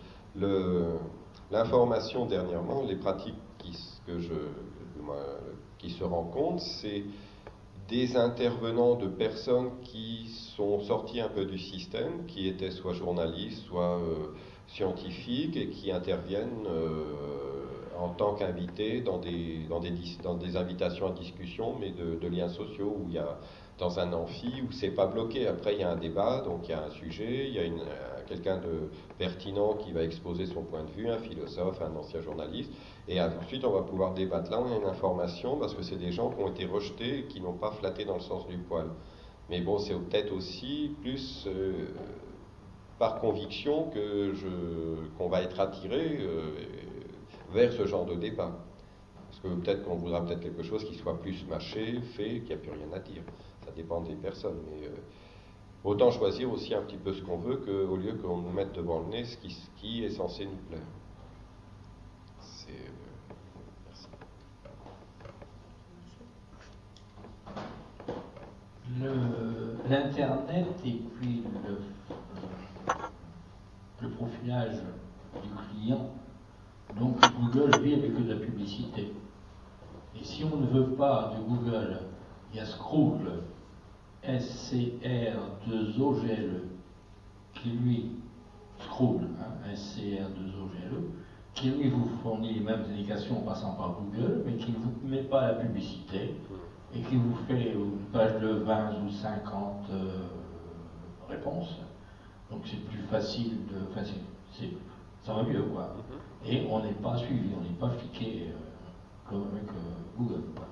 L'information 1.51 2.25
dernièrement, 2.25 2.81
les 2.81 2.95
pratiques 2.95 3.35
qui, 3.59 3.77
que 4.07 4.17
je, 4.17 4.33
qui 5.77 5.91
se 5.91 6.03
rencontrent, 6.03 6.63
c'est 6.81 7.03
des 7.89 8.17
intervenants 8.17 8.95
de 8.95 9.07
personnes 9.07 9.69
qui 9.83 10.29
sont 10.55 10.79
sortis 10.79 11.19
un 11.19 11.29
peu 11.29 11.45
du 11.45 11.59
système, 11.59 12.25
qui 12.25 12.47
étaient 12.47 12.71
soit 12.71 12.93
journalistes, 12.93 13.63
soit 13.67 13.99
euh, 13.99 14.33
scientifiques, 14.67 15.55
et 15.57 15.69
qui 15.69 15.91
interviennent 15.91 16.65
euh, 16.67 17.03
en 17.99 18.09
tant 18.09 18.33
qu'invités 18.33 19.01
dans 19.01 19.19
des, 19.19 19.65
dans, 19.69 19.79
des, 19.79 19.91
dans 20.23 20.35
des 20.35 20.57
invitations 20.57 21.07
à 21.07 21.11
discussion, 21.11 21.75
mais 21.79 21.91
de, 21.91 22.15
de 22.15 22.27
liens 22.27 22.49
sociaux, 22.49 22.97
où 22.99 23.05
il 23.09 23.13
y 23.13 23.19
a 23.19 23.37
dans 23.81 23.99
un 23.99 24.13
amphi, 24.13 24.61
où 24.61 24.71
c'est 24.71 24.91
pas 24.91 25.07
bloqué. 25.07 25.47
Après, 25.47 25.73
il 25.73 25.79
y 25.79 25.83
a 25.83 25.89
un 25.89 25.95
débat, 25.95 26.41
donc 26.41 26.67
il 26.67 26.71
y 26.71 26.73
a 26.73 26.83
un 26.83 26.91
sujet, 26.91 27.47
il 27.47 27.55
y 27.55 27.59
a 27.59 27.63
euh, 27.63 28.21
quelqu'un 28.27 28.57
de 28.57 28.91
pertinent 29.17 29.73
qui 29.73 29.91
va 29.91 30.03
exposer 30.03 30.45
son 30.45 30.61
point 30.61 30.83
de 30.83 30.91
vue, 30.91 31.09
un 31.09 31.17
philosophe, 31.17 31.81
un 31.81 31.95
ancien 31.97 32.21
journaliste, 32.21 32.71
et 33.07 33.19
ensuite 33.19 33.65
on 33.65 33.71
va 33.71 33.81
pouvoir 33.81 34.13
débattre. 34.13 34.51
Là, 34.51 34.61
on 34.61 34.71
a 34.71 34.77
une 34.77 34.85
information, 34.85 35.57
parce 35.57 35.73
que 35.73 35.81
c'est 35.81 35.97
des 35.97 36.11
gens 36.11 36.29
qui 36.29 36.43
ont 36.43 36.49
été 36.49 36.65
rejetés 36.65 37.19
et 37.19 37.23
qui 37.23 37.41
n'ont 37.41 37.57
pas 37.57 37.71
flatté 37.71 38.05
dans 38.05 38.13
le 38.13 38.21
sens 38.21 38.47
du 38.47 38.57
poil. 38.59 38.85
Mais 39.49 39.61
bon, 39.61 39.79
c'est 39.79 39.95
peut-être 39.95 40.31
aussi 40.31 40.95
plus 41.01 41.45
euh, 41.47 41.87
par 42.99 43.19
conviction 43.19 43.89
que 43.89 44.31
qu'on 45.17 45.27
va 45.27 45.41
être 45.41 45.59
attiré 45.59 46.19
euh, 46.19 46.51
vers 47.51 47.73
ce 47.73 47.87
genre 47.87 48.05
de 48.05 48.13
débat. 48.13 48.51
Parce 49.27 49.39
que 49.39 49.47
peut-être 49.47 49.83
qu'on 49.85 49.95
voudra 49.95 50.23
peut-être 50.23 50.41
quelque 50.41 50.61
chose 50.61 50.83
qui 50.85 50.93
soit 50.95 51.19
plus 51.19 51.45
mâché, 51.47 51.99
fait, 52.15 52.41
qu'il 52.41 52.45
n'y 52.45 52.53
a 52.53 52.57
plus 52.57 52.71
rien 52.71 52.93
à 52.93 52.99
dire. 52.99 53.23
Dépend 53.75 54.01
des 54.01 54.15
personnes. 54.15 54.59
Mais 54.69 54.87
euh, 54.87 54.95
autant 55.83 56.11
choisir 56.11 56.51
aussi 56.51 56.73
un 56.73 56.81
petit 56.81 56.97
peu 56.97 57.13
ce 57.13 57.21
qu'on 57.21 57.37
veut 57.37 57.57
qu'au 57.57 57.95
lieu 57.95 58.13
qu'on 58.13 58.37
nous 58.37 58.51
mette 58.51 58.73
devant 58.73 59.01
le 59.01 59.07
nez 59.07 59.25
ce 59.25 59.37
qui, 59.77 60.03
est 60.03 60.09
censé 60.09 60.45
nous 60.45 60.57
plaire. 60.69 60.81
C'est. 62.39 62.71
euh, 69.03 69.75
merci. 69.89 70.19
L'Internet 70.19 70.67
et 70.85 71.01
puis 71.19 71.43
le, 71.67 71.77
le 74.01 74.09
profilage 74.09 74.75
du 75.41 75.49
client. 75.69 76.09
Donc 76.99 77.17
Google 77.39 77.79
vit 77.81 77.93
avec 77.93 78.21
de 78.21 78.33
la 78.33 78.39
publicité. 78.39 79.13
Et 80.19 80.23
si 80.23 80.43
on 80.43 80.57
ne 80.57 80.67
veut 80.67 80.89
pas 80.95 81.33
de 81.35 81.43
Google, 81.43 81.99
il 82.51 82.57
y 82.57 82.59
a 82.59 82.65
Scroogle, 82.65 83.43
S-C-R-2-O-G-L-E, 84.23 86.63
qui 87.53 87.69
lui, 87.71 88.11
Scroogle, 88.79 89.27
hein, 89.39 89.51
S-C-R-2-O-G-L-E, 89.71 91.01
qui 91.53 91.69
lui 91.71 91.89
vous 91.89 92.07
fournit 92.21 92.53
les 92.53 92.61
mêmes 92.61 92.85
indications 92.89 93.39
en 93.39 93.41
passant 93.41 93.73
par 93.73 93.95
Google, 93.99 94.43
mais 94.45 94.55
qui 94.57 94.71
ne 94.71 94.77
vous 94.77 94.93
met 95.03 95.23
pas 95.23 95.47
la 95.47 95.53
publicité 95.55 96.35
et 96.93 97.01
qui 97.01 97.15
vous 97.17 97.35
fait 97.47 97.73
une 97.73 97.97
page 98.11 98.39
de 98.41 98.47
20 98.47 99.03
ou 99.05 99.09
50 99.09 99.89
euh, 99.91 100.23
réponses. 101.29 101.77
Donc 102.49 102.61
c'est 102.65 102.83
plus 102.85 103.01
facile 103.03 103.65
de. 103.67 103.75
Enfin, 103.91 104.03
c'est- 104.03 104.15
Ça 105.23 105.33
va 105.35 105.43
mieux, 105.43 105.61
quoi. 105.61 105.93
Et 106.51 106.65
on 106.67 106.79
n'est 106.83 106.93
pas 106.93 107.15
suivi, 107.17 107.51
on 107.55 107.61
n'est 107.61 107.77
pas 107.77 107.89
fliqué 107.91 108.47
euh, 108.47 109.29
comme 109.29 109.43
avec 109.53 109.69
euh, 109.69 110.17
Google, 110.17 110.41
quoi. 110.55 110.65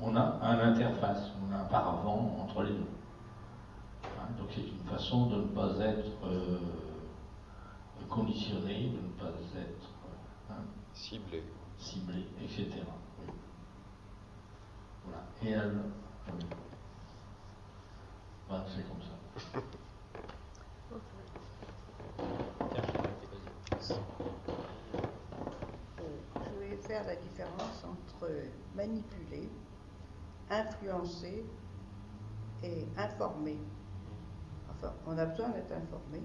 Puisqu'on 0.00 0.16
a 0.16 0.38
un 0.40 0.58
interface, 0.72 1.30
on 1.46 1.52
a 1.52 1.58
un 1.58 1.64
paravent 1.64 2.38
entre 2.42 2.62
les 2.62 2.70
deux. 2.72 2.86
Hein, 4.04 4.28
donc 4.38 4.48
c'est 4.54 4.62
une 4.66 4.88
façon 4.88 5.26
de 5.26 5.36
ne 5.42 5.46
pas 5.48 5.76
être 5.78 6.24
euh, 6.24 6.58
conditionné, 8.08 8.88
de 8.88 8.96
ne 8.96 9.12
pas 9.20 9.28
être 9.28 9.90
hein, 10.50 10.54
Ciblé. 10.94 11.42
ciblé, 11.78 12.26
etc. 12.42 12.70
Oui. 13.20 13.26
Voilà. 15.04 15.22
Et 15.42 15.50
elle, 15.50 15.78
oui. 16.32 16.46
Voilà, 18.48 18.64
c'est 18.74 18.88
comme 18.88 19.02
ça. 19.02 19.60
Euh, 26.00 26.02
Je 26.36 26.58
vais 26.58 26.76
faire 26.88 27.04
la 27.06 27.16
différence 27.16 27.84
entre 27.84 28.30
manipuler, 28.74 29.48
influencer 30.50 31.44
et 32.62 32.86
informer. 32.96 33.58
Enfin, 34.70 34.92
on 35.06 35.16
a 35.18 35.24
besoin 35.26 35.50
d'être 35.50 35.72
informé. 35.72 36.22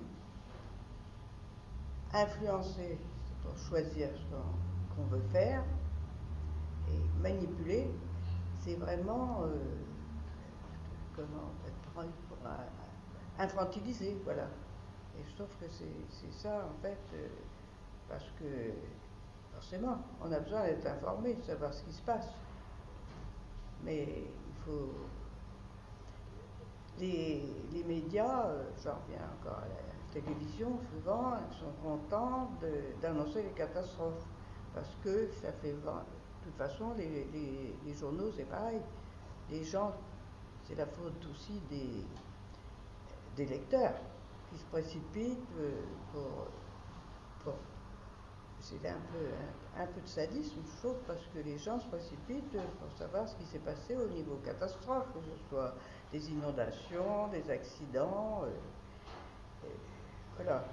Influencer, 2.13 2.97
c'est 3.25 3.47
pour 3.47 3.57
choisir 3.57 4.09
ce 4.13 4.95
qu'on 4.95 5.03
veut 5.03 5.23
faire. 5.31 5.63
Et 6.87 7.21
manipuler, 7.21 7.89
c'est 8.59 8.75
vraiment, 8.75 9.43
euh, 9.43 9.57
comment, 11.15 11.51
pour 11.93 12.03
infantiliser, 13.39 14.17
voilà. 14.23 14.47
Et 15.17 15.23
je 15.23 15.35
trouve 15.35 15.55
que 15.59 15.67
c'est 15.69 15.85
c'est 16.09 16.31
ça, 16.31 16.67
en 16.69 16.81
fait, 16.81 16.99
euh, 17.13 17.27
parce 18.09 18.29
que, 18.39 18.73
forcément, 19.53 19.97
on 20.21 20.31
a 20.31 20.39
besoin 20.39 20.63
d'être 20.65 20.85
informé, 20.85 21.33
de 21.33 21.41
savoir 21.41 21.73
ce 21.73 21.83
qui 21.83 21.93
se 21.93 22.01
passe. 22.01 22.29
Mais 23.85 24.03
il 24.47 24.55
faut. 24.65 24.91
Les, 26.97 27.43
les 27.73 27.83
médias, 27.83 28.47
euh, 28.47 28.63
j'en 28.83 28.95
reviens 29.01 29.27
encore 29.41 29.59
à 29.59 29.67
la 29.67 30.21
télévision, 30.21 30.79
souvent, 30.93 31.33
ils 31.51 31.57
sont 31.57 31.73
contents 31.83 32.49
d'annoncer 33.01 33.43
les 33.43 33.51
catastrophes. 33.51 34.25
Parce 34.73 34.95
que 35.03 35.29
ça 35.41 35.51
fait. 35.53 35.73
De 35.73 35.79
toute 36.43 36.57
façon, 36.57 36.93
les, 36.95 37.25
les- 37.33 37.93
journaux, 37.93 38.31
c'est 38.35 38.45
pareil. 38.45 38.81
Les 39.49 39.63
gens, 39.63 39.93
c'est 40.63 40.75
la 40.75 40.85
faute 40.85 41.25
aussi 41.31 41.59
des, 41.69 42.05
des 43.35 43.45
lecteurs 43.45 43.95
qui 44.49 44.57
se 44.57 44.65
précipitent 44.65 45.51
euh, 45.59 45.71
pour- 46.11 46.47
c'est 48.65 48.89
un 48.89 48.97
peu, 49.11 49.25
un, 49.77 49.83
un 49.83 49.85
peu 49.85 50.01
de 50.01 50.07
sadisme, 50.07 50.55
je 50.65 50.77
trouve, 50.79 50.97
parce 51.05 51.21
que 51.33 51.39
les 51.39 51.57
gens 51.59 51.79
se 51.79 51.87
précipitent 51.87 52.57
pour 52.79 52.91
savoir 52.97 53.27
ce 53.29 53.35
qui 53.35 53.45
s'est 53.45 53.59
passé 53.59 53.95
au 53.95 54.07
niveau 54.07 54.37
catastrophe, 54.43 55.05
que 55.13 55.19
ce 55.21 55.49
soit 55.49 55.75
des 56.11 56.31
inondations, 56.31 57.27
des 57.27 57.47
accidents. 57.51 58.41
euh, 58.45 59.67
voilà. 60.35 60.63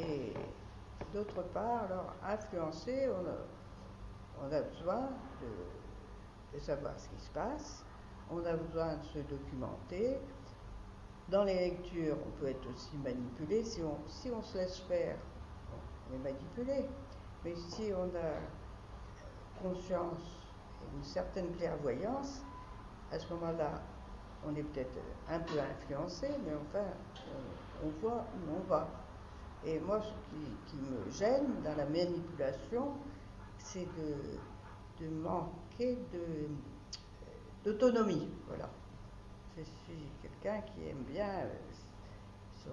Et 0.00 0.32
d'autre 1.14 1.42
part, 1.54 1.84
alors, 1.84 2.12
influencer, 2.24 3.08
on 3.08 3.26
a, 3.26 4.48
on 4.48 4.52
a 4.52 4.62
besoin 4.62 5.08
de, 5.40 6.56
de 6.56 6.62
savoir 6.62 6.98
ce 6.98 7.08
qui 7.08 7.20
se 7.24 7.30
passe, 7.30 7.84
on 8.30 8.44
a 8.44 8.54
besoin 8.54 8.96
de 8.96 9.04
se 9.04 9.18
documenter. 9.20 10.18
Dans 11.28 11.44
les 11.44 11.54
lectures, 11.54 12.16
on 12.26 12.30
peut 12.40 12.48
être 12.48 12.66
aussi 12.74 12.96
manipulé. 12.96 13.62
Si 13.62 13.82
on, 13.82 13.96
si 14.08 14.30
on 14.30 14.42
se 14.42 14.58
laisse 14.58 14.78
faire, 14.80 15.16
on 16.10 16.14
est 16.14 16.32
manipulé. 16.32 16.84
Mais 17.44 17.54
si 17.54 17.92
on 17.94 18.08
a 18.16 19.62
conscience 19.62 20.40
et 20.82 20.96
une 20.96 21.04
certaine 21.04 21.54
clairvoyance, 21.56 22.42
à 23.12 23.18
ce 23.18 23.32
moment-là, 23.34 23.82
on 24.46 24.54
est 24.54 24.62
peut-être 24.62 24.98
un 25.28 25.40
peu 25.40 25.58
influencé, 25.58 26.28
mais 26.44 26.52
enfin, 26.54 26.84
on, 27.84 27.88
voit 28.00 28.24
où 28.34 28.56
on 28.56 28.68
va. 28.68 28.88
Et 29.64 29.80
moi, 29.80 30.00
ce 30.00 30.70
qui, 30.70 30.76
me 30.76 31.10
gêne 31.10 31.62
dans 31.64 31.76
la 31.76 31.84
manipulation, 31.86 32.92
c'est 33.58 33.86
de, 35.00 35.08
manquer 35.08 35.98
d'autonomie. 37.64 38.28
Voilà. 38.46 38.68
Je 39.56 39.62
suis 39.62 40.08
quelqu'un 40.22 40.60
qui 40.62 40.88
aime 40.88 41.02
bien 41.08 41.28
euh, 41.28 41.48
son, 42.64 42.70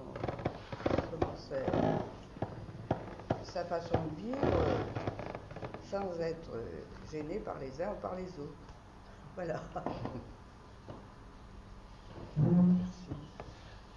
comment 1.12 1.36
sa 3.56 3.64
façon 3.64 3.98
de 4.04 4.22
vivre 4.22 4.38
euh, 4.44 4.84
sans 5.82 6.20
être 6.20 6.52
euh, 6.54 6.82
gêné 7.10 7.40
par 7.40 7.58
les 7.58 7.82
uns 7.82 7.92
ou 7.94 8.02
par 8.02 8.14
les 8.16 8.28
autres. 8.38 8.52
Voilà. 9.34 9.62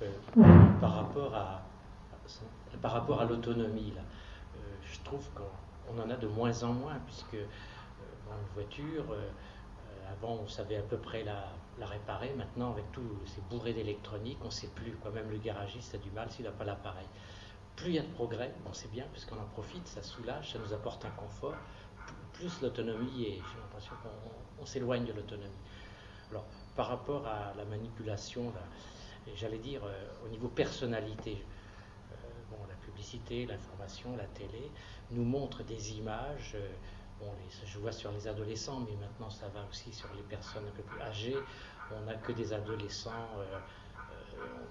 Euh, 0.00 0.12
par 0.80 0.94
rapport 0.94 1.34
à, 1.34 1.62
par 2.80 2.92
rapport 2.92 3.20
à 3.20 3.24
l'autonomie, 3.24 3.92
euh, 3.96 4.60
je 4.84 5.00
trouve 5.00 5.28
qu'on 5.34 5.92
on 5.92 6.00
en 6.04 6.08
a 6.08 6.14
de 6.14 6.28
moins 6.28 6.62
en 6.62 6.72
moins, 6.72 6.98
puisque 7.06 7.32
bon, 7.32 8.34
une 8.40 8.54
voiture, 8.54 9.06
avant 10.12 10.34
on 10.44 10.46
savait 10.46 10.76
à 10.76 10.82
peu 10.82 10.98
près 10.98 11.24
la, 11.24 11.48
la 11.80 11.86
réparer, 11.86 12.32
maintenant 12.36 12.70
avec 12.70 12.92
tout, 12.92 13.18
c'est 13.26 13.42
bourré 13.48 13.72
d'électronique, 13.72 14.38
on 14.42 14.46
ne 14.46 14.50
sait 14.50 14.68
plus, 14.68 14.92
quoi. 15.02 15.10
même 15.10 15.28
le 15.30 15.38
garagiste 15.38 15.96
a 15.96 15.98
du 15.98 16.12
mal 16.12 16.30
s'il 16.30 16.44
n'a 16.44 16.52
pas 16.52 16.64
l'appareil. 16.64 17.06
Plus 17.78 17.90
il 17.90 17.94
y 17.94 17.98
a 18.00 18.02
de 18.02 18.12
progrès, 18.14 18.52
bon, 18.64 18.72
c'est 18.72 18.90
bien, 18.90 19.06
puisqu'on 19.12 19.36
en 19.36 19.46
profite, 19.54 19.86
ça 19.86 20.02
soulage, 20.02 20.52
ça 20.52 20.58
nous 20.58 20.72
apporte 20.72 21.04
un 21.04 21.10
confort, 21.10 21.54
plus 22.32 22.60
l'autonomie 22.60 23.22
est, 23.22 23.34
j'ai 23.36 23.60
l'impression 23.60 23.92
qu'on 24.02 24.62
on 24.62 24.66
s'éloigne 24.66 25.04
de 25.04 25.12
l'autonomie. 25.12 25.62
Alors, 26.32 26.44
par 26.74 26.88
rapport 26.88 27.24
à 27.28 27.54
la 27.56 27.64
manipulation, 27.66 28.52
et 29.28 29.36
j'allais 29.36 29.58
dire 29.58 29.82
euh, 29.84 30.26
au 30.26 30.28
niveau 30.28 30.48
personnalité, 30.48 31.44
euh, 32.10 32.14
bon, 32.50 32.58
la 32.68 32.74
publicité, 32.84 33.46
l'information, 33.46 34.16
la 34.16 34.26
télé 34.26 34.72
nous 35.12 35.24
montre 35.24 35.62
des 35.62 35.92
images. 35.92 36.56
euh, 36.56 36.68
je 37.64 37.78
vois 37.78 37.92
sur 37.92 38.10
les 38.10 38.26
adolescents, 38.26 38.80
mais 38.80 38.96
maintenant 38.96 39.30
ça 39.30 39.46
va 39.48 39.64
aussi 39.70 39.92
sur 39.92 40.08
les 40.16 40.22
personnes 40.22 40.64
un 40.66 40.76
peu 40.76 40.82
plus 40.82 41.00
âgées. 41.00 41.36
On 41.96 42.06
n'a 42.06 42.14
que 42.14 42.32
des 42.32 42.52
adolescents. 42.52 43.30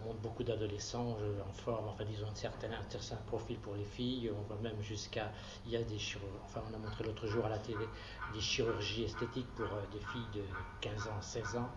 On 0.02 0.08
montre 0.08 0.20
beaucoup 0.20 0.44
d'adolescents 0.44 1.18
en 1.48 1.54
forme, 1.54 1.88
enfin 1.90 2.06
disons 2.06 2.28
un 2.28 2.36
certain, 2.36 2.68
profil 3.28 3.58
pour 3.58 3.76
les 3.76 3.84
filles. 3.84 4.32
On 4.38 4.42
voit 4.44 4.62
même 4.62 4.82
jusqu'à, 4.82 5.32
il 5.66 5.72
y 5.72 5.76
a 5.78 5.84
des 5.84 5.98
enfin 6.46 6.62
on 6.70 6.74
a 6.74 6.78
montré 6.78 7.04
l'autre 7.04 7.28
jour 7.28 7.46
à 7.46 7.50
la 7.50 7.58
télé 7.58 7.86
des 8.34 8.42
chirurgies 8.42 9.04
esthétiques 9.04 9.50
pour 9.56 9.66
euh, 9.66 9.82
des 9.92 10.00
filles 10.00 10.28
de 10.34 10.44
15 10.82 11.08
ans, 11.08 11.22
16 11.22 11.56
ans. 11.58 11.70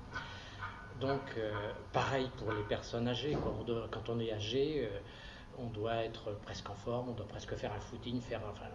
Donc, 1.01 1.21
euh, 1.39 1.73
pareil 1.93 2.31
pour 2.37 2.53
les 2.53 2.63
personnes 2.65 3.09
âgées. 3.09 3.37
Quand 3.91 4.09
on, 4.11 4.21
est 4.21 4.33
âgé, 4.33 4.87
euh, 4.87 4.99
on 5.59 5.67
doit 5.67 5.97
être 5.97 6.33
presque 6.43 6.69
en 6.69 6.75
forme, 6.75 7.09
on 7.11 7.13
doit 7.13 7.27
presque 7.27 7.55
faire 7.57 7.73
un 7.73 7.81
footing, 7.81 8.21
faire, 8.21 8.43
enfin, 8.51 8.67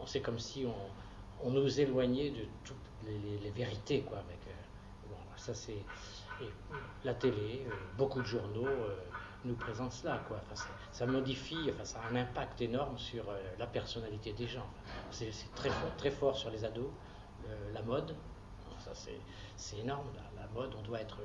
on, 0.00 0.06
c'est 0.06 0.20
comme 0.20 0.38
si 0.38 0.66
on, 0.66 1.46
on 1.46 1.50
nous 1.50 1.80
éloignait 1.80 2.30
de 2.30 2.44
toutes 2.64 2.76
les, 3.06 3.50
vérités, 3.50 4.02
quoi. 4.02 4.18
Ça 5.36 5.54
c'est 5.54 5.82
et 6.42 6.50
la 7.04 7.14
télé, 7.14 7.66
euh, 7.66 7.70
beaucoup 7.96 8.20
de 8.20 8.26
journaux 8.26 8.66
euh, 8.66 8.96
nous 9.44 9.54
présentent 9.54 9.92
cela, 9.92 10.20
quoi. 10.28 10.40
Ça 10.92 11.06
modifie, 11.06 11.70
enfin, 11.70 11.84
ça 11.84 12.00
a 12.00 12.12
un 12.12 12.16
impact 12.16 12.60
énorme 12.60 12.98
sur 12.98 13.28
euh, 13.28 13.38
la 13.58 13.66
personnalité 13.66 14.32
des 14.32 14.46
gens. 14.46 14.66
C'est 15.10 15.32
très 15.54 15.70
fort, 15.70 15.96
très 15.96 16.10
fort 16.10 16.36
sur 16.36 16.50
les 16.50 16.64
ados, 16.64 16.90
la 17.72 17.82
mode. 17.82 18.14
Ça, 18.78 18.92
c'est, 18.94 19.78
énorme, 19.78 20.06
la, 20.36 20.46
mode. 20.48 20.74
On 20.78 20.82
doit 20.82 21.00
être. 21.00 21.18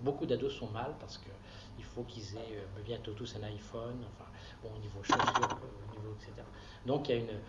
beaucoup 0.00 0.24
d'ados 0.24 0.52
sont 0.54 0.70
mal 0.70 0.94
parce 0.98 1.18
qu'il 1.18 1.84
faut 1.84 2.04
qu'ils 2.04 2.36
aient 2.36 2.56
euh, 2.56 2.82
bientôt 2.84 3.12
tous 3.12 3.36
un 3.36 3.42
iPhone, 3.44 3.98
au 4.64 4.78
niveau 4.78 5.02
chaussures, 5.02 5.58
au 5.90 5.98
niveau, 5.98 6.14
etc. 6.14 6.32
Donc, 6.86 7.08
il 7.08 7.16
y 7.16 7.18
a 7.18 7.20
une. 7.20 7.40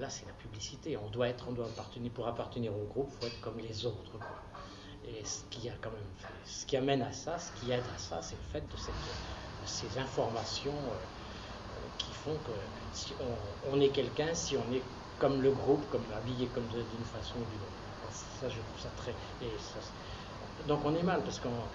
là, 0.00 0.10
c'est 0.10 0.26
la 0.26 0.32
publicité. 0.32 0.96
On 0.96 1.08
doit 1.08 1.28
être, 1.28 1.46
on 1.48 1.52
doit 1.52 1.66
appartenir, 1.66 2.12
pour 2.12 2.26
appartenir 2.28 2.74
au 2.76 2.84
groupe, 2.84 3.10
il 3.12 3.20
faut 3.20 3.26
être 3.26 3.40
comme 3.40 3.58
les 3.58 3.86
autres. 3.86 4.18
Et 5.06 5.24
ce 5.24 5.44
qui, 5.50 6.76
amène 6.76 7.02
à 7.02 7.12
ça, 7.12 7.38
ce 7.38 7.52
qui 7.52 7.70
aide 7.70 7.84
à 7.94 7.98
ça, 7.98 8.22
c'est 8.22 8.36
le 8.36 8.42
fait 8.42 8.62
de, 8.70 8.76
ces 9.66 9.98
informations 9.98 10.92
euh, 10.92 10.96
euh, 10.96 11.88
qui 11.98 12.12
font 12.12 12.38
que 12.38 12.52
si 12.92 13.14
on, 13.66 13.80
est 13.80 13.90
quelqu'un, 13.90 14.34
si 14.34 14.56
on 14.56 14.70
est 14.72 14.82
comme 15.18 15.42
le 15.42 15.52
groupe, 15.52 15.88
comme 15.90 16.04
habillé 16.12 16.48
comme 16.48 16.68
d'une 16.68 17.04
façon 17.04 17.40
ou 17.40 17.44
d'une 17.44 17.62
autre. 17.62 17.78
Ça, 18.10 18.48
je 18.48 18.60
trouve 18.60 18.78
ça 18.78 18.90
très. 18.90 19.14
donc 20.66 20.84
on 20.84 20.94
est 20.94 21.02
mal 21.02 21.22
parce 21.22 21.40
qu'en 21.40 21.70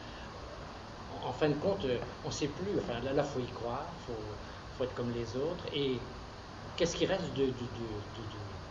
en 1.10 1.34
fin 1.34 1.50
de 1.50 1.56
compte, 1.56 1.86
euh, 1.86 2.00
on 2.24 2.28
ne 2.28 2.34
sait 2.34 2.48
plus. 2.48 2.78
Enfin, 2.78 3.00
là, 3.00 3.14
il 3.16 3.24
faut 3.24 3.40
y 3.40 3.48
croire, 3.48 3.94
il 4.00 4.04
faut, 4.06 4.84
être 4.84 4.94
comme 4.94 5.12
les 5.12 5.36
autres. 5.36 5.66
Et 5.74 6.02
qu'est-ce 6.76 6.96
qui 6.96 7.06
reste 7.06 7.34
de- 7.34 7.54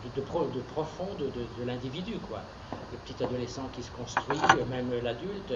de- 0.03 0.21
pro- 0.21 0.47
de 0.47 0.61
profond 0.61 1.15
de, 1.15 1.29
l'individu, 1.63 2.19
quoi 2.21 2.51
Le 2.91 2.97
petit 2.97 3.21
adolescent 3.23 3.69
qui 3.69 3.83
se 3.83 3.91
construit, 3.91 4.57
euh, 4.59 4.65
même 4.65 4.91
l'adulte. 4.93 5.53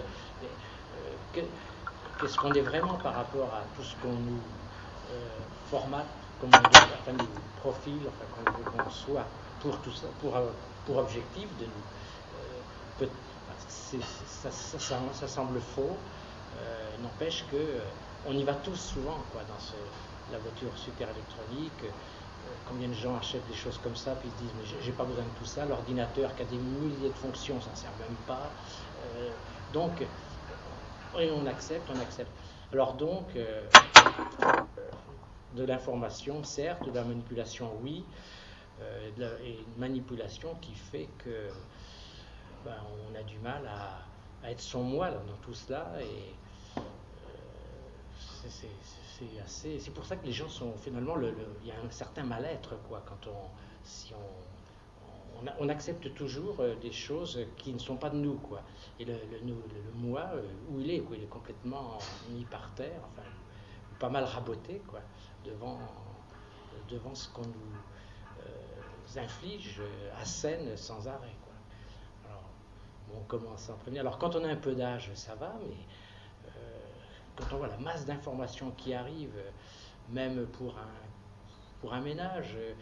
euh, 0.94 1.18
que- 1.32 1.41
Qu'est-ce 2.18 2.38
qu'on 2.39 2.54
est 2.54 2.62
vraiment 2.62 2.98
par 3.00 3.16
rapport 3.16 3.54
à 3.56 3.66
tout 3.66 3.84
ce 3.84 3.96
qu'on 3.96 4.18
nous 4.20 4.44
euh, 5.10 5.46
formate 5.50 6.30
comment 6.38 6.62
on 6.62 6.66
doit, 6.66 6.88
enfin, 6.94 7.14
du 7.14 7.28
profil, 7.56 8.08
enfin, 8.08 8.26
qu'on 8.28 8.89
soit 8.89 9.32
pour 9.60 9.82
tout 9.82 9.91
ça, 9.91 10.10
pour, 10.12 10.38
pour 10.86 10.98
objectif 10.98 11.56
de 11.58 11.66
nous. 11.68 11.86
Ça, 13.68 14.52
ça, 14.52 15.28
semble 15.28 15.60
faux, 15.62 16.04
n'empêche 17.00 17.48
que 17.48 17.82
on 18.24 18.34
y 18.38 18.44
va 18.44 18.56
tous 18.56 18.76
souvent 18.76 19.24
quoi, 19.24 19.44
dans 19.44 19.60
ce, 19.60 19.76
la 20.28 20.39
voiture 20.39 20.78
super 20.78 21.10
électronique. 21.10 21.84
Euh, 22.64 22.70
combien 22.74 22.88
de 22.88 22.93
gens 22.93 23.16
achètent 23.16 23.45
des 23.45 23.53
choses 23.53 23.78
comme 23.78 23.95
ça, 23.95 24.16
puis 24.16 24.30
se 24.32 24.36
disent 24.36 24.53
mais 24.55 24.66
j'ai 24.66 24.93
pas 24.93 25.05
besoin 25.05 25.26
de 25.26 25.32
tout 25.32 25.45
ça. 25.45 25.66
L'ordinateur 25.66 26.36
qui 26.36 26.41
a 26.41 26.45
des 26.45 26.57
milliers 26.57 27.09
de 27.09 27.18
fonctions, 27.18 27.61
ça 27.61 27.72
ne 27.72 27.76
sert 27.76 27.95
même 27.97 28.18
pas. 28.18 28.53
Euh, 28.99 29.36
donc, 29.72 30.01
et 31.20 31.32
on 31.32 31.45
accepte, 31.45 31.89
on 31.89 31.99
accepte. 31.99 32.32
Alors 32.72 32.95
donc, 32.95 33.36
euh, 33.36 33.68
de 35.51 35.64
l'information, 35.64 36.43
certes, 36.43 36.89
de 36.89 36.95
la 36.95 37.03
manipulation, 37.03 37.78
oui, 37.82 38.05
et 38.80 39.61
une 39.61 39.78
manipulation 39.78 40.55
qui 40.55 40.74
fait 40.74 41.09
que 41.20 41.49
ben, 42.66 42.84
on 43.07 43.14
a 43.14 43.22
du 43.22 43.38
mal 43.39 43.68
à, 43.68 44.49
être 44.49 44.61
son 44.61 44.84
moi 44.84 45.11
dans 45.11 45.38
tout 45.38 45.53
cela 45.53 45.93
et 46.01 46.36
c'est 48.49 49.03
assez. 49.43 49.80
C'est 49.80 49.91
pour 49.91 50.05
ça 50.05 50.16
que 50.16 50.26
les 50.26 50.32
gens 50.32 50.49
sont 50.49 50.74
finalement. 50.78 51.16
Le, 51.16 51.34
il 51.61 51.68
y 51.68 51.72
a 51.72 51.76
un 51.76 51.89
certain 51.89 52.24
mal-être, 52.24 52.76
quoi, 52.88 53.03
quand 53.05 53.28
on. 53.28 53.49
Si 53.84 54.14
on, 54.14 55.45
on, 55.59 55.70
accepte 55.70 56.14
toujours 56.14 56.59
euh, 56.59 56.76
des 56.76 56.91
choses 56.91 57.45
qui 57.57 57.74
ne 57.74 57.80
sont 57.80 57.97
pas 57.97 58.09
de 58.09 58.16
nous, 58.16 58.36
quoi. 58.36 58.61
Et 58.99 59.05
le, 59.05 59.14
le, 59.14 59.55
moi, 59.95 60.30
euh, 60.34 60.41
où 60.70 60.80
il 60.80 60.89
est, 60.91 60.99
quoi, 60.99 61.18
il 61.18 61.24
est 61.24 61.28
complètement 61.28 61.97
mis 62.30 62.45
par 62.45 62.74
terre, 62.76 63.01
enfin, 63.11 63.28
pas 63.99 64.09
mal 64.09 64.24
raboté, 64.24 64.82
quoi, 64.88 65.01
devant, 65.43 65.80
devant 66.89 67.14
ce 67.14 67.28
qu'on 67.30 67.41
nous 67.41 68.39
euh, 68.45 69.20
inflige, 69.20 69.82
scène 70.24 70.78
sans 70.78 71.07
arrêt, 71.07 71.36
quoi. 71.43 72.30
Alors, 72.30 72.49
on 73.14 73.24
commence 73.26 73.70
en 73.70 73.76
prévenir. 73.76 74.01
Alors, 74.01 74.18
quand 74.18 74.36
on 74.36 74.43
a 74.45 74.47
un 74.47 74.55
peu 74.55 74.76
d'âge, 74.76 75.11
ça 75.14 75.36
va, 75.36 75.53
mais 75.68 75.76
quand 77.36 77.56
on 77.56 77.58
voit 77.58 77.68
la 77.68 77.78
masse 77.78 78.06
d'informations 78.06 78.72
qui 78.72 78.94
arrivent, 78.94 79.42
même 80.10 80.46
pour 80.48 80.76
un, 81.92 82.02
ménage, 82.02 82.56
euh, 82.56 82.74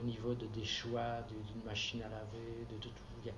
au 0.00 0.04
niveau 0.04 0.34
de, 0.34 0.46
des 0.46 0.64
choix 0.64 1.22
d'une 1.28 1.64
machine 1.64 2.02
à 2.02 2.08
laver, 2.08 2.66
de, 2.70 2.76
tout, 2.76 2.90
euh, 3.26 3.30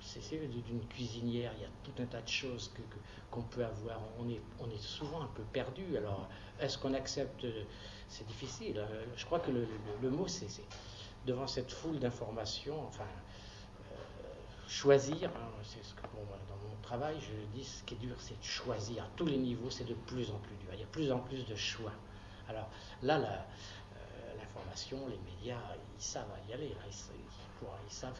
c'est 0.00 0.20
d'une 0.30 0.86
cuisinière, 0.86 1.52
il 1.56 1.62
y 1.62 1.64
a 1.64 1.70
tout 1.84 2.02
un 2.02 2.06
tas 2.06 2.20
de 2.20 2.28
choses 2.28 2.72
que, 2.74 2.82
qu'on 3.30 3.42
peut 3.42 3.64
avoir. 3.64 4.00
On 4.18 4.28
est, 4.28 4.78
souvent 4.78 5.22
un 5.22 5.30
peu 5.34 5.42
perdu. 5.52 5.96
Alors, 5.96 6.28
est-ce 6.60 6.78
qu'on 6.78 6.94
accepte 6.94 7.46
C'est 8.08 8.26
difficile. 8.26 8.78
Hein. 8.78 8.88
Je 9.16 9.24
crois 9.24 9.40
que 9.40 9.50
le, 9.50 9.66
le, 10.02 10.10
mot, 10.10 10.26
c'est 10.28 10.48
devant 11.26 11.46
cette 11.46 11.70
foule 11.70 11.98
d'informations, 11.98 12.86
enfin, 12.86 13.04
euh, 13.04 13.21
choisir, 14.72 15.30
c'est 15.62 15.84
ce 15.84 15.94
que 15.94 16.02
dans 16.02 16.68
mon 16.68 16.76
travail, 16.82 17.16
je 17.20 17.32
dis, 17.56 17.64
ce 17.64 17.82
qui 17.84 17.94
est 17.94 17.98
dur, 17.98 18.16
c'est 18.18 18.38
de 18.38 18.44
choisir. 18.44 19.04
À 19.04 19.08
tous 19.16 19.26
les 19.26 19.36
niveaux, 19.36 19.70
c'est 19.70 19.84
de 19.84 19.94
plus 19.94 20.30
en 20.30 20.38
plus 20.38 20.56
dur. 20.56 20.70
Il 20.72 20.80
y 20.80 20.82
a 20.82 20.86
plus 20.86 21.12
en 21.12 21.18
plus 21.18 21.46
de 21.46 21.54
choix. 21.54 21.92
Alors 22.48 22.68
là, 23.02 23.18
euh, 23.18 24.34
l'information, 24.38 24.98
les 25.08 25.18
médias, 25.30 25.60
ils 25.98 26.02
savent 26.02 26.26
y 26.48 26.54
aller. 26.54 26.74
Ils, 26.88 27.92
savent 27.92 28.18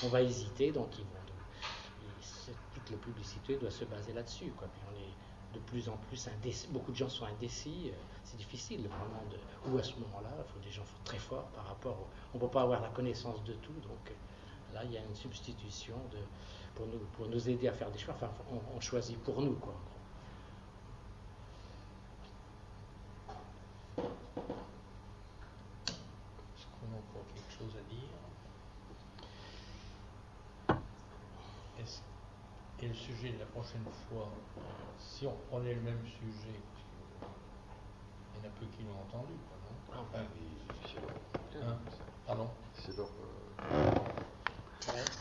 qu'on 0.00 0.08
va 0.10 0.22
hésiter, 0.22 0.70
donc 0.70 0.88
ils 0.98 1.04
vont. 1.04 2.52
toute 2.74 2.90
la 2.90 2.98
publicité 2.98 3.56
doit 3.56 3.70
se 3.70 3.84
baser 3.86 4.12
là-dessus. 4.12 4.52
On 4.60 5.00
est 5.00 5.54
de 5.54 5.60
plus 5.60 5.88
en 5.88 5.96
plus. 6.08 6.28
Beaucoup 6.70 6.92
de 6.92 6.96
gens 6.96 7.08
sont 7.08 7.24
indécis. 7.24 7.90
Euh, 7.90 7.96
c'est 8.22 8.36
difficile 8.36 8.86
vraiment 8.86 9.24
de. 9.30 9.70
Ou 9.70 9.78
à 9.78 9.82
ce 9.82 9.94
moment-là, 9.94 10.30
il 10.38 10.52
faut 10.52 10.60
des 10.60 10.70
gens 10.70 10.84
très 11.04 11.18
forts 11.18 11.48
par 11.54 11.66
rapport. 11.66 12.06
on 12.34 12.36
ne 12.36 12.42
peut 12.42 12.50
pas 12.50 12.62
avoir 12.62 12.82
la 12.82 12.90
connaissance 12.90 13.42
de 13.44 13.54
tout, 13.54 13.72
donc 13.82 14.12
Là, 14.76 14.84
il 14.84 14.92
y 14.92 14.98
a 14.98 15.02
une 15.02 15.14
substitution 15.14 15.94
pour, 16.74 16.86
nous, 16.86 16.98
pour 17.16 17.28
nous 17.28 17.48
aider 17.48 17.66
à 17.66 17.72
faire 17.72 17.90
des 17.90 17.96
choix. 17.96 18.12
Enfin, 18.12 18.30
on, 18.76 18.78
choisit 18.78 19.18
pour 19.22 19.40
nous, 19.40 19.54
quoi. 19.54 19.74
Est-ce 23.96 24.04
qu'on 26.66 26.92
a 26.92 26.96
encore 26.98 27.24
quelque 27.34 27.52
chose 27.58 27.74
à 27.74 27.80
dire? 27.88 28.10
Et 32.82 32.88
le 32.88 32.94
sujet 32.94 33.32
de 33.32 33.38
la 33.38 33.46
prochaine 33.46 33.86
fois, 34.10 34.28
si 34.98 35.26
on 35.26 35.34
prenait 35.48 35.72
le 35.72 35.80
même 35.80 36.04
sujet, 36.04 36.60
il 38.34 38.38
y 38.38 38.42
en 38.44 38.46
a 38.46 38.50
peu 38.60 38.66
qui 38.66 38.82
l'ont 38.82 39.00
entendu, 39.00 39.32
non? 39.32 39.38
Ah, 39.94 40.04
hein 40.18 40.26
c'est 40.84 41.00
leur... 41.00 41.14
Pardon? 42.26 42.50
C'est 42.74 42.94
leur... 42.98 43.08
Right. 44.84 45.10